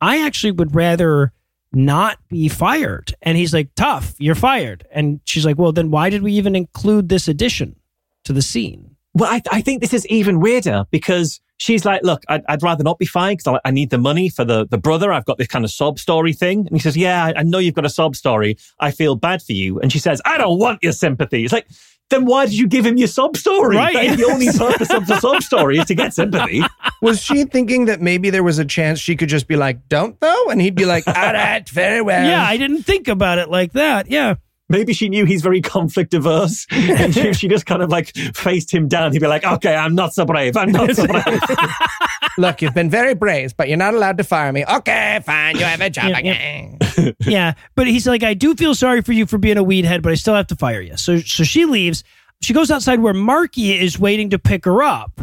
[0.00, 1.32] I actually would rather
[1.72, 3.14] not be fired.
[3.22, 4.86] And he's like, tough, you're fired.
[4.92, 7.76] And she's like, well, then why did we even include this addition
[8.24, 8.96] to the scene?
[9.18, 12.84] Well, I, I think this is even weirder because she's like, look, I'd, I'd rather
[12.84, 15.12] not be fired because I, I need the money for the, the brother.
[15.12, 16.60] I've got this kind of sob story thing.
[16.60, 18.56] And he says, yeah, I, I know you've got a sob story.
[18.78, 19.80] I feel bad for you.
[19.80, 21.42] And she says, I don't want your sympathy.
[21.42, 21.66] It's like,
[22.10, 23.76] then why did you give him your sob story?
[23.76, 23.92] Right.
[23.92, 26.62] That is the only purpose of the sob story is to get sympathy.
[27.02, 30.18] Was she thinking that maybe there was a chance she could just be like, "Don't
[30.20, 33.50] though," and he'd be like, "All right, very well." yeah, I didn't think about it
[33.50, 34.10] like that.
[34.10, 34.36] Yeah.
[34.70, 36.66] Maybe she knew he's very conflict averse.
[36.72, 39.94] And if she just kind of like faced him down, he'd be like, okay, I'm
[39.94, 40.56] not so brave.
[40.56, 41.40] I'm not so brave.
[42.38, 44.64] Look, you've been very brave, but you're not allowed to fire me.
[44.64, 45.56] Okay, fine.
[45.56, 46.78] You have a job Yeah, again.
[47.20, 50.02] yeah, but he's like, I do feel sorry for you for being a weed head,
[50.02, 50.96] but I still have to fire you.
[50.96, 52.04] So, so she leaves.
[52.40, 55.20] She goes outside where Marky is waiting to pick her up,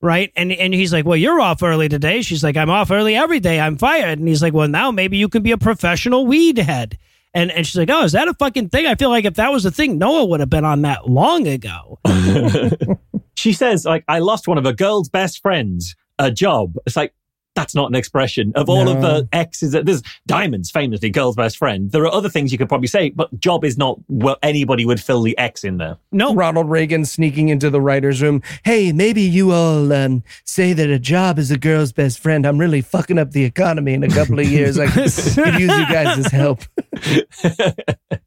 [0.00, 0.30] right?
[0.36, 2.22] And and he's like, Well, you're off early today.
[2.22, 3.58] She's like, I'm off early every day.
[3.58, 4.18] I'm fired.
[4.20, 6.96] And he's like, Well, now maybe you can be a professional weed head.
[7.34, 8.86] And and she's like, Oh, is that a fucking thing?
[8.86, 11.46] I feel like if that was a thing, Noah would have been on that long
[11.46, 11.98] ago.
[13.36, 16.76] she says, like, I lost one of a girl's best friends, a job.
[16.86, 17.12] It's like,
[17.54, 19.72] that's not an expression of all of the exes.
[19.72, 21.90] that There's diamonds, famously girl's best friend.
[21.90, 24.36] There are other things you could probably say, but job is not well.
[24.42, 25.96] Anybody would fill the X in there.
[26.12, 28.42] No, Ronald Reagan sneaking into the writer's room.
[28.64, 32.46] Hey, maybe you all um, say that a job is a girl's best friend.
[32.46, 34.78] I'm really fucking up the economy in a couple of years.
[34.78, 35.12] I could,
[35.44, 36.62] could use you guys' help.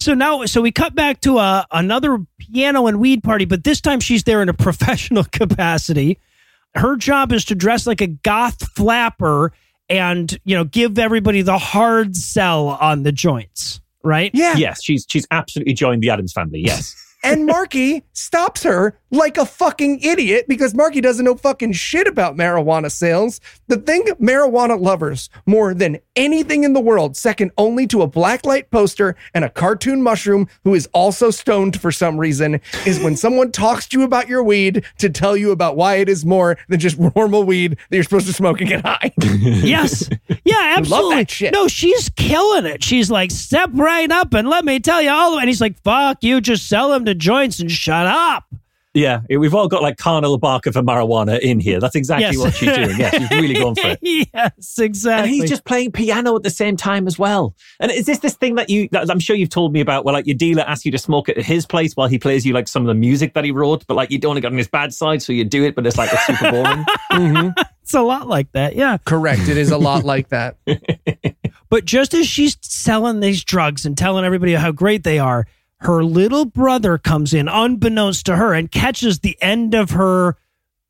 [0.00, 3.80] So now, so we cut back to a, another piano and weed party, but this
[3.80, 6.18] time she's there in a professional capacity.
[6.78, 9.52] Her job is to dress like a goth flapper
[9.88, 14.30] and, you know, give everybody the hard sell on the joints, right?
[14.34, 14.56] Yeah.
[14.56, 16.60] Yes, she's she's absolutely joined the Addams family.
[16.60, 16.94] Yes.
[17.24, 22.36] And Marky stops her like a fucking idiot because Marky doesn't know fucking shit about
[22.36, 23.40] marijuana sales.
[23.68, 28.70] The thing marijuana lovers more than anything in the world, second only to a blacklight
[28.70, 33.52] poster and a cartoon mushroom who is also stoned for some reason, is when someone
[33.52, 36.80] talks to you about your weed to tell you about why it is more than
[36.80, 39.12] just normal weed that you're supposed to smoke and get high.
[39.22, 40.08] yes.
[40.44, 41.16] Yeah, absolutely.
[41.16, 41.52] that shit.
[41.52, 42.82] No, she's killing it.
[42.84, 45.38] She's like, step right up and let me tell you all.
[45.38, 48.44] And he's like, fuck you, just sell them to joints and shut up.
[48.98, 51.78] Yeah, we've all got like carnal barker for marijuana in here.
[51.80, 52.38] That's exactly Yes.
[52.38, 52.98] what she's doing.
[52.98, 53.98] Yeah, she's really going for it.
[54.34, 55.22] yes, exactly.
[55.22, 57.54] And he's just playing piano at the same time as well.
[57.78, 60.12] And is this this thing that you that I'm sure you've told me about where
[60.12, 62.66] like your dealer asks you to smoke at his place while he plays you like
[62.68, 64.58] some of the music that he wrote, but like you don't want to get on
[64.58, 66.84] his bad side, so you do it, but it's like it's super boring.
[67.82, 68.74] it's a lot like that.
[68.74, 68.98] Yeah.
[69.04, 69.48] Correct.
[69.48, 70.56] It is a lot like that.
[71.70, 75.46] But just as she's selling these drugs and telling everybody how great they are,
[75.80, 80.36] her little brother comes in unbeknownst to her and catches the end of her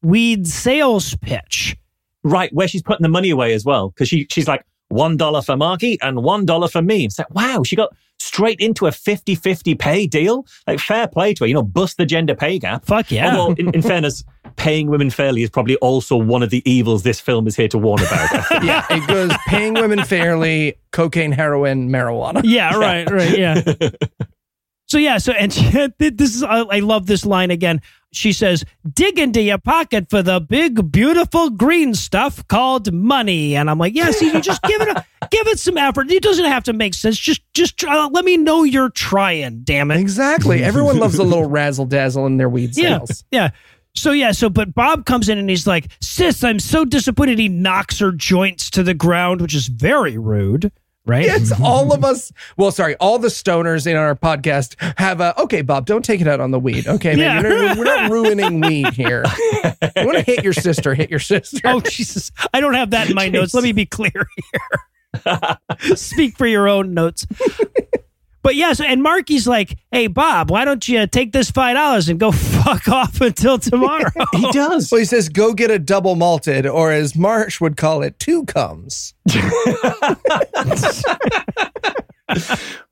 [0.03, 1.77] weed sales pitch.
[2.25, 3.91] right, where she's putting the money away as well.
[3.91, 7.05] Because she she's like one dollar for Marky and one dollar for me.
[7.05, 10.45] It's like, wow, she got straight into a 50-50 pay deal.
[10.67, 12.85] Like fair play to her, you know, bust the gender pay gap.
[12.85, 13.37] Fuck yeah.
[13.37, 14.25] Although, in, in fairness,
[14.57, 17.79] paying women fairly is probably also one of the evils this film is here to
[17.79, 18.45] warn about.
[18.65, 22.41] Yeah, it goes paying women fairly, cocaine, heroin, marijuana.
[22.43, 23.63] Yeah, right, right, yeah.
[24.89, 27.81] so yeah, so and she, this is I, I love this line again.
[28.11, 28.65] She says,
[28.95, 33.95] "Dig into your pocket for the big, beautiful green stuff called money." And I'm like,
[33.95, 36.11] "Yeah, see, you just give it a give it some effort.
[36.11, 37.19] It doesn't have to make sense.
[37.19, 39.61] Just just try, uh, let me know you're trying.
[39.61, 40.65] Damn it." Exactly.
[40.65, 43.51] Everyone loves a little razzle dazzle in their weed Yeah, yeah.
[43.95, 47.51] So yeah, so but Bob comes in and he's like, "Sis, I'm so disappointed." He
[47.51, 50.73] knocks her joints to the ground, which is very rude,
[51.09, 51.25] right?
[51.27, 52.31] It's all of us.
[52.57, 55.41] Well, sorry, all the stoners in our podcast have a.
[55.43, 56.87] Okay, Bob, don't take it out on the weed.
[56.87, 57.49] Okay, man, Yeah.
[57.51, 59.25] you're not- we're not ruining weed here.
[59.97, 60.95] You want to hit your sister?
[60.95, 61.61] Hit your sister.
[61.65, 62.31] Oh Jesus!
[62.55, 63.55] I don't have that in my notes.
[63.55, 65.59] Let me be clear here.
[65.97, 67.27] Speak for your own notes.
[68.43, 72.19] But yes, and Marky's like, "Hey Bob, why don't you take this five dollars and
[72.21, 72.33] go
[72.65, 74.91] fuck off until tomorrow?" he does.
[74.91, 78.45] Well, he says, "Go get a double malted," or as Marsh would call it, two
[78.47, 79.15] comes.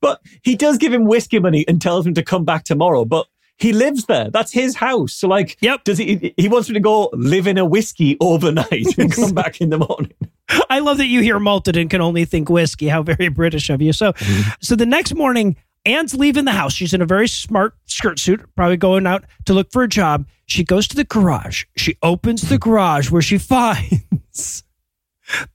[0.00, 3.04] But he does give him whiskey money and tells him to come back tomorrow.
[3.04, 3.26] But
[3.58, 4.30] he lives there.
[4.30, 5.12] That's his house.
[5.14, 5.84] So like, Yep.
[5.84, 6.34] Does he?
[6.36, 9.78] He wants him to go live in a whiskey overnight and come back in the
[9.78, 10.12] morning.
[10.70, 12.88] I love that you hear malted and can only think whiskey.
[12.88, 13.92] How very British of you.
[13.92, 14.12] So,
[14.60, 16.72] so the next morning, Anne's leaving the house.
[16.72, 20.26] She's in a very smart skirt suit, probably going out to look for a job.
[20.46, 21.64] She goes to the garage.
[21.76, 24.62] She opens the garage where she finds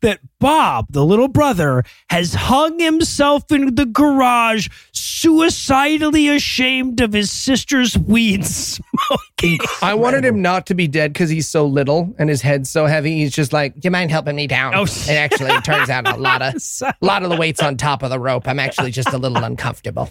[0.02, 7.32] that Bob, the little brother, has hung himself in the garage, suicidally ashamed of his
[7.32, 9.60] sister's weed smoking.
[9.82, 12.86] I wanted him not to be dead because he's so little and his head's so
[12.86, 13.18] heavy.
[13.20, 14.82] He's just like, "Do you mind helping me down?" Oh.
[15.08, 18.04] and actually, it turns out a lot of a lot of the weight's on top
[18.04, 18.48] of the rope.
[18.48, 20.10] I'm actually just a little uncomfortable.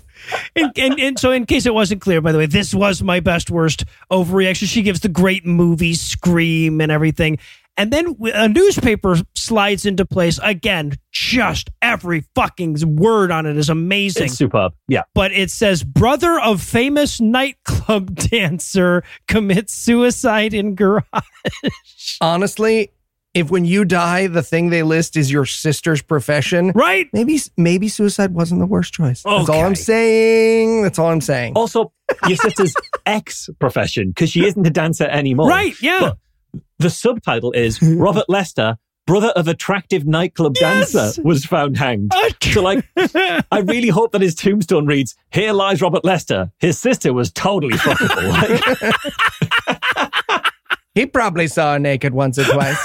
[0.56, 3.20] and, and, and so, in case it wasn't clear, by the way, this was my
[3.20, 4.68] best worst overreaction.
[4.68, 7.38] She gives the great movie scream and everything.
[7.76, 10.92] And then a newspaper slides into place again.
[11.12, 14.24] Just every fucking word on it is amazing.
[14.24, 14.74] It's superb.
[14.88, 15.02] Yeah.
[15.14, 21.04] but it says brother of famous nightclub dancer commits suicide in garage.
[22.20, 22.92] Honestly,
[23.32, 27.08] if when you die, the thing they list is your sister's profession, Right?
[27.12, 29.22] maybe maybe suicide wasn't the worst choice.
[29.22, 30.82] That's all I'm saying.
[30.82, 31.52] That's all I'm saying.
[31.56, 31.92] Also,
[32.26, 32.74] your sister's
[33.06, 35.48] ex profession because she isn't a dancer anymore.
[35.48, 35.74] Right?
[35.80, 36.00] Yeah.
[36.00, 36.18] But
[36.78, 40.92] the subtitle is Robert Lester, brother of attractive nightclub Yes!
[40.92, 42.12] dancer, was found hanged.
[42.42, 46.50] So, like, I really hope that his tombstone reads, "Here lies Robert Lester.
[46.58, 48.30] His sister was totally fuckable."
[49.68, 50.44] Like,
[50.96, 52.76] He probably saw her naked once or twice.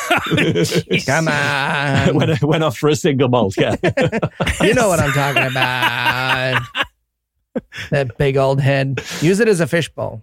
[1.08, 2.14] Come on.
[2.16, 3.56] went, went off for a single malt.
[3.58, 3.76] Yeah.
[4.62, 6.62] You know what I'm talking about.
[7.90, 9.02] that big old head.
[9.22, 10.22] Use it as a fishbowl.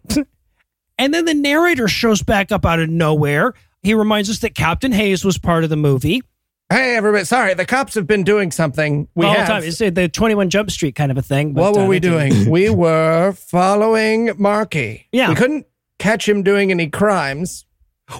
[1.02, 3.54] And then the narrator shows back up out of nowhere.
[3.82, 6.22] He reminds us that Captain Hayes was part of the movie.
[6.70, 7.24] Hey, everybody.
[7.24, 9.08] Sorry, the cops have been doing something.
[9.16, 9.48] We all the have.
[9.48, 9.62] time.
[9.64, 11.54] It's the 21 Jump Street kind of a thing.
[11.54, 12.48] what were uh, we doing?
[12.48, 15.08] we were following Marky.
[15.10, 15.30] Yeah.
[15.30, 15.66] We couldn't
[15.98, 17.66] catch him doing any crimes.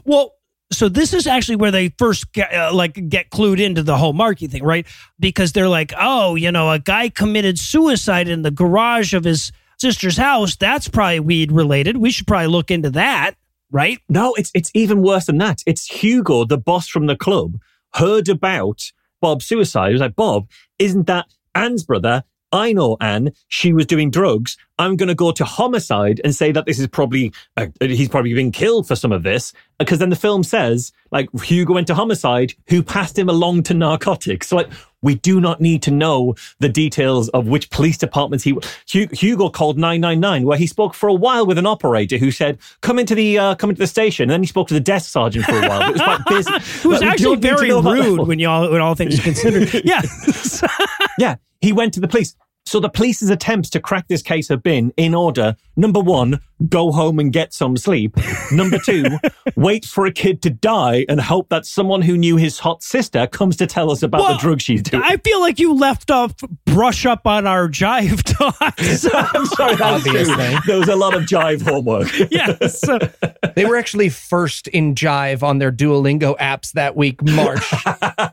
[0.04, 0.34] Well,
[0.72, 4.12] so this is actually where they first get, uh, like get clued into the whole
[4.12, 4.88] Marky thing, right?
[5.20, 9.52] Because they're like, oh, you know, a guy committed suicide in the garage of his
[9.82, 10.56] sister's house.
[10.56, 11.98] That's probably weed related.
[11.98, 13.34] We should probably look into that,
[13.70, 13.98] right?
[14.08, 15.62] No, it's it's even worse than that.
[15.66, 17.60] It's Hugo, the boss from the club,
[17.94, 19.88] heard about Bob's suicide.
[19.88, 22.24] He was like, Bob, isn't that Anne's brother?
[22.54, 24.58] I know Anne, she was doing drugs.
[24.78, 28.34] I'm going to go to homicide and say that this is probably, uh, he's probably
[28.34, 29.54] been killed for some of this.
[29.78, 33.74] Because then the film says, like, Hugo went to homicide, who passed him along to
[33.74, 34.48] narcotics.
[34.48, 34.70] So, like,
[35.02, 38.56] we do not need to know the details of which police departments he.
[38.86, 42.98] Hugo called 999, where he spoke for a while with an operator who said, "Come
[42.98, 45.44] into the uh, come into the station." And then he spoke to the desk sergeant
[45.44, 45.88] for a while.
[45.88, 46.52] It was quite busy.
[46.54, 49.72] it was actually very rude when y'all when all things considered.
[49.84, 50.00] yeah,
[51.18, 51.36] yeah.
[51.60, 52.34] He went to the police.
[52.64, 55.56] So the police's attempts to crack this case have been in order.
[55.76, 58.16] Number one, go home and get some sleep.
[58.52, 59.04] Number two,
[59.56, 63.26] wait for a kid to die and hope that someone who knew his hot sister
[63.26, 65.02] comes to tell us about well, the drug she's doing.
[65.04, 66.34] I feel like you left off
[66.64, 68.80] brush up on our jive talk.
[68.80, 69.10] So.
[69.12, 70.56] I'm sorry, Obviously.
[70.66, 72.08] There was a lot of jive homework.
[72.30, 72.80] yes.
[73.54, 77.64] they were actually first in jive on their Duolingo apps that week, March,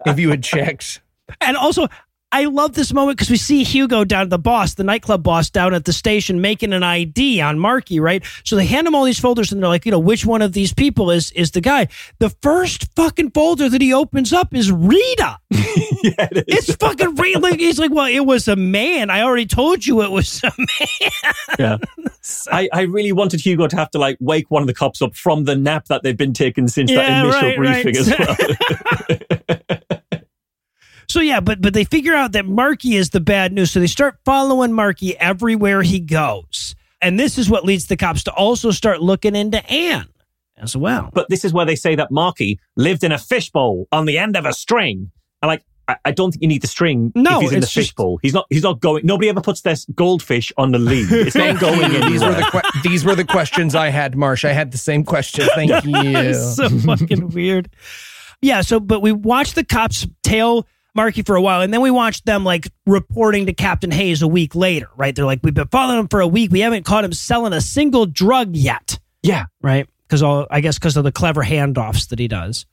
[0.06, 1.02] if you had checked.
[1.42, 1.88] And also,
[2.32, 5.74] I love this moment because we see Hugo down the boss, the nightclub boss down
[5.74, 8.24] at the station making an ID on Marky, right?
[8.44, 10.54] So they hand him all these folders and they're like, you know, which one of
[10.54, 11.88] these people is is the guy?
[12.20, 15.40] The first fucking folder that he opens up is Rita.
[15.50, 16.70] yeah, it is.
[16.70, 17.40] It's fucking Rita.
[17.40, 19.10] Like, he's like, well, it was a man.
[19.10, 21.12] I already told you it was a man.
[21.58, 21.78] Yeah.
[22.22, 25.02] so, I, I really wanted Hugo to have to like wake one of the cops
[25.02, 28.30] up from the nap that they've been taking since yeah, that initial right, briefing right.
[28.30, 29.79] as well.
[31.10, 33.88] So yeah, but but they figure out that Marky is the bad news, so they
[33.88, 38.70] start following Marky everywhere he goes, and this is what leads the cops to also
[38.70, 40.08] start looking into Anne
[40.58, 41.10] as well.
[41.12, 44.38] But this is where they say that Marky lived in a fishbowl on the end
[44.38, 45.64] of a string, and like.
[46.06, 48.20] I don't think you need the string no, if he's in the fishbowl.
[48.22, 48.46] He's not.
[48.52, 49.04] He's not going.
[49.08, 51.08] Nobody ever puts their goldfish on the lead.
[51.12, 52.12] It's not going in.
[52.12, 54.46] These were the que- these were the questions I had, Marsh.
[54.46, 55.48] I had the same question.
[55.56, 56.34] Thank you.
[56.36, 57.72] so fucking weird.
[58.40, 58.62] Yeah.
[58.62, 61.62] So, but we watched the cops tail Marky for a while.
[61.62, 65.16] And then we watched them like reporting to Captain Hayes a week later, right?
[65.16, 66.52] They're like, we've been following him for a week.
[66.52, 69.00] We haven't caught him selling a single drug yet.
[69.22, 69.46] Yeah.
[69.62, 69.88] Right.
[70.08, 72.66] Because all, I guess because of the clever handoffs that he does.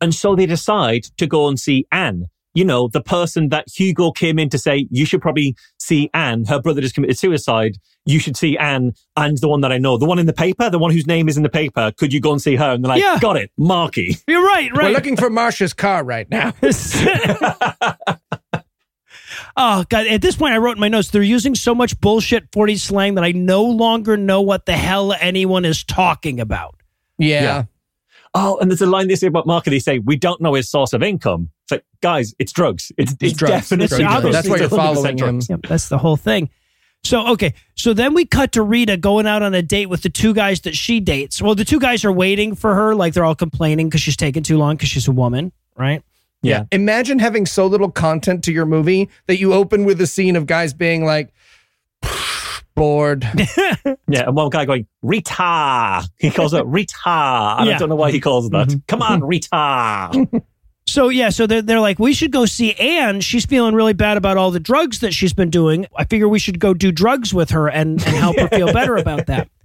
[0.00, 4.10] And so they decide to go and see Anne you know, the person that Hugo
[4.10, 6.44] came in to say, you should probably see Anne.
[6.44, 7.76] Her brother just committed suicide.
[8.04, 10.68] You should see Anne and the one that I know, the one in the paper,
[10.68, 11.92] the one whose name is in the paper.
[11.96, 12.72] Could you go and see her?
[12.72, 13.18] And they're like, yeah.
[13.20, 14.16] got it, Marky.
[14.26, 14.86] You're right, right.
[14.86, 16.52] We're looking for Marsha's car right now.
[19.56, 20.06] oh, God.
[20.06, 23.14] At this point, I wrote in my notes, they're using so much bullshit 40 slang
[23.14, 26.74] that I no longer know what the hell anyone is talking about.
[27.18, 27.42] Yeah.
[27.42, 27.64] yeah.
[28.34, 29.70] Oh, and there's a line they say about Marky.
[29.70, 31.50] They say, we don't know his source of income.
[31.64, 32.90] It's like, guys, it's drugs.
[32.96, 33.52] It's, it's, it's drugs.
[33.52, 34.20] definitely drugs.
[34.22, 34.34] drugs.
[34.34, 35.40] That's why you're following him.
[35.48, 36.48] Yep, that's the whole thing.
[37.04, 37.52] So, okay.
[37.74, 40.60] So then we cut to Rita going out on a date with the two guys
[40.62, 41.42] that she dates.
[41.42, 42.94] Well, the two guys are waiting for her.
[42.94, 46.02] Like they're all complaining because she's taking too long because she's a woman, right?
[46.42, 46.58] Yeah.
[46.58, 46.64] yeah.
[46.72, 50.46] Imagine having so little content to your movie that you open with a scene of
[50.46, 51.32] guys being like,
[52.74, 53.24] bored.
[54.08, 56.08] yeah, and one guy going, Rita.
[56.18, 56.96] He calls it Rita.
[57.06, 57.76] And yeah.
[57.76, 58.68] I don't know why he calls it that.
[58.68, 58.78] Mm-hmm.
[58.88, 60.42] Come on, Rita.
[60.84, 63.20] So yeah, so they're, they're like, we should go see Anne.
[63.20, 65.86] She's feeling really bad about all the drugs that she's been doing.
[65.96, 68.96] I figure we should go do drugs with her and, and help her feel better
[68.96, 69.48] about that.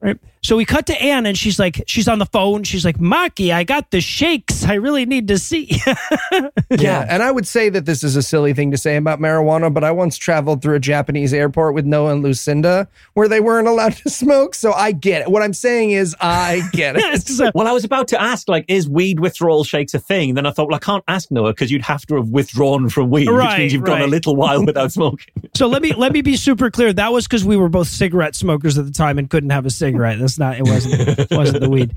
[0.00, 0.18] Right.
[0.44, 2.64] So we cut to Anne and she's like, she's on the phone.
[2.64, 4.64] She's like, Marky, I got the shakes.
[4.64, 5.70] I really need to see.
[5.86, 6.48] yeah.
[6.70, 7.06] yeah.
[7.08, 9.84] And I would say that this is a silly thing to say about marijuana, but
[9.84, 13.92] I once traveled through a Japanese airport with Noah and Lucinda where they weren't allowed
[13.98, 14.56] to smoke.
[14.56, 15.30] So I get it.
[15.30, 17.22] What I'm saying is, I get it.
[17.26, 20.34] so, well, I was about to ask, like, is weed withdrawal shakes a thing?
[20.34, 23.10] Then I thought, well, I can't ask Noah because you'd have to have withdrawn from
[23.10, 24.00] weed, right, which means you've right.
[24.00, 25.32] gone a little while without smoking.
[25.54, 26.92] so let me let me be super clear.
[26.92, 29.70] That was because we were both cigarette smokers at the time and couldn't have a
[29.70, 30.18] cigarette.
[30.18, 30.58] That's not.
[30.58, 31.94] It wasn't wasn't the weed.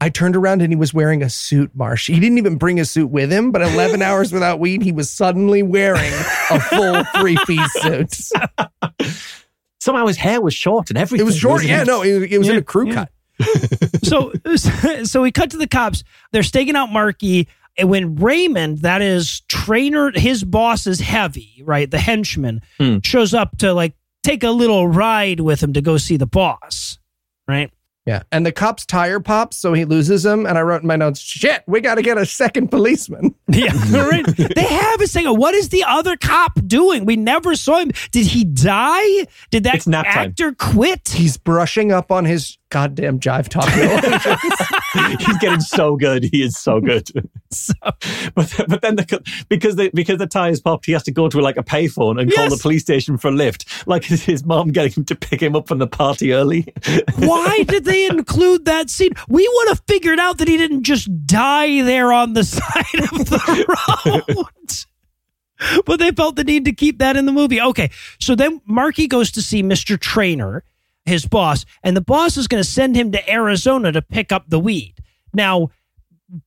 [0.00, 2.08] I turned around and he was wearing a suit, Marsh.
[2.08, 5.08] He didn't even bring a suit with him, but 11 hours without weed, he was
[5.08, 6.12] suddenly wearing
[6.50, 8.14] a full three piece suit.
[9.80, 11.24] Somehow his hair was short and everything.
[11.24, 11.64] It was short.
[11.64, 11.86] Yeah, it?
[11.86, 12.94] no, it, it was yeah, in a crew yeah.
[12.94, 13.10] cut.
[14.02, 14.32] so,
[15.04, 16.04] so we cut to the cops.
[16.32, 17.48] They're staking out Marky.
[17.76, 21.90] And when Raymond, that is trainer, his boss is heavy, right?
[21.90, 22.98] The henchman hmm.
[23.02, 26.98] shows up to like take a little ride with him to go see the boss
[27.48, 27.70] right?
[28.06, 28.22] Yeah.
[28.30, 30.44] And the cop's tire pops, so he loses him.
[30.44, 33.34] And I wrote in my notes, shit, we got to get a second policeman.
[33.48, 33.72] Yeah.
[33.92, 34.26] Right?
[34.26, 35.38] they have a second.
[35.38, 37.04] What is the other cop doing?
[37.04, 37.92] We never saw him.
[38.10, 39.26] Did he die?
[39.50, 40.72] Did that actor time.
[40.74, 41.08] quit?
[41.10, 43.68] He's brushing up on his goddamn jive talk.
[45.20, 46.24] He's getting so good.
[46.24, 47.08] He is so good.
[47.52, 47.72] so,
[48.34, 51.40] but but then the, because the because the tires popped, he has to go to
[51.40, 52.36] like a payphone and yes.
[52.36, 53.86] call the police station for a lift.
[53.86, 56.66] Like his mom getting him to pick him up from the party early.
[57.18, 59.12] Why did they include that scene?
[59.28, 63.30] We would have figured out that he didn't just die there on the side of
[63.30, 65.84] the road.
[65.86, 67.60] but they felt the need to keep that in the movie.
[67.60, 67.92] Okay.
[68.18, 69.96] So then Marky goes to see Mr.
[69.96, 70.64] Trainer,
[71.04, 74.48] his boss, and the boss is going to send him to Arizona to pick up
[74.48, 74.94] the weed.
[75.32, 75.70] Now,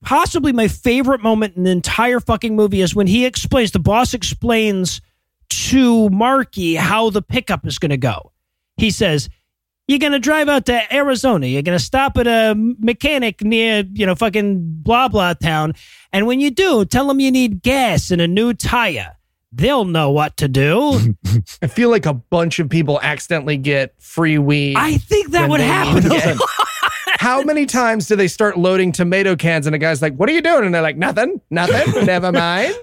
[0.03, 4.13] possibly my favorite moment in the entire fucking movie is when he explains, the boss
[4.13, 5.01] explains
[5.49, 8.31] to Marky how the pickup is going to go.
[8.77, 9.29] He says,
[9.87, 11.47] you're going to drive out to Arizona.
[11.47, 15.73] You're going to stop at a mechanic near, you know, fucking blah, blah town.
[16.11, 19.16] And when you do, tell them you need gas and a new tire.
[19.51, 21.15] They'll know what to do.
[21.61, 24.75] I feel like a bunch of people accidentally get free weed.
[24.77, 26.37] I think that would happen.
[27.19, 30.33] How many times do they start loading tomato cans and a guy's like, What are
[30.33, 30.65] you doing?
[30.65, 32.75] And they're like, Nothing, nothing, never mind.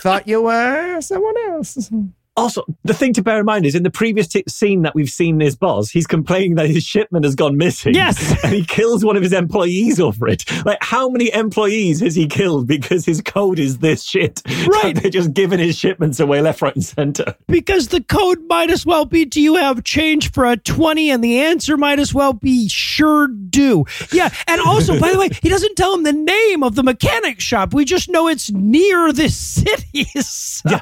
[0.00, 1.90] Thought you were someone else.
[2.34, 5.10] Also, the thing to bear in mind is in the previous t- scene that we've
[5.10, 7.94] seen this boss, he's complaining that his shipment has gone missing.
[7.94, 8.32] Yes.
[8.44, 10.44] And he kills one of his employees over it.
[10.64, 14.42] Like, how many employees has he killed because his code is this shit?
[14.62, 14.94] Right.
[14.94, 17.34] They're just giving his shipments away left, right, and center.
[17.48, 21.22] because the code might as well be do you have change for a 20 and
[21.22, 25.48] the answer might as well be sure do yeah and also by the way he
[25.48, 29.36] doesn't tell him the name of the mechanic shop we just know it's near this
[29.36, 30.78] city so.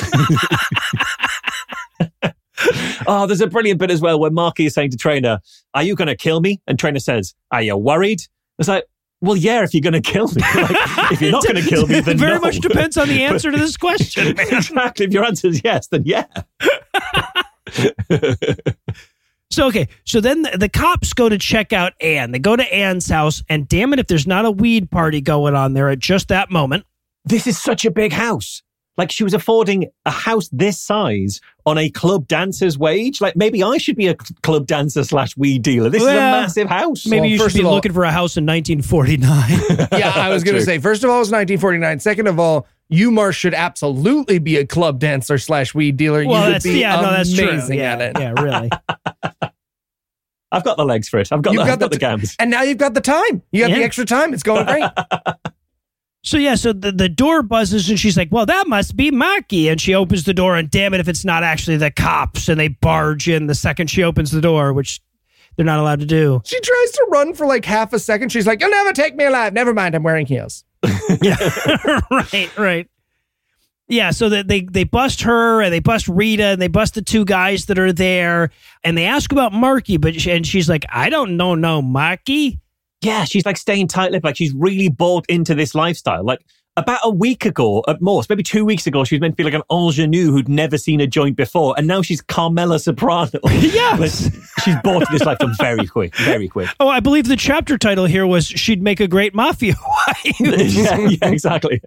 [3.06, 5.40] Oh, there's a brilliant bit as well where Marky is saying to Trainer,
[5.74, 6.60] Are you going to kill me?
[6.66, 8.20] And Trainer says, Are you worried?
[8.58, 8.84] It's like,
[9.22, 10.42] well, yeah, if you're going to kill me.
[10.54, 12.40] Like, if you're not going to kill me, then It very no.
[12.40, 15.06] much depends on the answer to this question exactly.
[15.06, 16.26] If your answer is yes, then yeah.
[19.50, 22.74] so okay so then the, the cops go to check out anne they go to
[22.74, 25.98] anne's house and damn it if there's not a weed party going on there at
[26.00, 26.84] just that moment
[27.24, 28.62] This is such a big house.
[28.96, 33.20] Like she was affording a house this size on a club dancer's wage.
[33.20, 35.88] Like maybe I should be a club dancer slash weed dealer.
[35.88, 37.06] This is a massive house.
[37.06, 40.28] maybe Well, you first should be all- looking for a house in 1949 Yeah, I
[40.28, 42.00] was going to say, first of all, it's 1949.
[42.00, 46.26] Second of all, you, Marsh, should absolutely be a club dancer slash weed dealer.
[46.26, 48.18] well you would be yeah no that's amazing yeah, at it.
[48.18, 48.68] yeah really
[50.52, 51.28] I've got the legs for it.
[51.32, 52.34] I've got, You've the, got I've got the the gams.
[52.40, 53.40] And now you've got the time.
[53.52, 54.34] You have the extra time.
[54.34, 54.82] It's going great.
[56.22, 59.68] So yeah, so the, the door buzzes and she's like, "Well, that must be Marky."
[59.68, 62.60] And she opens the door, and damn it, if it's not actually the cops, and
[62.60, 65.00] they barge in the second she opens the door, which
[65.56, 66.40] they're not allowed to do.
[66.44, 68.30] she tries to run for like half a second.
[68.30, 69.52] She's like, You'll never take me alive.
[69.52, 69.94] Never mind.
[69.94, 70.64] I'm wearing heels.
[71.22, 71.36] yeah.
[72.10, 72.88] right, right.
[73.88, 77.02] Yeah, so that they they bust her and they bust Rita and they bust the
[77.02, 78.50] two guys that are there
[78.84, 82.60] and they ask about Marky, but she, and she's like, "I don't know, no Marky."
[83.02, 84.24] Yeah, she's like staying tight lipped.
[84.24, 86.24] Like she's really bought into this lifestyle.
[86.24, 86.40] Like
[86.76, 89.44] about a week ago at most, maybe two weeks ago, she was meant to be
[89.44, 91.74] like an ingenue who'd never seen a joint before.
[91.76, 93.30] And now she's Carmela Soprano.
[93.50, 94.30] Yes.
[94.64, 96.68] She's bought into this lifestyle very quick, very quick.
[96.78, 100.98] Oh, I believe the chapter title here was "She'd Make a Great Mafia Wife." yeah,
[100.98, 101.80] yeah, exactly.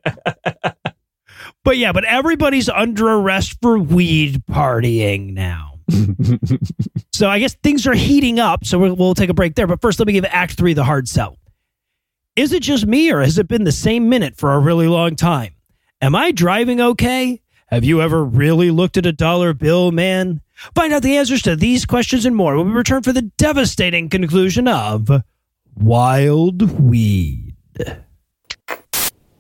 [1.64, 5.73] But yeah, but everybody's under arrest for weed partying now.
[7.12, 8.66] so I guess things are heating up.
[8.66, 9.68] So we'll, we'll take a break there.
[9.68, 11.38] But first, let me give Act Three the hard sell.
[12.36, 15.16] Is it just me, or has it been the same minute for a really long
[15.16, 15.54] time?
[16.02, 17.42] Am I driving okay?
[17.68, 20.42] Have you ever really looked at a dollar bill, man?
[20.76, 24.10] Find out the answers to these questions and more when we return for the devastating
[24.10, 25.10] conclusion of
[25.76, 27.56] Wild Weed.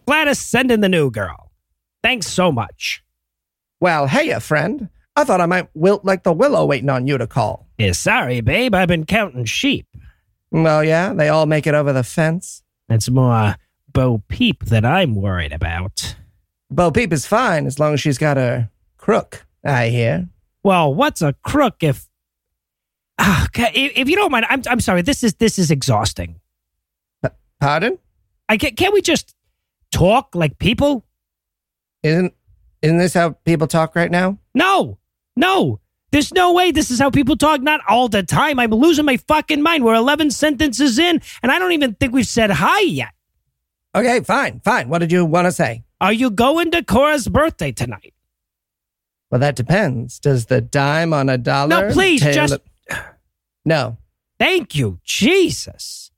[0.07, 1.51] Gladys, send in the new girl.
[2.03, 3.03] Thanks so much.
[3.81, 4.89] Well, hey, friend.
[5.17, 7.67] I thought I might wilt like the willow waiting on you to call.
[7.77, 8.75] Yeah, sorry, babe.
[8.75, 9.87] I've been counting sheep.
[10.51, 12.63] Well, yeah, they all make it over the fence.
[12.89, 13.57] It's more
[13.93, 16.15] Bo Peep that I'm worried about.
[16.71, 20.29] Bo Peep is fine as long as she's got her crook, I hear.
[20.69, 22.07] Well, what's a crook if?
[23.19, 25.01] Ah, if if you don't mind, I'm I'm sorry.
[25.01, 26.41] This is this is exhausting.
[27.59, 27.99] Pardon?
[28.51, 29.35] I can, can't we just
[29.91, 31.07] talk like people?
[32.03, 32.35] Isn't
[32.83, 34.41] isn't this how people talk right now?
[34.55, 34.99] No,
[35.37, 35.81] no.
[36.11, 37.63] There's no way this is how people talk.
[37.63, 38.59] Not all the time.
[38.59, 39.87] I'm losing my fucking mind.
[39.87, 43.15] We're 11 sentences in, and I don't even think we've said hi yet.
[43.95, 44.91] Okay, fine, fine.
[44.91, 45.85] What did you want to say?
[45.99, 48.13] Are you going to Cora's birthday tonight?
[49.31, 50.19] Well, that depends.
[50.19, 51.69] Does the dime on a dollar?
[51.89, 52.59] No, please, tail just-
[53.65, 53.99] No.
[54.39, 56.11] Thank you, Jesus.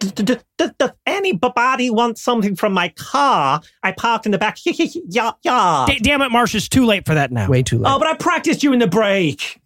[0.00, 3.60] Does anybody want something from my car?
[3.84, 4.58] I parked in the back.
[4.64, 5.84] yeah, yeah.
[5.88, 7.48] D- damn it, Marsh, it's too late for that now.
[7.48, 7.88] Way too late.
[7.92, 9.60] Oh, but I practiced you in the break.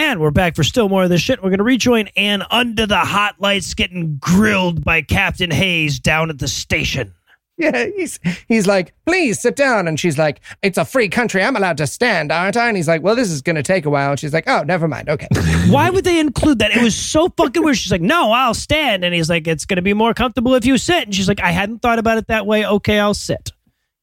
[0.00, 1.42] And we're back for still more of this shit.
[1.42, 6.30] We're going to rejoin Anne under the hot lights getting grilled by Captain Hayes down
[6.30, 7.12] at the station.
[7.58, 9.86] Yeah, he's he's like, please sit down.
[9.86, 11.44] And she's like, it's a free country.
[11.44, 12.68] I'm allowed to stand, aren't I?
[12.68, 14.12] And he's like, well, this is going to take a while.
[14.12, 15.10] And she's like, oh, never mind.
[15.10, 15.28] Okay.
[15.68, 16.70] Why would they include that?
[16.74, 17.76] It was so fucking weird.
[17.76, 19.04] She's like, no, I'll stand.
[19.04, 21.04] And he's like, it's going to be more comfortable if you sit.
[21.04, 22.64] And she's like, I hadn't thought about it that way.
[22.64, 23.52] Okay, I'll sit.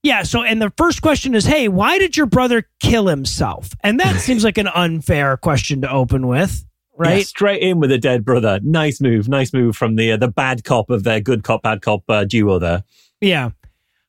[0.07, 0.23] Yeah.
[0.23, 3.69] So, and the first question is, hey, why did your brother kill himself?
[3.83, 7.27] And that seems like an unfair question to open with, Yeah, right?
[7.27, 8.59] straight in with a dead brother.
[8.63, 9.27] Nice move.
[9.27, 12.23] Nice move from the uh, the bad cop of their good cop bad cop uh,
[12.23, 12.83] duo there.
[13.19, 13.49] Yeah.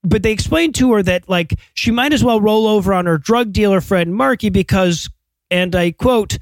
[0.05, 3.19] But they explained to her that like she might as well roll over on her
[3.19, 5.11] drug dealer friend Marky because,
[5.51, 6.39] and I quote,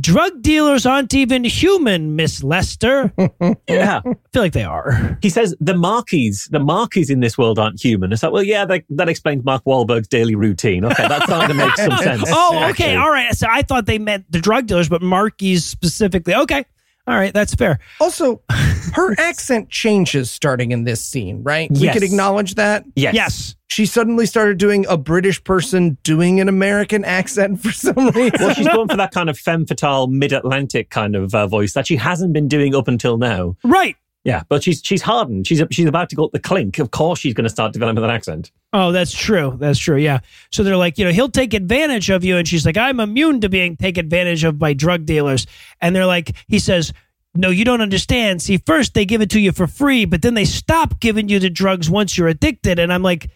[0.00, 3.12] drug dealers aren't even human, Miss Lester.
[3.68, 4.00] Yeah.
[4.04, 5.18] I feel like they are.
[5.20, 8.12] He says the Markies, the Markies in this world aren't human.
[8.12, 10.84] It's like, well, yeah, that, that explains Mark Wahlberg's daily routine.
[10.84, 12.24] Okay, that's starting to make some sense.
[12.28, 12.64] Oh, okay.
[12.64, 12.96] actually.
[12.96, 13.34] All right.
[13.34, 16.34] So I thought they meant the drug dealers, but Marky's specifically.
[16.34, 16.64] Okay.
[17.06, 17.34] All right.
[17.34, 17.78] That's fair.
[18.00, 18.40] Also,
[18.94, 21.68] her accent changes starting in this scene, right?
[21.70, 21.80] Yes.
[21.80, 21.94] We Yes.
[21.94, 22.84] could acknowledge that.
[22.96, 23.14] Yes.
[23.14, 23.54] Yes.
[23.68, 28.32] She suddenly started doing a British person doing an American accent for some reason.
[28.38, 31.86] Well, she's going for that kind of femme fatale, mid-Atlantic kind of uh, voice that
[31.86, 33.56] she hasn't been doing up until now.
[33.64, 33.96] Right.
[34.24, 35.46] Yeah, but she's she's hardened.
[35.46, 36.78] She's she's about to go up the clink.
[36.78, 38.50] Of course, she's going to start developing an accent.
[38.72, 39.56] Oh, that's true.
[39.60, 39.98] That's true.
[39.98, 40.20] Yeah.
[40.50, 42.36] So they're like, you know, he'll take advantage of you.
[42.38, 45.46] And she's like, I'm immune to being taken advantage of by drug dealers.
[45.80, 46.92] And they're like, he says,
[47.34, 48.40] no, you don't understand.
[48.42, 51.38] See, first they give it to you for free, but then they stop giving you
[51.38, 52.78] the drugs once you're addicted.
[52.78, 53.30] And I'm like,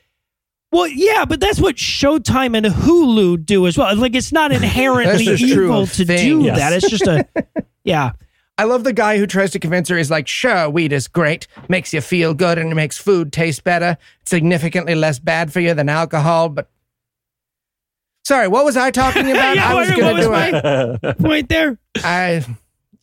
[0.73, 3.95] well, yeah, but that's what Showtime and Hulu do as well.
[3.97, 6.43] Like, it's not inherently That's just true evil of to do.
[6.43, 6.59] Yes.
[6.59, 6.73] that.
[6.73, 7.27] It's just a,
[7.85, 8.13] yeah.
[8.59, 11.47] I love the guy who tries to convince her is like, sure, weed is great,
[11.69, 15.61] makes you feel good and it makes food taste better, It's significantly less bad for
[15.61, 16.69] you than alcohol, but
[18.25, 19.57] Sorry, what was I talking about?
[19.57, 21.19] Yeah, I was going to do my- it.
[21.19, 21.79] Point there.
[21.97, 22.45] I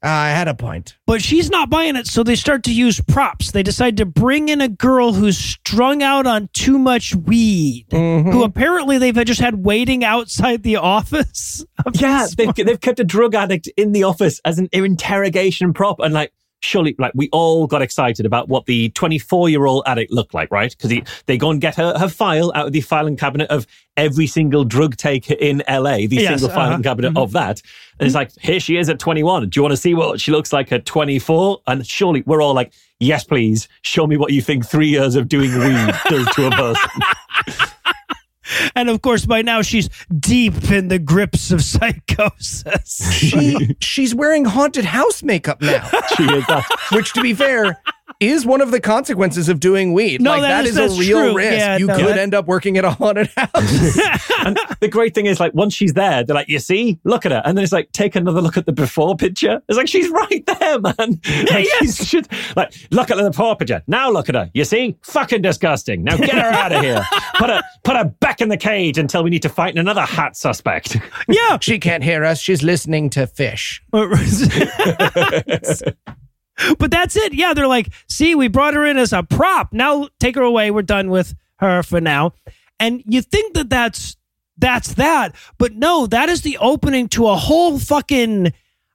[0.06, 0.98] I had a point.
[1.08, 3.52] But she's not buying it, so they start to use props.
[3.52, 8.32] They decide to bring in a girl who's strung out on too much weed, Mm-hmm.
[8.32, 11.66] who apparently they've just had waiting outside the office.
[11.86, 16.00] of Yeah, they've they've kept a drug addict in the office as an interrogation prop,
[16.00, 16.32] and like
[16.62, 20.52] surely, like we all got excited about what the 24 year old addict looked like,
[20.52, 20.76] right?
[20.76, 24.28] Because they go and get her her file out of the filing cabinet of every
[24.28, 26.84] single drug taker in LA, the Yes, single filing uh-huh.
[26.84, 27.62] cabinet of that,
[28.00, 29.50] and it's like here she is at 21.
[29.50, 31.62] Do you want to see what she looks like at 24?
[31.68, 35.30] And surely we're all like, yes, please, show me what you think three years of
[35.30, 36.90] doing weed does to a person.
[38.76, 43.12] And of course, by now she's deep in the grips of psychosis.
[43.14, 46.66] She she's wearing haunted house makeup now, she is that.
[46.92, 47.82] which to be fair
[48.20, 50.22] is one of the consequences of doing weed.
[50.22, 51.36] No, like that that is- is, a real true.
[51.36, 51.58] risk.
[51.58, 54.00] Yeah, you no, could that- end up working at a haunted house.
[54.46, 57.32] And the great thing is, like, once she's there, they're like, you see, look at
[57.32, 57.42] her.
[57.46, 59.60] And then it's like, take another look at the before picture.
[59.68, 60.94] It's like, she's right there, man.
[61.52, 63.82] Like, she's, she's- like, look at the before picture.
[63.88, 64.52] Now look at her.
[64.54, 64.98] You see?
[65.02, 66.04] Fucking disgusting.
[66.04, 67.04] Now get her out of here.
[67.40, 70.38] Put her, put her back in the cage until we need to fight another hot
[70.38, 70.98] suspect.
[71.28, 71.58] yeah.
[71.60, 72.40] she can't hear us.
[72.40, 73.82] She's listening to fish.
[76.80, 77.34] But that's it.
[77.34, 79.74] Yeah, they're like, see, we brought her in as a prop.
[79.74, 80.72] Now take her away.
[80.72, 82.34] We're done with her for now.
[82.80, 84.18] And you think that that's
[84.58, 88.54] that's that, but no, that is the opening to a whole fucking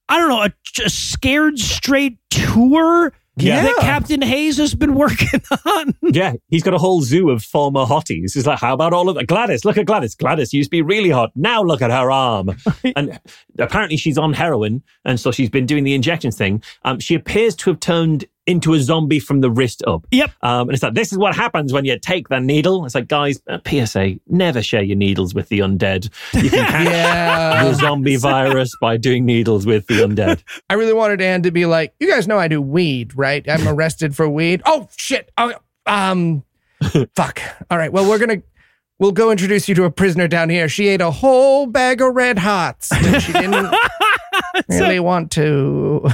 [0.08, 0.52] I don't know, a,
[0.84, 3.62] a scared straight tour Yeah.
[3.62, 5.94] that Captain Hayes has been working on.
[6.02, 8.34] yeah, he's got a whole zoo of former hotties.
[8.34, 9.26] He's like, how about all of that?
[9.26, 10.14] Gladys, look at Gladys.
[10.14, 11.30] Gladys used to be really hot.
[11.34, 12.56] Now look at her arm.
[12.96, 13.18] and
[13.58, 14.82] apparently she's on heroin.
[15.04, 16.62] And so she's been doing the injections thing.
[16.84, 20.06] Um, she appears to have turned into a zombie from the wrist up.
[20.10, 20.30] Yep.
[20.42, 22.84] Um, and it's like, this is what happens when you take the needle.
[22.84, 26.10] It's like, guys, uh, PSA, never share your needles with the undead.
[26.34, 27.64] You can catch Yeah.
[27.64, 30.42] the zombie virus by doing needles with the undead.
[30.68, 33.48] I really wanted Anne to be like, you guys know I do weed, right?
[33.48, 34.62] I'm arrested for weed.
[34.66, 35.30] Oh shit.
[35.38, 35.54] Oh,
[35.86, 36.42] um,
[37.14, 37.40] fuck.
[37.70, 37.92] All right.
[37.92, 38.42] Well, we're gonna
[38.98, 40.68] we'll go introduce you to a prisoner down here.
[40.68, 42.90] She ate a whole bag of red hots.
[42.92, 43.74] And she didn't
[44.68, 46.08] really want to.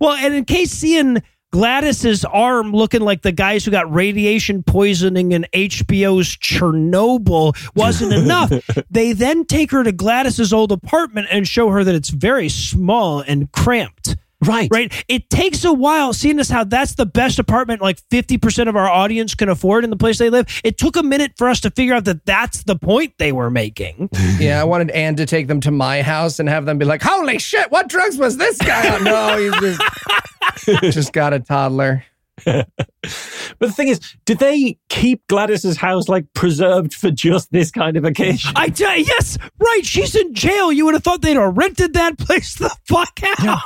[0.00, 5.32] Well, and in case seeing Gladys's arm looking like the guys who got radiation poisoning
[5.32, 8.52] in HBO's Chernobyl wasn't enough,
[8.90, 13.20] they then take her to Gladys's old apartment and show her that it's very small
[13.20, 14.16] and cramped.
[14.46, 14.68] Right.
[14.70, 15.04] Right.
[15.08, 18.88] It takes a while, seeing as how that's the best apartment like 50% of our
[18.88, 20.46] audience can afford in the place they live.
[20.62, 23.50] It took a minute for us to figure out that that's the point they were
[23.50, 24.10] making.
[24.38, 27.02] Yeah, I wanted Anne to take them to my house and have them be like,
[27.02, 29.80] "Holy shit, what drugs was this guy on?" No, he's just
[30.90, 32.04] just got a toddler.
[32.44, 37.96] But the thing is, did they keep Gladys's house like preserved for just this kind
[37.96, 38.52] of occasion?
[38.54, 39.84] I tell yes, right.
[39.84, 40.72] She's in jail.
[40.72, 43.60] You would have thought they'd have rented that place the fuck out.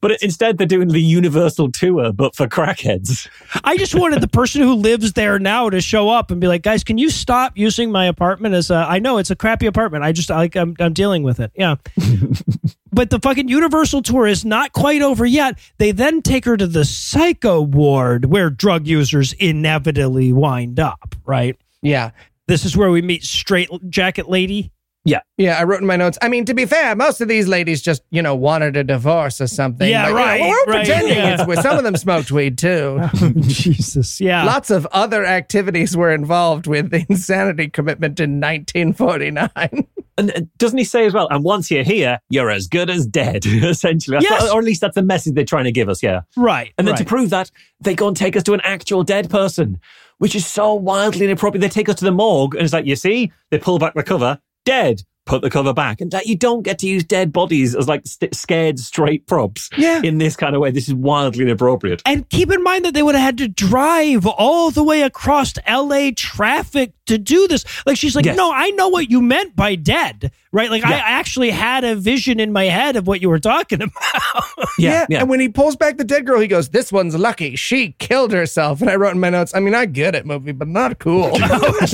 [0.00, 3.28] But instead, they're doing the Universal tour, but for crackheads.
[3.64, 6.62] I just wanted the person who lives there now to show up and be like,
[6.62, 8.76] guys, can you stop using my apartment as a?
[8.76, 10.04] I know it's a crappy apartment.
[10.04, 11.52] I just like I'm I'm dealing with it.
[11.54, 11.76] Yeah.
[12.94, 15.58] but the fucking Universal tour is not quite over yet.
[15.78, 21.14] They then take her to the psycho ward where drug users inevitably wind up.
[21.24, 21.56] Right.
[21.82, 22.10] Yeah.
[22.46, 24.70] This is where we meet Straight Jacket Lady.
[25.06, 26.16] Yeah, Yeah, I wrote in my notes.
[26.22, 29.38] I mean, to be fair, most of these ladies just, you know, wanted a divorce
[29.38, 29.86] or something.
[29.86, 31.34] Yeah, But, you know, right, we're right, pretending yeah.
[31.34, 31.58] it's weird.
[31.60, 33.00] Some of them smoked weed too.
[33.20, 34.18] Oh, Jesus.
[34.24, 34.44] Yeah.
[34.44, 39.86] Lots of other activities were involved with the insanity commitment in 1949.
[40.16, 41.28] And uh, doesn't he say as well?
[41.30, 44.18] And once you're here, you're as good as dead, essentially.
[44.20, 44.50] Yes.
[44.50, 46.22] Or at least that's the message they're trying to give us, yeah.
[46.36, 46.72] Right.
[46.78, 47.50] And then to prove that,
[47.80, 49.80] they go and take us to an actual dead person,
[50.18, 51.60] which is so wildly inappropriate.
[51.60, 54.02] They take us to the morgue, and it's like, you see, they pull back the
[54.02, 55.02] cover, dead.
[55.26, 58.06] Put the cover back, and like, you don't get to use dead bodies as like
[58.06, 59.70] st- scared straight props.
[59.78, 60.02] Yeah.
[60.02, 62.02] In this kind of way, this is wildly inappropriate.
[62.04, 65.54] And keep in mind that they would have had to drive all the way across
[65.66, 67.64] LA traffic to do this.
[67.86, 68.36] Like she's like, Yes.
[68.36, 70.70] no, I know what you meant by dead, right?
[70.70, 74.44] Like I actually had a vision in my head of what you were talking about.
[74.78, 75.20] Yeah, yeah.
[75.20, 77.54] And when he pulls back the dead girl, he goes, This one's lucky.
[77.56, 78.80] She killed herself.
[78.80, 81.32] And I wrote in my notes, I mean, I get it, movie, but not cool.
[81.56, 81.78] Oh,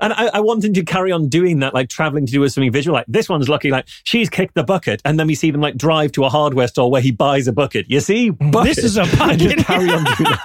[0.00, 2.52] and I, I want him to carry on doing that, like traveling to do with
[2.52, 2.94] something visual.
[2.94, 5.76] Like this one's lucky, like she's kicked the bucket, and then we see them like
[5.76, 7.90] drive to a hardware store where he buys a bucket.
[7.90, 8.76] You see, bucket.
[8.76, 9.58] This is a And bucket.
[9.66, 10.44] carry on doing that.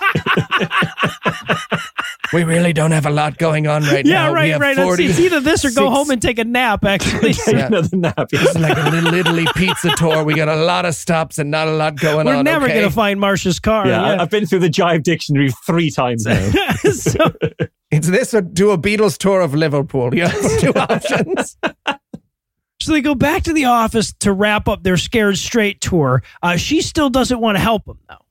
[2.33, 4.27] We really don't have a lot going on right yeah, now.
[4.27, 4.77] Yeah, right, have right.
[4.77, 7.33] It's, 40 it's either this or go six- home and take a nap, actually.
[7.49, 8.29] Take another nap.
[8.31, 10.23] It's like a little Italy pizza tour.
[10.23, 12.35] We got a lot of stops and not a lot going on.
[12.37, 12.75] We're never okay?
[12.75, 13.87] going to find Marsha's car.
[13.87, 14.21] Yeah, I- Yeah.
[14.21, 16.49] I've been through the Jive Dictionary three times now.
[16.91, 17.33] so,
[17.91, 20.13] It's this or do a Beatles tour of Liverpool.
[20.13, 20.29] Yeah,
[20.59, 21.57] two options.
[22.79, 26.21] so they go back to the office to wrap up their Scared Straight tour.
[26.43, 28.23] Uh, she still doesn't want to help them, though.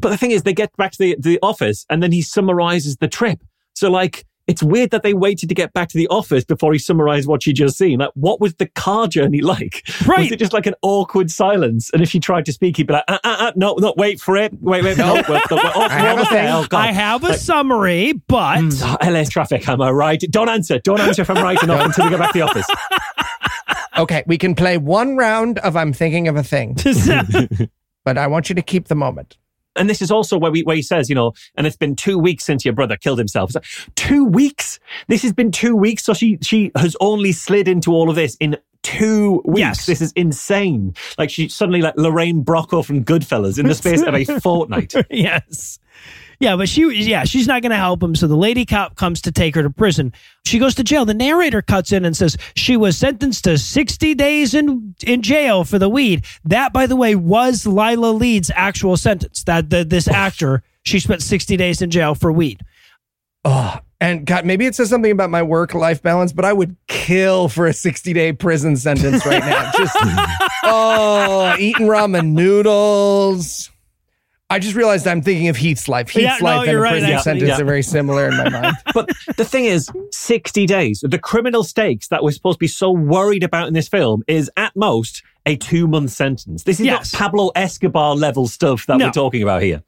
[0.00, 2.96] But the thing is, they get back to the, the office and then he summarizes
[2.96, 3.42] the trip.
[3.74, 6.78] So, like, it's weird that they waited to get back to the office before he
[6.78, 7.98] summarized what she just seen.
[7.98, 9.82] Like, what was the car journey like?
[10.06, 10.20] Right.
[10.20, 11.90] Was it just like an awkward silence?
[11.92, 14.20] And if she tried to speak, he'd be like, uh, uh, uh, no, no, wait
[14.20, 14.52] for it.
[14.60, 15.16] Wait, wait, no.
[15.16, 16.30] no, no, no, oh, I have a that?
[16.30, 16.48] thing.
[16.48, 20.20] Oh, I have a summary, but Oh, LA traffic, am I right?
[20.30, 20.78] Don't answer.
[20.78, 22.66] Don't answer if I'm right or not until we get back to the office.
[23.98, 26.76] Okay, we can play one round of I'm thinking of a thing,
[28.04, 29.36] but I want you to keep the moment.
[29.78, 32.18] And this is also where, we, where he says, you know, and it's been two
[32.18, 33.54] weeks since your brother killed himself.
[33.54, 33.64] Like,
[33.94, 34.78] two weeks?
[35.06, 36.04] This has been two weeks.
[36.04, 39.60] So she, she has only slid into all of this in two weeks.
[39.60, 39.86] Yes.
[39.86, 40.94] This is insane.
[41.18, 44.94] Like she's suddenly like Lorraine Bracco from Goodfellas in the space of a fortnight.
[45.10, 45.78] yes.
[46.40, 48.14] Yeah, but she, yeah, she's not going to help him.
[48.14, 50.12] So the lady cop comes to take her to prison.
[50.44, 51.04] She goes to jail.
[51.04, 55.64] The narrator cuts in and says she was sentenced to 60 days in, in jail
[55.64, 56.24] for the weed.
[56.44, 59.42] That, by the way, was Lila Leeds' actual sentence.
[59.44, 62.60] That the, this actor, she spent 60 days in jail for weed.
[63.44, 66.76] Oh, and God, maybe it says something about my work life balance, but I would
[66.86, 69.72] kill for a 60 day prison sentence right now.
[69.76, 69.96] Just,
[70.62, 73.70] oh, eating ramen noodles.
[74.50, 76.08] I just realized I'm thinking of Heath's life.
[76.08, 77.60] Heath's Yeah, no, life and a right, prison actually, sentence yeah.
[77.60, 78.76] are very similar in my mind.
[78.94, 81.04] But the thing is, 60 days.
[81.06, 84.50] The criminal stakes that we're supposed to be so worried about in this film is
[84.56, 86.62] at most a two month sentence.
[86.64, 87.12] This is Yes.
[87.12, 89.06] not Pablo Escobar level stuff that No.
[89.06, 89.82] we're talking about here.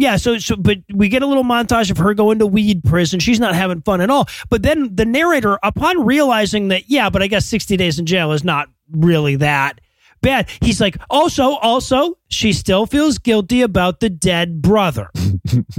[0.00, 3.18] Yeah, so so but we get a little montage of her going to weed prison.
[3.20, 4.28] She's not having fun at all.
[4.48, 8.32] But then the narrator, upon realizing that, yeah, but I guess 60 days in jail
[8.32, 9.80] is not really that,
[10.20, 10.48] bad.
[10.60, 15.10] He's like, also, also, she still feels guilty about the dead brother.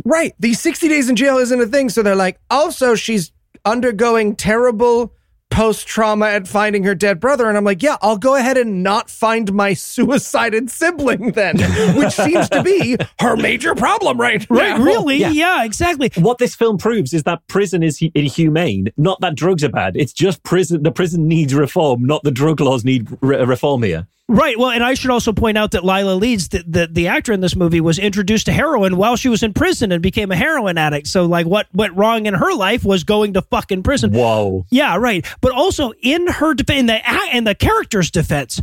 [0.04, 0.34] Right.
[0.40, 1.90] The 60 days in jail isn't a thing.
[1.90, 3.32] So they're like, also, she's
[3.66, 5.14] undergoing terrible
[5.52, 7.48] post trauma at finding her dead brother.
[7.48, 11.58] And I'm like, yeah, I'll go ahead and not find my suicided sibling then,
[11.96, 14.84] which seems to be her major problem right Right, now.
[14.84, 15.18] really?
[15.18, 15.30] yeah.
[15.32, 15.64] Yeah.
[15.66, 16.10] exactly.
[16.18, 19.96] What this film proves is that prison is inhumane, not that drugs are bad.
[19.96, 20.82] It's just prison.
[20.84, 24.08] The prison needs reform, not the drug laws need re- reform here.
[24.30, 24.60] Right.
[24.60, 27.42] Well, and I should also point out that Lila Leeds, the, the, the actor in
[27.42, 30.78] this movie, was introduced to heroin while she was in prison and became a heroin
[30.78, 31.08] addict.
[31.08, 34.14] So, like, what went wrong in her life was going to fucking prison.
[34.14, 34.68] Whoa.
[34.70, 35.26] Yeah, right.
[35.42, 37.02] But also in her defense, in the
[37.34, 38.62] in the character's defense,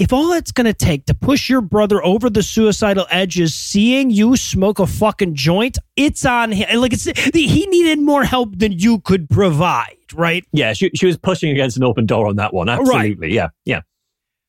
[0.00, 3.54] if all it's going to take to push your brother over the suicidal edge is
[3.54, 6.80] seeing you smoke a fucking joint, it's on him.
[6.80, 10.44] Like it's he needed more help than you could provide, right?
[10.52, 12.68] Yeah, she, she was pushing against an open door on that one.
[12.68, 13.32] Absolutely.
[13.32, 13.50] Yeah.
[13.64, 13.82] Yeah.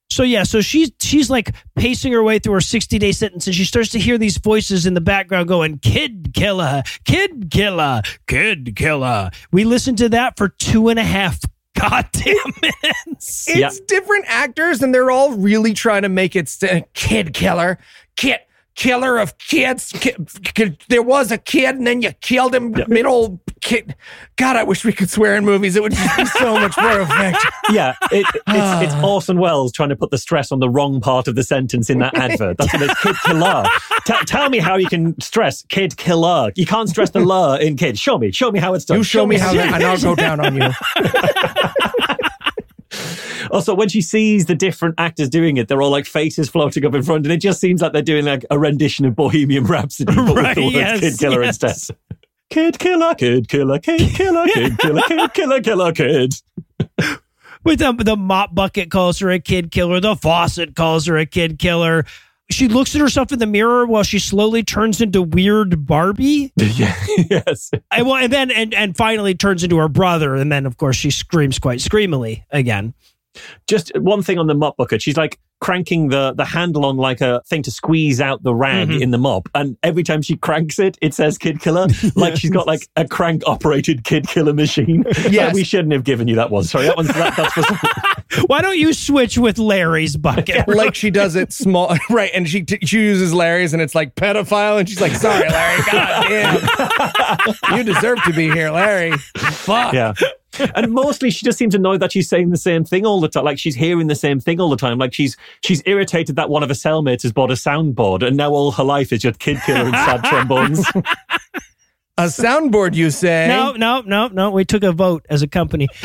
[0.10, 3.56] So yeah, so she's she's like pacing her way through her 60 day sentence and
[3.56, 8.76] she starts to hear these voices in the background going, Kid killer, kid killer, kid
[8.76, 9.30] killer.
[9.52, 11.40] We listened to that for two and a half
[11.80, 13.48] goddamn minutes.
[13.48, 13.70] It's Yeah.
[13.88, 17.78] different actors, and they're all really trying to make it st- kid killer,
[18.16, 18.40] kid
[18.76, 19.92] killer of kids.
[19.92, 22.74] Kid, kid- there was a kid, and then you killed him.
[22.88, 23.96] Middle kid.
[24.38, 25.76] God, I wish we could swear in movies.
[25.76, 27.52] It would just be so much more effective.
[27.70, 27.96] Yeah.
[28.14, 29.06] It, it's, it's ah.
[29.06, 32.00] Orson Welles trying to put the stress on the wrong part of the sentence in
[32.00, 32.58] that advert.
[32.58, 33.66] That's what it's kid killer.
[34.06, 36.54] T- tell me how you can stress kid killer.
[36.56, 38.00] You can't stress the lur in kid.
[38.00, 38.32] Show me.
[38.32, 39.00] Show me how it's done.
[39.00, 40.70] You show me how, that, and I'll go down on you.
[43.52, 46.94] Also, when she sees the different actors doing it, they're all like faces floating up
[46.94, 50.14] in front, and it just seems like they're doing like a rendition of Bohemian Rhapsody,
[50.14, 51.64] but Right, with the words yes, "kid killer" yes.
[51.64, 51.98] instead.
[52.50, 56.34] Kid killer, kid killer, kid killer, kid killer, kid killer, killer, kid.
[57.64, 61.26] With the, the mop bucket calls her a kid killer, the faucet calls her a
[61.26, 62.06] kid killer.
[62.50, 66.54] She looks at herself in the mirror while she slowly turns into weird Barbie.
[66.58, 66.96] Yeah,
[67.30, 67.72] yes.
[67.92, 70.96] I, well, and then and, and finally turns into her brother, and then of course
[70.96, 72.94] she screams quite screamily again.
[73.68, 75.02] Just one thing on the mop bucket.
[75.02, 78.90] She's like cranking the the handle on like a thing to squeeze out the rag
[78.90, 79.02] Mhm.
[79.02, 82.52] in the mop, and every time she cranks it, it says "kid killer." Like she's
[82.52, 85.04] got like a crank operated kid killer machine.
[85.30, 86.64] yeah Like, we shouldn't have given you that one.
[86.64, 90.68] Sorry, that one's that, that's for Why don't you switch with Larry's bucket?
[90.68, 92.30] like she does it small, right?
[92.34, 95.82] And she t- she uses Larry's, and it's like pedophile, and she's like, "Sorry, Larry.
[95.92, 99.12] God damn, you deserve to be here, Larry.
[99.38, 100.14] Fuck." Yeah.
[100.76, 103.46] And mostly she just seems annoyed that she's saying the same thing all the time.
[103.46, 104.98] Like she's hearing the same thing all the time.
[104.98, 108.52] Like she's she's irritated that one of her cellmates has bought a soundboard and now
[108.52, 110.86] all her life is just kid killer and sad trombones.
[112.20, 113.48] A soundboard, you say?
[113.48, 114.50] No, no, no, no.
[114.50, 115.88] We took a vote as a company.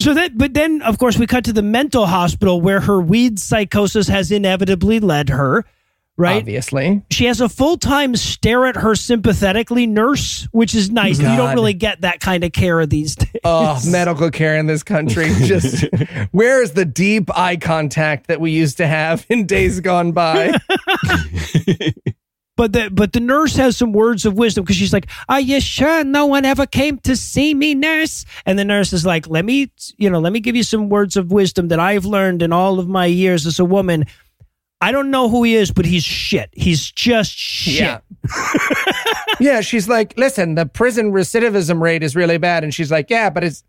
[0.00, 3.38] so that, but then of course we cut to the mental hospital where her weed
[3.38, 5.64] psychosis has inevitably led her.
[6.18, 6.36] Right.
[6.36, 7.02] Obviously.
[7.10, 11.18] She has a full time stare at her sympathetically nurse, which is nice.
[11.18, 13.40] You don't really get that kind of care these days.
[13.44, 15.28] Oh, medical care in this country.
[15.42, 15.84] Just
[16.30, 20.54] where is the deep eye contact that we used to have in days gone by?
[22.56, 25.60] But the but the nurse has some words of wisdom because she's like, "Are you
[25.60, 29.44] sure no one ever came to see me, nurse?" And the nurse is like, "Let
[29.44, 32.54] me, you know, let me give you some words of wisdom that I've learned in
[32.54, 34.06] all of my years as a woman.
[34.80, 36.50] I don't know who he is, but he's shit.
[36.52, 38.00] He's just shit." Yeah.
[39.40, 42.64] yeah, she's like, listen, the prison recidivism rate is really bad.
[42.64, 43.62] And she's like, yeah, but is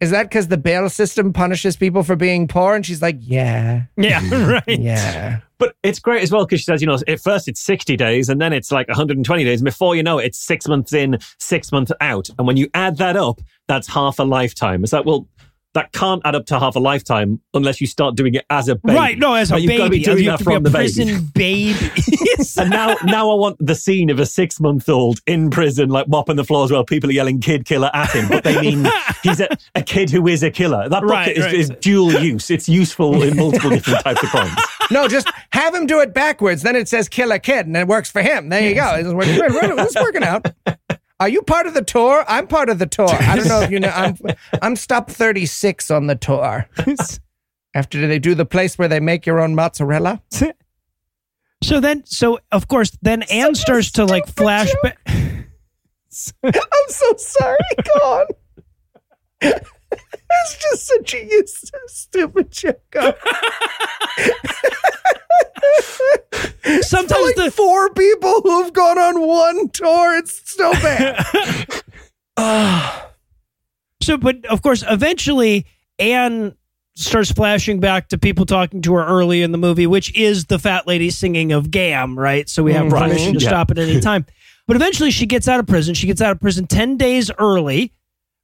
[0.00, 2.74] is that because the bail system punishes people for being poor?
[2.74, 4.20] And she's like, yeah, Yeah,
[4.50, 4.64] right.
[4.80, 5.40] yeah.
[5.58, 8.28] But it's great as well because she says, you know, at first it's 60 days
[8.28, 9.60] and then it's like 120 days.
[9.60, 12.28] And before you know it, it's six months in, six months out.
[12.36, 14.82] And when you add that up, that's half a lifetime.
[14.82, 15.28] It's like, well,
[15.74, 18.76] that can't add up to half a lifetime unless you start doing it as a
[18.76, 18.94] baby.
[18.98, 20.54] Right, no, as a Like, baby, You've got to be doing that have be from
[20.56, 21.78] a the prison baby.
[22.58, 26.44] And now, now I want the scene of a six-month-old in prison, like mopping the
[26.44, 28.86] floors while people are yelling "kid killer" at him, but they mean
[29.22, 30.88] he's a, a kid who is a killer.
[30.88, 31.54] That bucket Right, is, right.
[31.54, 32.50] is dual use.
[32.50, 34.52] It's useful in multiple different types of crimes.
[34.90, 36.62] No, just have him do it backwards.
[36.62, 38.48] Then it says kill a kid and it works for him.
[38.50, 38.94] There you go.
[38.96, 40.46] It's, working- it's working out.
[41.22, 42.24] Are you part of the tour?
[42.26, 43.08] I'm part of the tour.
[43.08, 43.92] I don't know if you know.
[43.94, 44.18] I'm
[44.62, 46.68] I'm stop 36 on the tour.
[47.76, 50.20] After they do the place where they make your own mozzarella.
[51.62, 54.96] so then, so of course, then Anne starts to like flashback.
[55.06, 57.58] I'm so sorry.
[57.84, 58.26] Go
[59.42, 59.52] on.
[60.40, 62.78] It's just such a useless, stupid joke.
[66.82, 70.16] Sometimes like the four people who've gone on one tour.
[70.16, 71.24] It's so bad.
[74.02, 75.64] So, but of course, eventually
[76.00, 76.56] Anne
[76.96, 80.58] starts flashing back to people talking to her early in the movie, which is the
[80.58, 82.48] fat lady singing of Gam, right?
[82.48, 83.02] So we have Right.
[83.02, 83.48] permission to Yeah.
[83.50, 84.26] stop at any time.
[84.66, 85.94] But eventually she gets out of prison.
[85.94, 87.92] She gets out of prison 10 days early,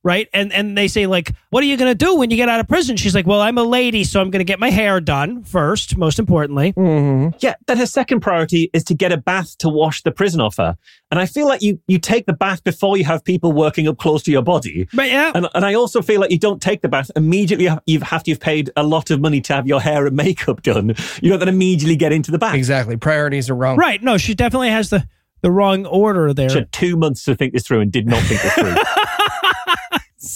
[0.09, 0.27] right?
[0.33, 2.61] And and they say like, "What are you going to do when you get out
[2.61, 5.01] of prison?" She's like, "Well, I'm a lady, so I'm going to get my hair
[5.01, 7.37] done first, most importantly." Mm-hmm.
[7.41, 10.57] Yeah, then her second priority is to get a bath to wash the prison off
[10.57, 10.77] her.
[11.11, 13.99] And I feel like you you take the bath before you have people working up
[13.99, 14.89] close to your body.
[14.95, 17.69] But yeah, And, and I also feel like you don't take the bath immediately.
[17.85, 20.63] You have to have paid a lot of money to have your hair and makeup
[20.63, 20.95] done.
[21.21, 22.55] You don't then immediately get into the bath.
[22.55, 22.97] Exactly.
[22.97, 23.77] Priorities are wrong.
[23.77, 24.03] right.
[24.03, 25.07] No, she definitely has the
[25.41, 26.49] the wrong order there.
[26.49, 28.75] She had two months to think this through and did not think this through.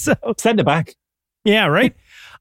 [0.22, 0.94] So Send her back.
[1.44, 1.94] Yeah, right.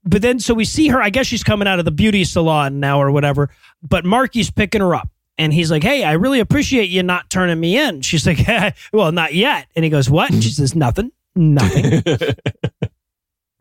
[0.04, 1.02] but then, so we see her.
[1.02, 3.50] I guess she's coming out of the beauty salon now or whatever.
[3.82, 5.10] But Marky's picking her up.
[5.38, 8.02] And he's like, Hey, I really appreciate you not turning me in.
[8.02, 8.40] She's like,
[8.94, 9.68] Well, not yet.
[9.76, 10.30] And he goes, What?
[10.32, 11.12] And she says, Nothing.
[11.36, 12.04] Nothing.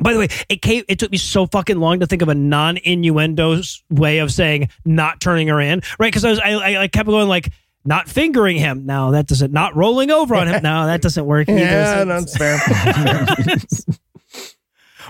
[0.02, 2.34] By the way, it came, it took me so fucking long to think of a
[2.34, 3.60] non innuendo
[3.90, 6.08] way of saying not turning her in, right?
[6.08, 7.52] Because I was, I, I, I kept going like,
[7.84, 8.86] not fingering him.
[8.86, 9.52] No, that doesn't.
[9.52, 10.62] Not rolling over on him.
[10.62, 11.48] No, that doesn't work.
[11.48, 12.58] Yeah, that's fair.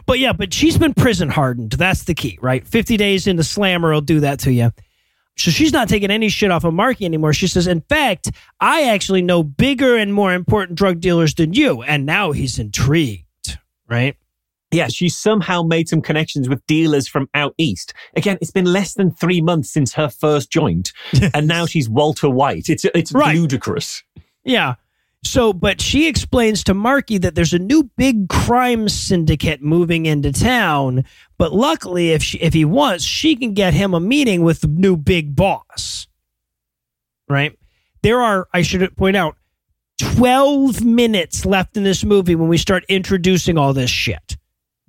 [0.07, 1.73] But yeah, but she's been prison hardened.
[1.73, 2.67] That's the key, right?
[2.67, 4.73] 50 days into Slammer will do that to you.
[5.37, 7.33] So she's not taking any shit off of Marky anymore.
[7.33, 8.31] She says, In fact,
[8.61, 11.83] I actually know bigger and more important drug dealers than you.
[11.83, 14.17] And now he's intrigued, right?
[14.73, 17.93] Yeah, she somehow made some connections with dealers from out east.
[18.15, 20.93] Again, it's been less than three months since her first joint,
[21.35, 22.69] and now she's Walter White.
[22.69, 23.37] It's it's Right.
[23.37, 24.05] ludicrous.
[24.45, 24.75] Yeah.
[25.23, 30.33] So, but she explains to Marky that there's a new big crime syndicate moving into
[30.33, 31.05] town.
[31.37, 34.67] But luckily, if she, if he wants, she can get him a meeting with the
[34.69, 36.07] new big boss.
[37.29, 37.53] Right?
[38.03, 39.37] There are, I should point out,
[40.01, 44.39] 12 minutes left in this movie when we start introducing all this shit.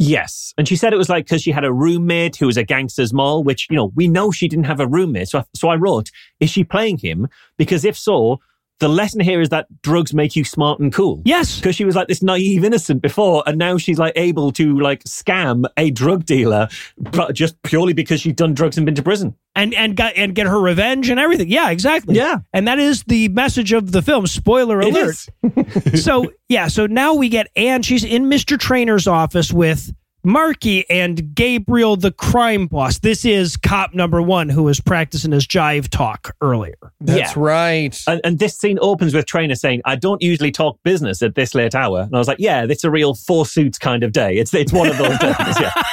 [0.03, 2.63] Yes, and she said it was like because she had a roommate who was a
[2.63, 5.27] gangster's mole, which you know we know she didn't have a roommate.
[5.27, 6.09] So I, so I wrote,
[6.39, 7.27] is she playing him?
[7.55, 8.39] Because if so,
[8.81, 11.21] the lesson here is that drugs make you smart and cool.
[11.23, 11.57] Yes.
[11.59, 15.03] because she was like this naive innocent before, and now she's like able to like
[15.05, 16.67] scam a drug dealer,
[16.97, 19.35] but just purely because she's done drugs and been to prison.
[19.55, 21.47] and and got and get her revenge and everything.
[21.47, 22.15] Yeah, exactly.
[22.15, 22.39] Yeah.
[22.53, 24.25] and that is the message of the film.
[24.25, 25.27] Spoiler alert.
[25.95, 27.83] so yeah, so now we get Anne.
[27.83, 28.57] She's in Mr.
[28.57, 32.99] Trainer's office with Marky and Gabriel, the crime boss.
[32.99, 36.75] This is cop number one who was practicing his jive talk earlier.
[36.99, 37.41] That's Yeah.
[37.41, 37.99] right.
[38.07, 41.55] And, and this scene opens with Trainer saying, "I don't usually talk business at this
[41.55, 44.35] late hour." And I was like, "Yeah, it's a real four suits kind of day.
[44.37, 45.71] It's it's one of those days." Yeah.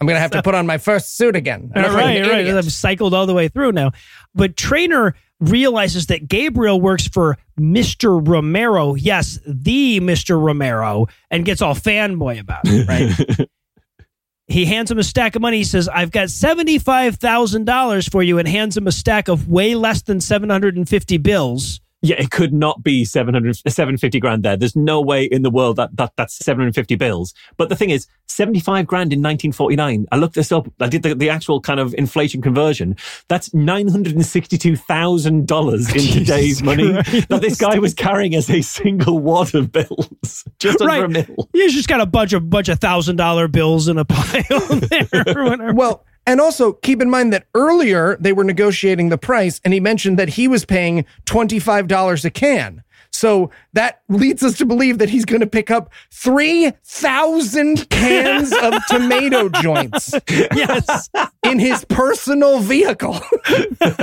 [0.00, 1.72] I'm gonna have to put on my first suit again.
[1.74, 2.46] I'm All an right, right.
[2.56, 3.90] I've cycled all the way through now.
[4.32, 8.20] But Trainer realizes that Gabriel works for Mr.
[8.26, 8.94] Romero.
[8.94, 10.40] Yes, the Mr.
[10.40, 13.48] Romero, and gets all fanboy about it, right?
[14.46, 15.58] he hands him a stack of money.
[15.58, 20.02] He says, I've got $75,000 for you, and hands him a stack of way less
[20.02, 21.80] than 750 bills.
[22.00, 24.56] Yeah, it could not be 700, 750 grand there.
[24.56, 27.34] There's no way in the world that, that that's 750 bills.
[27.56, 30.06] But the thing is, 75 grand in 1949.
[30.12, 30.68] I looked this up.
[30.80, 32.96] I did the, the actual kind of inflation conversion.
[33.26, 39.72] That's $962,000 in today's money that this guy was carrying as a single wad of
[39.72, 40.44] bills.
[40.58, 41.28] Just under a Right.
[41.52, 45.06] He's just got a bunch of bunch of thousand dollar bills in a pile there.
[45.36, 45.74] or whatever.
[45.74, 49.80] Well, and also keep in mind that earlier they were negotiating the price, and he
[49.80, 52.84] mentioned that he was paying $25 a can.
[53.10, 58.74] So that leads us to believe that he's going to pick up 3,000 cans of
[58.88, 61.08] tomato joints yes.
[61.44, 63.18] in his personal vehicle.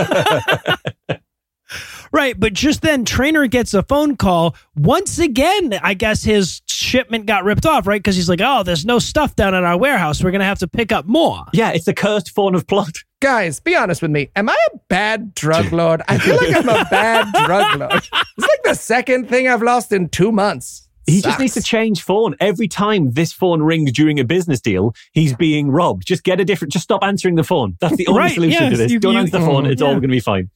[2.11, 4.55] Right, but just then Trainer gets a phone call.
[4.75, 7.99] Once again, I guess his shipment got ripped off, right?
[8.01, 10.23] Because he's like, "Oh, there's no stuff down at our warehouse.
[10.23, 12.93] We're gonna have to pick up more." Yeah, it's the cursed fawn of plot.
[13.21, 14.29] Guys, be honest with me.
[14.35, 16.01] Am I a bad drug lord?
[16.07, 17.93] I feel like I'm a bad drug lord.
[17.93, 20.87] It's like the second thing I've lost in two months.
[21.07, 21.33] He Sucks.
[21.33, 22.35] just needs to change phone.
[22.39, 26.05] Every time this phone rings during a business deal, he's being robbed.
[26.07, 27.77] Just get a different, just stop answering the phone.
[27.79, 28.91] That's the only Right, solution yes, to this.
[28.91, 29.65] you- Don't you- answer the phone.
[29.65, 30.49] Mm, it's all going to be fine.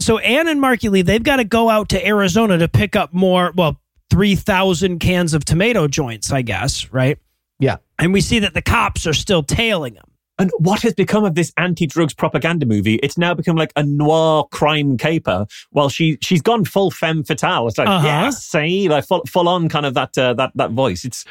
[0.00, 3.12] So Anne and Marky Lee, they've got to go out to Arizona to pick up
[3.12, 3.52] more.
[3.54, 7.18] Well, three thousand cans of tomato joints, I guess, right?
[7.58, 7.76] Yeah.
[7.98, 10.04] And we see that the cops are still tailing them.
[10.38, 12.94] And what has become of this anti-drugs propaganda movie?
[12.94, 15.46] It's now become like a noir crime caper.
[15.70, 17.68] While she she's gone full femme fatale.
[17.68, 18.06] It's like Uh-huh.
[18.06, 21.04] yeah, see, like full full on kind of that uh, that that voice.
[21.04, 21.26] It's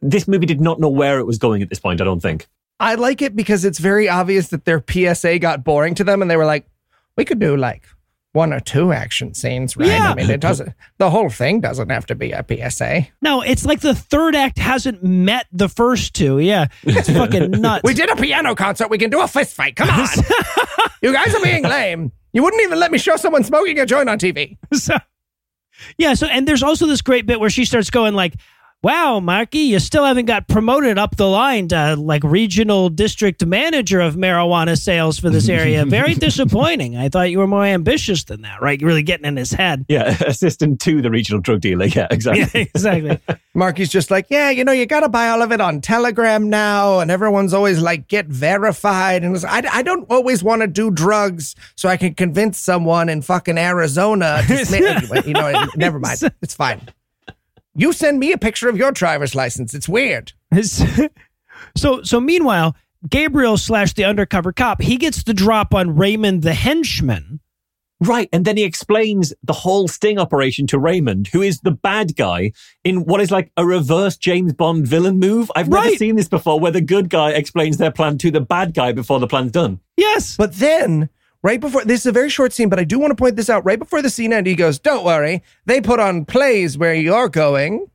[0.00, 2.00] this movie did not know where it was going at this point.
[2.00, 2.46] I don't think.
[2.80, 6.30] I like it because it's very obvious that their PSA got boring to them and
[6.30, 6.66] they were like,
[7.16, 7.86] we could do like
[8.38, 9.88] one or two action scenes, right?
[9.88, 10.12] Yeah.
[10.12, 10.72] I mean, it doesn't.
[10.98, 13.08] The whole thing doesn't have to be a PSA.
[13.20, 16.38] No, it's like the third act hasn't met the first two.
[16.38, 17.82] Yeah, it's fucking nuts.
[17.82, 18.88] We did a piano concert.
[18.90, 19.74] We can do a fist fight.
[19.74, 20.08] Come on.
[21.02, 22.12] you guys are being lame.
[22.32, 24.56] You wouldn't even let me show someone smoking a joint on TV.
[24.72, 24.96] so,
[25.98, 26.14] yeah.
[26.14, 28.34] So, and there's also this great bit where she starts going like,
[28.82, 34.00] "Wow, Marky, you still haven't got promoted up the line to like regional district manager
[34.00, 35.84] of marijuana sales for this area.
[35.98, 36.96] Very disappointing.
[36.96, 38.80] I thought you were more ambitious than that, right?
[38.80, 39.84] You're really getting in his head.
[39.88, 41.86] Yeah, assistant to the regional drug dealer.
[41.86, 42.60] Yeah, exactly.
[42.60, 43.18] Yeah, exactly.
[43.54, 46.48] Marky's just like, yeah, you know, you got to buy all of it on Telegram
[46.48, 49.24] now, and everyone's always like, get verified.
[49.24, 53.22] And I, I don't always want to do drugs so I can convince someone in
[53.22, 54.42] fucking Arizona.
[54.46, 56.20] To sm- anyway, you know, never mind.
[56.42, 56.80] It's fine.
[57.78, 59.72] You send me a picture of your driver's license.
[59.72, 60.32] It's weird.
[61.76, 62.74] so, so meanwhile,
[63.08, 67.38] Gabriel slash the undercover cop, he gets the drop on Raymond the henchman.
[68.00, 68.28] Right.
[68.32, 72.50] And then he explains the whole sting operation to Raymond, who is the bad guy
[72.82, 75.50] in what is like a reverse James Bond villain move.
[75.54, 78.74] I've never seen this before where the good guy explains their plan to the bad
[78.74, 79.78] guy before the plan's done.
[79.96, 80.36] Yes.
[80.36, 81.10] But then,
[81.42, 83.48] right before this is a very short scene, but I do want to point this
[83.50, 83.64] out.
[83.64, 87.28] Right before the scene ended, he goes, Don't worry, they put on plays where you're
[87.28, 87.90] going.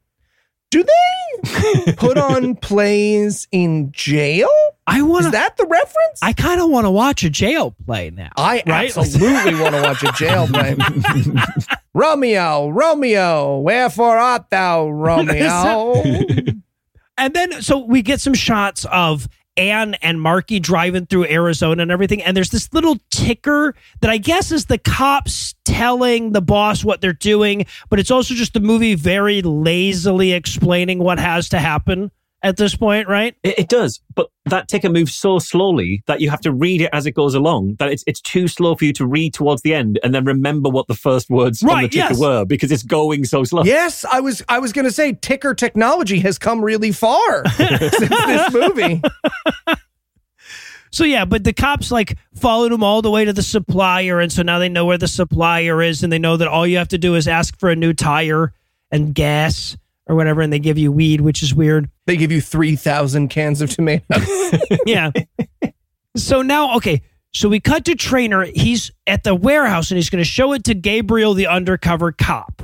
[0.71, 4.49] Do they put on plays in jail?
[4.87, 6.19] I want Is that the reference?
[6.23, 8.29] I kind of want to watch a jail play now.
[8.35, 8.95] I Right?
[8.97, 10.75] absolutely want to watch a jail play.
[11.93, 16.03] Romeo, Romeo, wherefore art thou, Romeo?
[17.17, 19.27] And then, so we get some shots of
[19.57, 22.21] Anne and Marky driving through Arizona and everything.
[22.21, 27.01] And there's this little ticker that I guess is the cops telling the boss what
[27.01, 32.11] they're doing, but it's also just the movie very lazily explaining what has to happen
[32.43, 33.35] at this point, right?
[33.41, 36.89] It, it does, but that ticker moves so slowly that you have to read it
[36.91, 37.77] as it goes along.
[37.79, 40.69] That it's it's too slow for you to read towards the end and then remember
[40.69, 42.19] what the first words on the ticker yes.
[42.19, 43.63] were because it's going so slow.
[43.63, 48.53] yes, I was I was gonna say ticker technology has come really far since this
[48.53, 49.01] movie.
[50.91, 54.31] So yeah, but the cops like followed him all the way to the supplier, and
[54.31, 56.89] so now they know where the supplier is, and they know that all you have
[56.89, 58.53] to do is ask for a new tire
[58.91, 59.75] and gas
[60.07, 61.89] or whatever, and they give you weed, which is weird.
[62.05, 64.27] They give you three thousand cans of tomatoes.
[64.85, 65.11] yeah.
[66.15, 67.01] So now, okay.
[67.35, 68.45] So we cut to Trainer.
[68.45, 72.61] He's at the warehouse and he's going to show it to Gabriel, the undercover cop.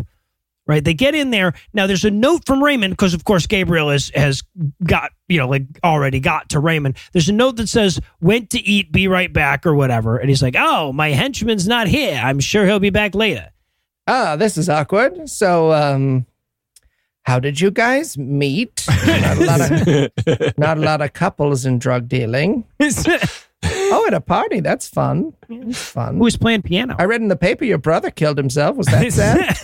[0.67, 0.83] Right?
[0.83, 1.53] They get in there.
[1.73, 4.43] Now there's a note from Raymond because, of course, Gabriel is, has
[4.83, 6.97] got, you know, like already got to Raymond.
[7.11, 10.17] There's a note that says, went to eat, be right back, or whatever.
[10.17, 12.21] And he's like, oh, my henchman's not here.
[12.23, 13.49] I'm sure he'll be back later.
[14.05, 15.27] ah, this is awkward.
[15.27, 16.27] So, um,
[17.29, 18.83] how did you guys meet?
[19.05, 22.65] Not a lot of not a lot of couples in drug dealing.
[23.61, 24.61] Oh, at a party.
[24.61, 25.33] That's fun.
[25.47, 26.17] It's fun.
[26.17, 26.95] Who's playing piano?
[26.97, 28.77] I read in the paper your brother killed himself.
[28.77, 29.57] Was that sad?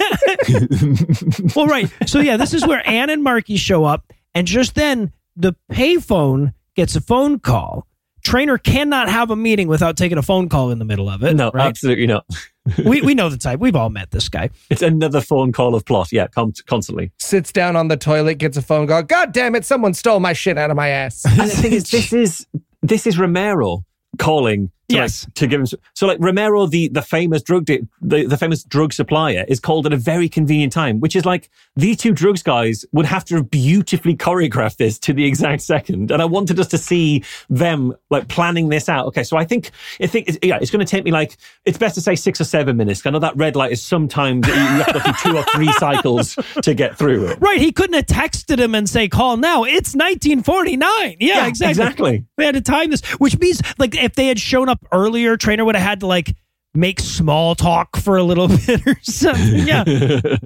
[1.55, 1.89] well, right.
[2.05, 6.53] So yeah, this is where Anne and Marky show up, and just then the payphone
[6.75, 7.87] gets a phone call.
[8.25, 11.35] Trainer cannot have a meeting without taking a phone call in the middle of it.
[11.35, 11.67] No, right?
[11.67, 12.25] absolutely not.
[12.85, 13.59] we we know the type.
[13.59, 14.49] We've all met this guy.
[14.71, 16.11] It's another phone call of plot.
[16.11, 17.11] Yeah, con- constantly.
[17.19, 19.03] Sits down on the toilet, gets a phone call.
[19.03, 19.63] God damn it!
[19.63, 21.23] Someone stole my shit out of my ass.
[21.39, 22.47] And the thing is, this is
[22.81, 23.85] this is Romero
[24.17, 24.71] calling.
[24.89, 25.25] To Yes.
[25.25, 25.67] like, to give him.
[25.95, 29.85] So, like Romero, the the famous drug de- the the famous drug supplier, is called
[29.87, 33.35] at a very convenient time, which is like these two drugs guys would have to
[33.37, 36.11] have beautifully choreographed this to the exact second.
[36.11, 39.07] And I wanted us to see them like planning this out.
[39.07, 41.35] Okay, so I think I think it's, yeah, it's going to take me like
[41.65, 43.03] it's best to say six or seven minutes.
[43.05, 46.35] I know that red light is sometimes you have to through two or three cycles
[46.61, 47.39] to get through it.
[47.41, 47.59] Right.
[47.59, 49.63] He couldn't have texted him and say, call now.
[49.63, 50.79] It's 1949.
[50.79, 51.69] Yeah, Yeah, exactly.
[51.71, 52.25] exactly.
[52.37, 55.65] They had to time this, which means like if they had shown up earlier, Trainer
[55.65, 56.35] would have had to like
[56.73, 59.67] make small talk for a little bit or something.
[59.67, 60.37] Yeah.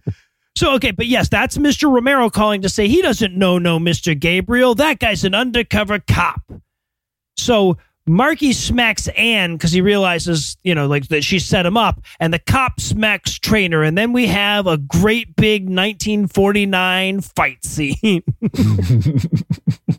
[0.57, 1.89] So okay, but yes, that's Mr.
[1.89, 4.19] Romero calling to say he doesn't know no Mr.
[4.19, 4.76] Gabriel.
[4.76, 6.41] That guy's an undercover cop.
[7.38, 12.01] So Marky smacks Anne because he realizes, you know, like that she set him up,
[12.19, 18.23] and the cop smacks Trainer, and then we have a great big 1949 fight scene.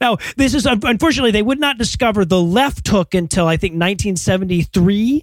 [0.00, 5.22] now, this is unfortunately they would not discover the left hook until I think 1973,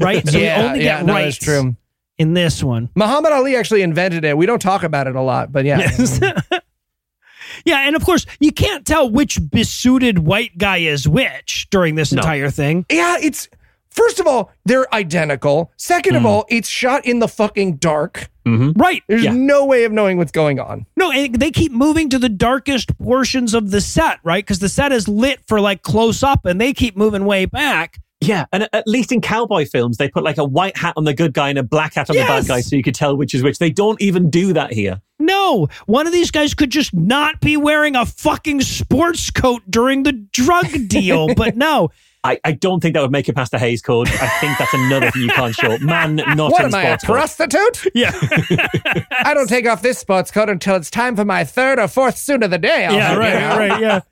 [0.00, 0.26] right?
[0.26, 1.74] So we only get no, rights that's
[2.18, 2.90] in this one.
[2.94, 4.36] Muhammad Ali actually invented it.
[4.36, 5.78] We don't talk about it a lot, but yeah.
[5.78, 6.20] Yes.
[7.64, 12.12] yeah, and of course, you can't tell which besuited white guy is which during this
[12.12, 12.20] No.
[12.20, 12.84] entire thing.
[12.90, 13.48] Yeah, it's
[13.90, 15.72] first of all, they're identical.
[15.76, 16.26] Second of hmm.
[16.26, 18.28] all, it's shot in the fucking dark.
[18.56, 18.80] Mm-hmm.
[18.80, 19.02] Right.
[19.08, 19.32] There's Yeah.
[19.34, 20.86] no way of knowing what's going on.
[20.96, 24.44] No, and they keep moving to the darkest portions of the set, right?
[24.44, 27.98] Because the set is lit for like close up and they keep moving way back.
[28.20, 31.04] Yeah, and at- at least in cowboy films, they put like a white hat on
[31.04, 33.16] the good guy and a black hat on the bad guy so you could tell
[33.16, 33.58] which is which.
[33.58, 35.00] They don't even do that here.
[35.20, 40.02] No, one of these guys could just not be wearing a fucking sports coat during
[40.02, 41.90] the drug deal, but no.
[42.24, 44.08] I, I don't think that would make it past the Hays Code.
[44.08, 45.78] I think that's another thing you can't show.
[45.78, 47.14] Man, not What in am I, a sports code.
[47.16, 47.86] prostitute?
[47.94, 48.12] Yeah.
[49.24, 52.16] I don't take off this sports coat until it's time for my third or fourth
[52.18, 52.86] suit of the day.
[52.86, 53.56] I'll Yeah, right, you know.
[53.76, 54.02] right,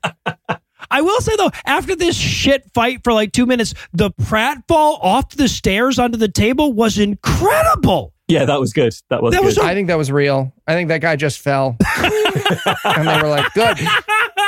[0.47, 0.55] yeah.
[0.89, 5.31] I will say though, after this shit fight for like two minutes, the pratfall off
[5.35, 8.13] the stairs onto the table was incredible.
[8.29, 8.93] Yeah, that was good.
[9.09, 9.45] That was That good.
[9.47, 10.53] was a- I think that was real.
[10.65, 11.75] I think that guy just fell.
[11.97, 13.77] and they were like, good,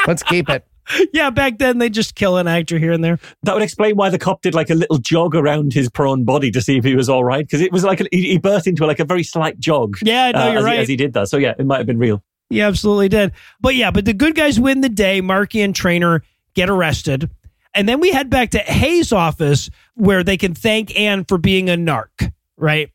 [0.08, 0.66] let's keep it.
[1.14, 3.20] Yeah, back then they just kill an actor here and there.
[3.44, 6.52] that would explain why the cop did like a little jog around his prone body
[6.52, 7.46] to see if he was all right.
[7.46, 9.98] Because it was like a, he, burst into like a very slight jog.
[10.02, 10.76] Yeah, no, uh, you're as, right.
[10.76, 11.30] He, as he did that.
[11.30, 12.24] So yeah, it might have been real.
[12.50, 13.32] He absolutely did.
[13.60, 15.22] But yeah, but the good guys win the day.
[15.22, 17.30] Marky and Trainer get arrested.
[17.74, 21.70] And then we head back to Hayes' office where they can thank Anne for being
[21.70, 22.92] a narc, right?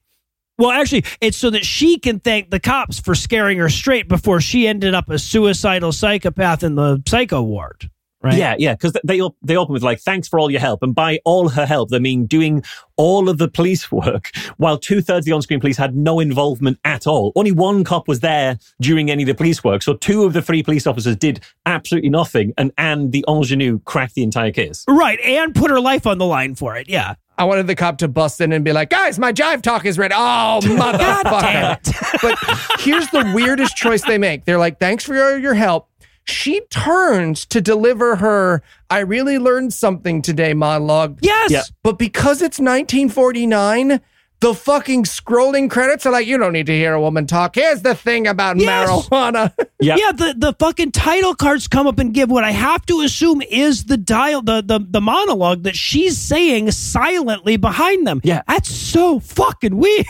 [0.56, 4.40] Well, actually, it's so that she can thank the cops for scaring her straight before
[4.40, 7.90] she ended up a suicidal psychopath in the psycho ward,
[8.22, 8.38] right?
[8.38, 11.18] Yeah, yeah, because they they open with like, "Thanks for all your help," and by
[11.24, 12.62] all her help, they mean doing
[12.96, 16.78] all of the police work, while two thirds of the on-screen police had no involvement
[16.84, 17.32] at all.
[17.34, 20.42] Only one cop was there during any of the police work, so two of the
[20.42, 24.84] three police officers did absolutely nothing, and Anne, the ingenue, cracked the entire case.
[24.88, 25.18] Right.
[25.18, 26.88] Anne put her life on the line for it.
[26.88, 27.14] Yeah.
[27.36, 29.98] I wanted the cop to bust in and be like, guys, my jive talk is
[29.98, 30.14] ready.
[30.16, 31.40] Oh, motherfucker.
[31.40, 31.88] damn it.
[32.22, 34.44] but here's the weirdest choice they make.
[34.44, 35.88] They're like, thanks for your, your help.
[36.26, 41.18] She turns to deliver her, I really learned something today monologue.
[41.20, 41.50] Yes.
[41.50, 41.62] Yeah.
[41.82, 44.00] But because it's 1949,
[44.40, 47.54] the fucking scrolling credits are like, you don't need to hear a woman talk.
[47.54, 48.88] Here's the thing about Yes.
[49.08, 49.52] marijuana.
[49.80, 49.96] Yeah.
[49.98, 53.42] Yeah, the, the fucking title cards come up and give what I have to assume
[53.42, 58.20] is the dial the, the the monologue that she's saying silently behind them.
[58.24, 58.40] Yeah.
[58.48, 60.06] That's so fucking weird.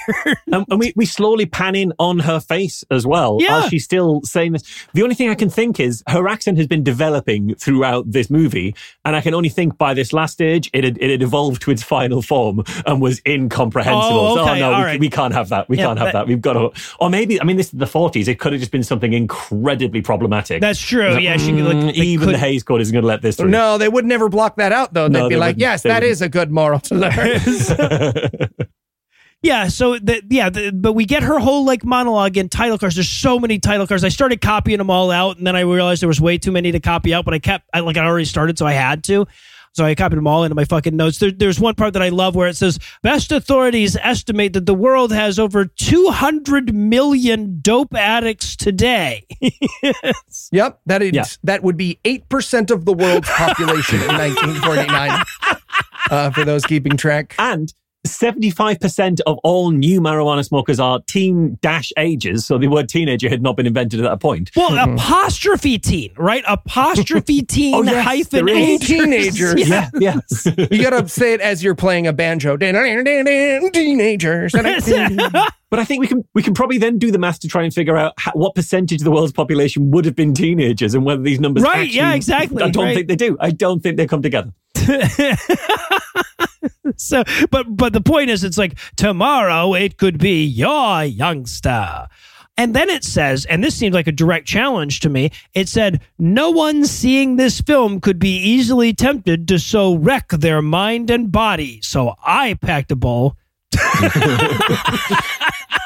[0.52, 3.64] and, and we, we slowly pan in on her face as well Yeah.
[3.64, 4.62] as she's still saying this.
[4.92, 8.76] The only thing I can think is her accent has been developing throughout this movie,
[9.04, 11.72] and I can only think by this last stage it had, it had evolved to
[11.72, 14.04] its final form and was incomprehensible.
[14.04, 15.00] Oh, So, okay, no, we, right.
[15.00, 15.68] we can't have that.
[15.68, 16.26] We Yeah, can't have that- that.
[16.28, 16.70] We've got to,
[17.00, 18.28] or maybe I mean this is the forties.
[18.28, 20.60] It could have just been something incredibly problematic.
[20.60, 21.18] That's true.
[21.18, 23.22] Yeah, she could, Mm, like, they even the could- Hays Code isn't going to let
[23.22, 23.50] this through.
[23.50, 25.08] No, they would never block that out, though.
[25.08, 26.12] They'd No, be they like, yes, that wouldn't.
[26.12, 27.40] is a good moral to learn.
[29.42, 32.94] Yeah, so the, yeah, the, but we get her whole like monologue in title cards.
[32.94, 34.02] There's so many title cards.
[34.02, 36.72] I started copying them all out, and then I realized there was way too many
[36.72, 37.26] to copy out.
[37.26, 39.26] But I kept, I like, I already started, so I had to.
[39.74, 41.18] So I copied them all into my fucking notes.
[41.18, 44.74] There, there's one part that I love where it says, "Best authorities estimate that the
[44.74, 49.26] world has over 200 million dope addicts today."
[50.52, 51.24] Yep, that is Yeah.
[51.44, 55.22] that would be eight percent of the world's population in 1949.
[56.10, 57.72] Uh, for those keeping track, And
[58.06, 62.44] 75% of all new marijuana smokers are teen dash ages.
[62.46, 64.50] So the word teenager had not been invented at that point.
[64.54, 64.94] well, mm-hmm.
[64.94, 66.44] apostrophe teen, right?
[66.46, 68.68] Apostrophe teen Oh, yes, hyphen there is.
[68.90, 69.54] agers.
[69.54, 69.68] Teenagers.
[69.74, 69.90] Yeah.
[70.00, 70.20] Yeah.
[70.70, 72.56] you gotta say it as you're playing a banjo.
[72.58, 74.52] Teenagers.
[74.52, 77.72] but I think we can we can probably then do the math to try and
[77.72, 81.22] figure out how, what percentage of the world's population would have been teenagers and whether
[81.22, 82.94] these numbers Right, actually- yeah, exactly, I don't right.
[82.96, 83.36] think they do.
[83.40, 84.52] I don't think they come together.
[86.96, 92.06] so but but the point is it's like tomorrow it could be your youngster
[92.56, 96.00] and then it says and this seems like a direct challenge to me it said
[96.18, 101.32] no one seeing this film could be easily tempted to so wreck their mind and
[101.32, 103.36] body so i packed a bowl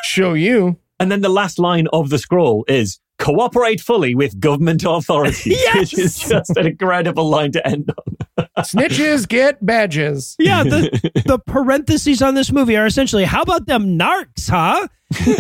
[0.05, 0.79] Show you.
[1.01, 5.77] And then the last line of the scroll is cooperate fully with government authorities, Yes!
[5.77, 7.91] which is just an incredible line to end
[8.37, 8.48] on.
[8.63, 10.37] Snitches get badges.
[10.39, 14.87] yeah the, the parentheses on this movie are essentially how about them narcs huh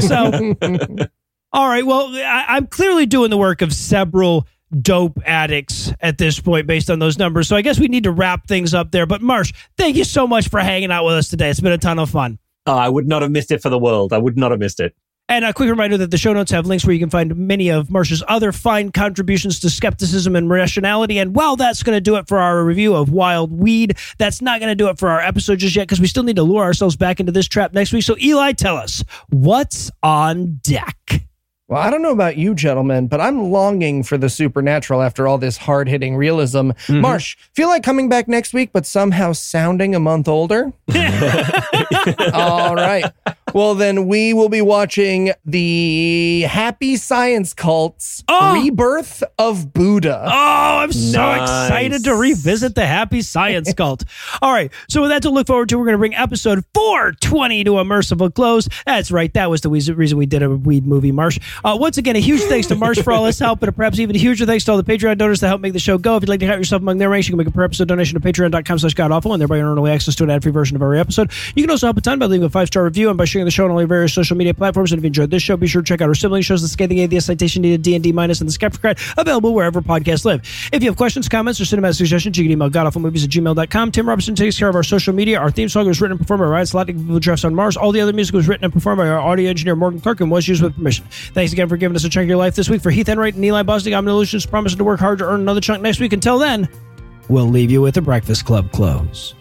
[0.00, 0.54] so
[1.52, 4.46] all right well I, i'm clearly doing the work of several
[4.82, 8.10] dope addicts at this point based on those numbers so i guess we need to
[8.10, 11.28] wrap things up there but marsh thank you so much for hanging out with us
[11.28, 13.70] today it's been a ton of fun Oh, I would not have missed it for
[13.70, 14.12] the world.
[14.12, 14.94] I would not have missed it.
[15.28, 17.68] And a quick reminder that the show notes have links where you can find many
[17.68, 21.18] of Marsh's other fine contributions to skepticism and rationality.
[21.18, 24.60] And while that's going to do it for our review of Wild Weed, that's not
[24.60, 26.64] going to do it for our episode just yet because we still need to lure
[26.64, 28.04] ourselves back into this trap next week.
[28.04, 31.27] So, Eli, tell us what's on deck.
[31.68, 35.36] Well, I don't know about you, gentlemen, but I'm longing for the supernatural after all
[35.36, 36.70] this hard hitting realism.
[36.70, 37.00] Mm-hmm.
[37.02, 40.72] Marsh, feel like coming back next week, but somehow sounding a month older?
[42.32, 43.04] all right.
[43.52, 48.54] well, then we will be watching the Happy Science Cult's Oh!
[48.62, 50.22] Rebirth of Buddha.
[50.24, 51.42] Oh, I'm so Nice.
[51.68, 54.04] excited to revisit the Happy Science Cult.
[54.40, 57.64] All right, so with that to look forward to, we're going to bring episode 420
[57.64, 58.70] to a merciful close.
[58.86, 61.38] That's right, that was the reason reason we did a weed movie, Marsh.
[61.64, 64.14] Uh, once again, a huge thanks to Marsh for all his help, and perhaps even
[64.14, 66.16] a huger thanks to all the Patreon donors that help make the show go.
[66.16, 67.88] If you'd like to count yourself among their ranks, you can make a per episode
[67.88, 70.82] donation to patreon.com slash godawful, and thereby earn early access to an ad-free version of
[70.82, 71.30] every episode.
[71.54, 73.50] You can also help a ton by leaving a five-star review and by sharing the
[73.50, 74.92] show on all your various social media platforms.
[74.92, 76.68] And if you enjoyed this show, be sure to check out our sibling shows, The
[76.68, 80.42] Scathing Atheist, Citation Needed, D&D Minus, and The Skepticrat, available wherever podcasts live.
[80.72, 83.92] If you have questions, comments, or cinematic suggestions, you can email godawfulmovies at gmail.com.
[83.92, 85.38] Tim Robertson takes care of our social media.
[85.38, 87.76] Our theme song was written and performed by Ryan Slotnick, Giraffes on Mars.
[87.76, 90.30] All the other music was written and performed by our audio engineer, Morgan Clarke, and
[90.30, 91.04] was used with permission.
[91.10, 92.82] Thanks again for giving us a chunk of your life this week.
[92.82, 95.60] For Heath Enright and Eli Bosnick, I'm Lugeons, promising to work hard to earn another
[95.60, 96.12] chunk next week.
[96.12, 96.68] Until then,
[97.28, 99.34] we'll leave you with the Breakfast Club close.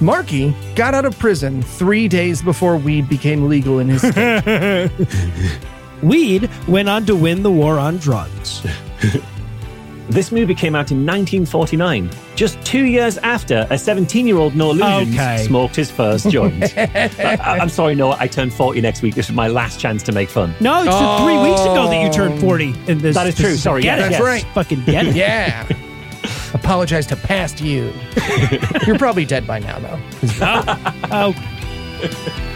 [0.00, 4.90] Marky got out of prison three days before weed became legal in his state.
[6.02, 8.66] Weed went on to win the war on drugs.
[10.08, 14.72] This movie came out in 1949, just two years after a 17 year old Noah
[14.72, 15.44] Lugeons Okay.
[15.44, 16.76] smoked his first joint.
[16.78, 19.14] I, am sorry, Noah, I turned 40 next week.
[19.14, 20.54] This is my last chance to make fun.
[20.60, 21.42] No, it's the three oh.
[21.44, 23.14] weeks ago that you turned 40 in this.
[23.14, 23.54] That is true.
[23.54, 24.10] Sorry, Get yes, it.
[24.10, 24.44] That's right.
[24.54, 25.16] Fucking get it.
[25.16, 25.68] yeah.
[26.54, 27.92] Apologize to past you.
[28.86, 30.00] You're probably dead by now, though.
[30.40, 32.51] Oh, oh.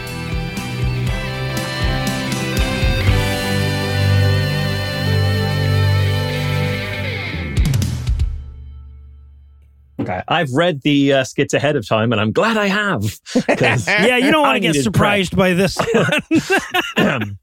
[10.07, 10.21] Okay.
[10.27, 13.03] I've read the uh, skits ahead of time, and I'm glad I have.
[13.49, 15.75] yeah, you don't want to get surprised by this.
[16.95, 17.35] the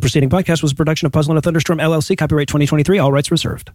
[0.00, 3.30] preceding podcast was a production of Puzzle and a Thunderstorm LLC, copyright 2023, all rights
[3.30, 3.70] reserved.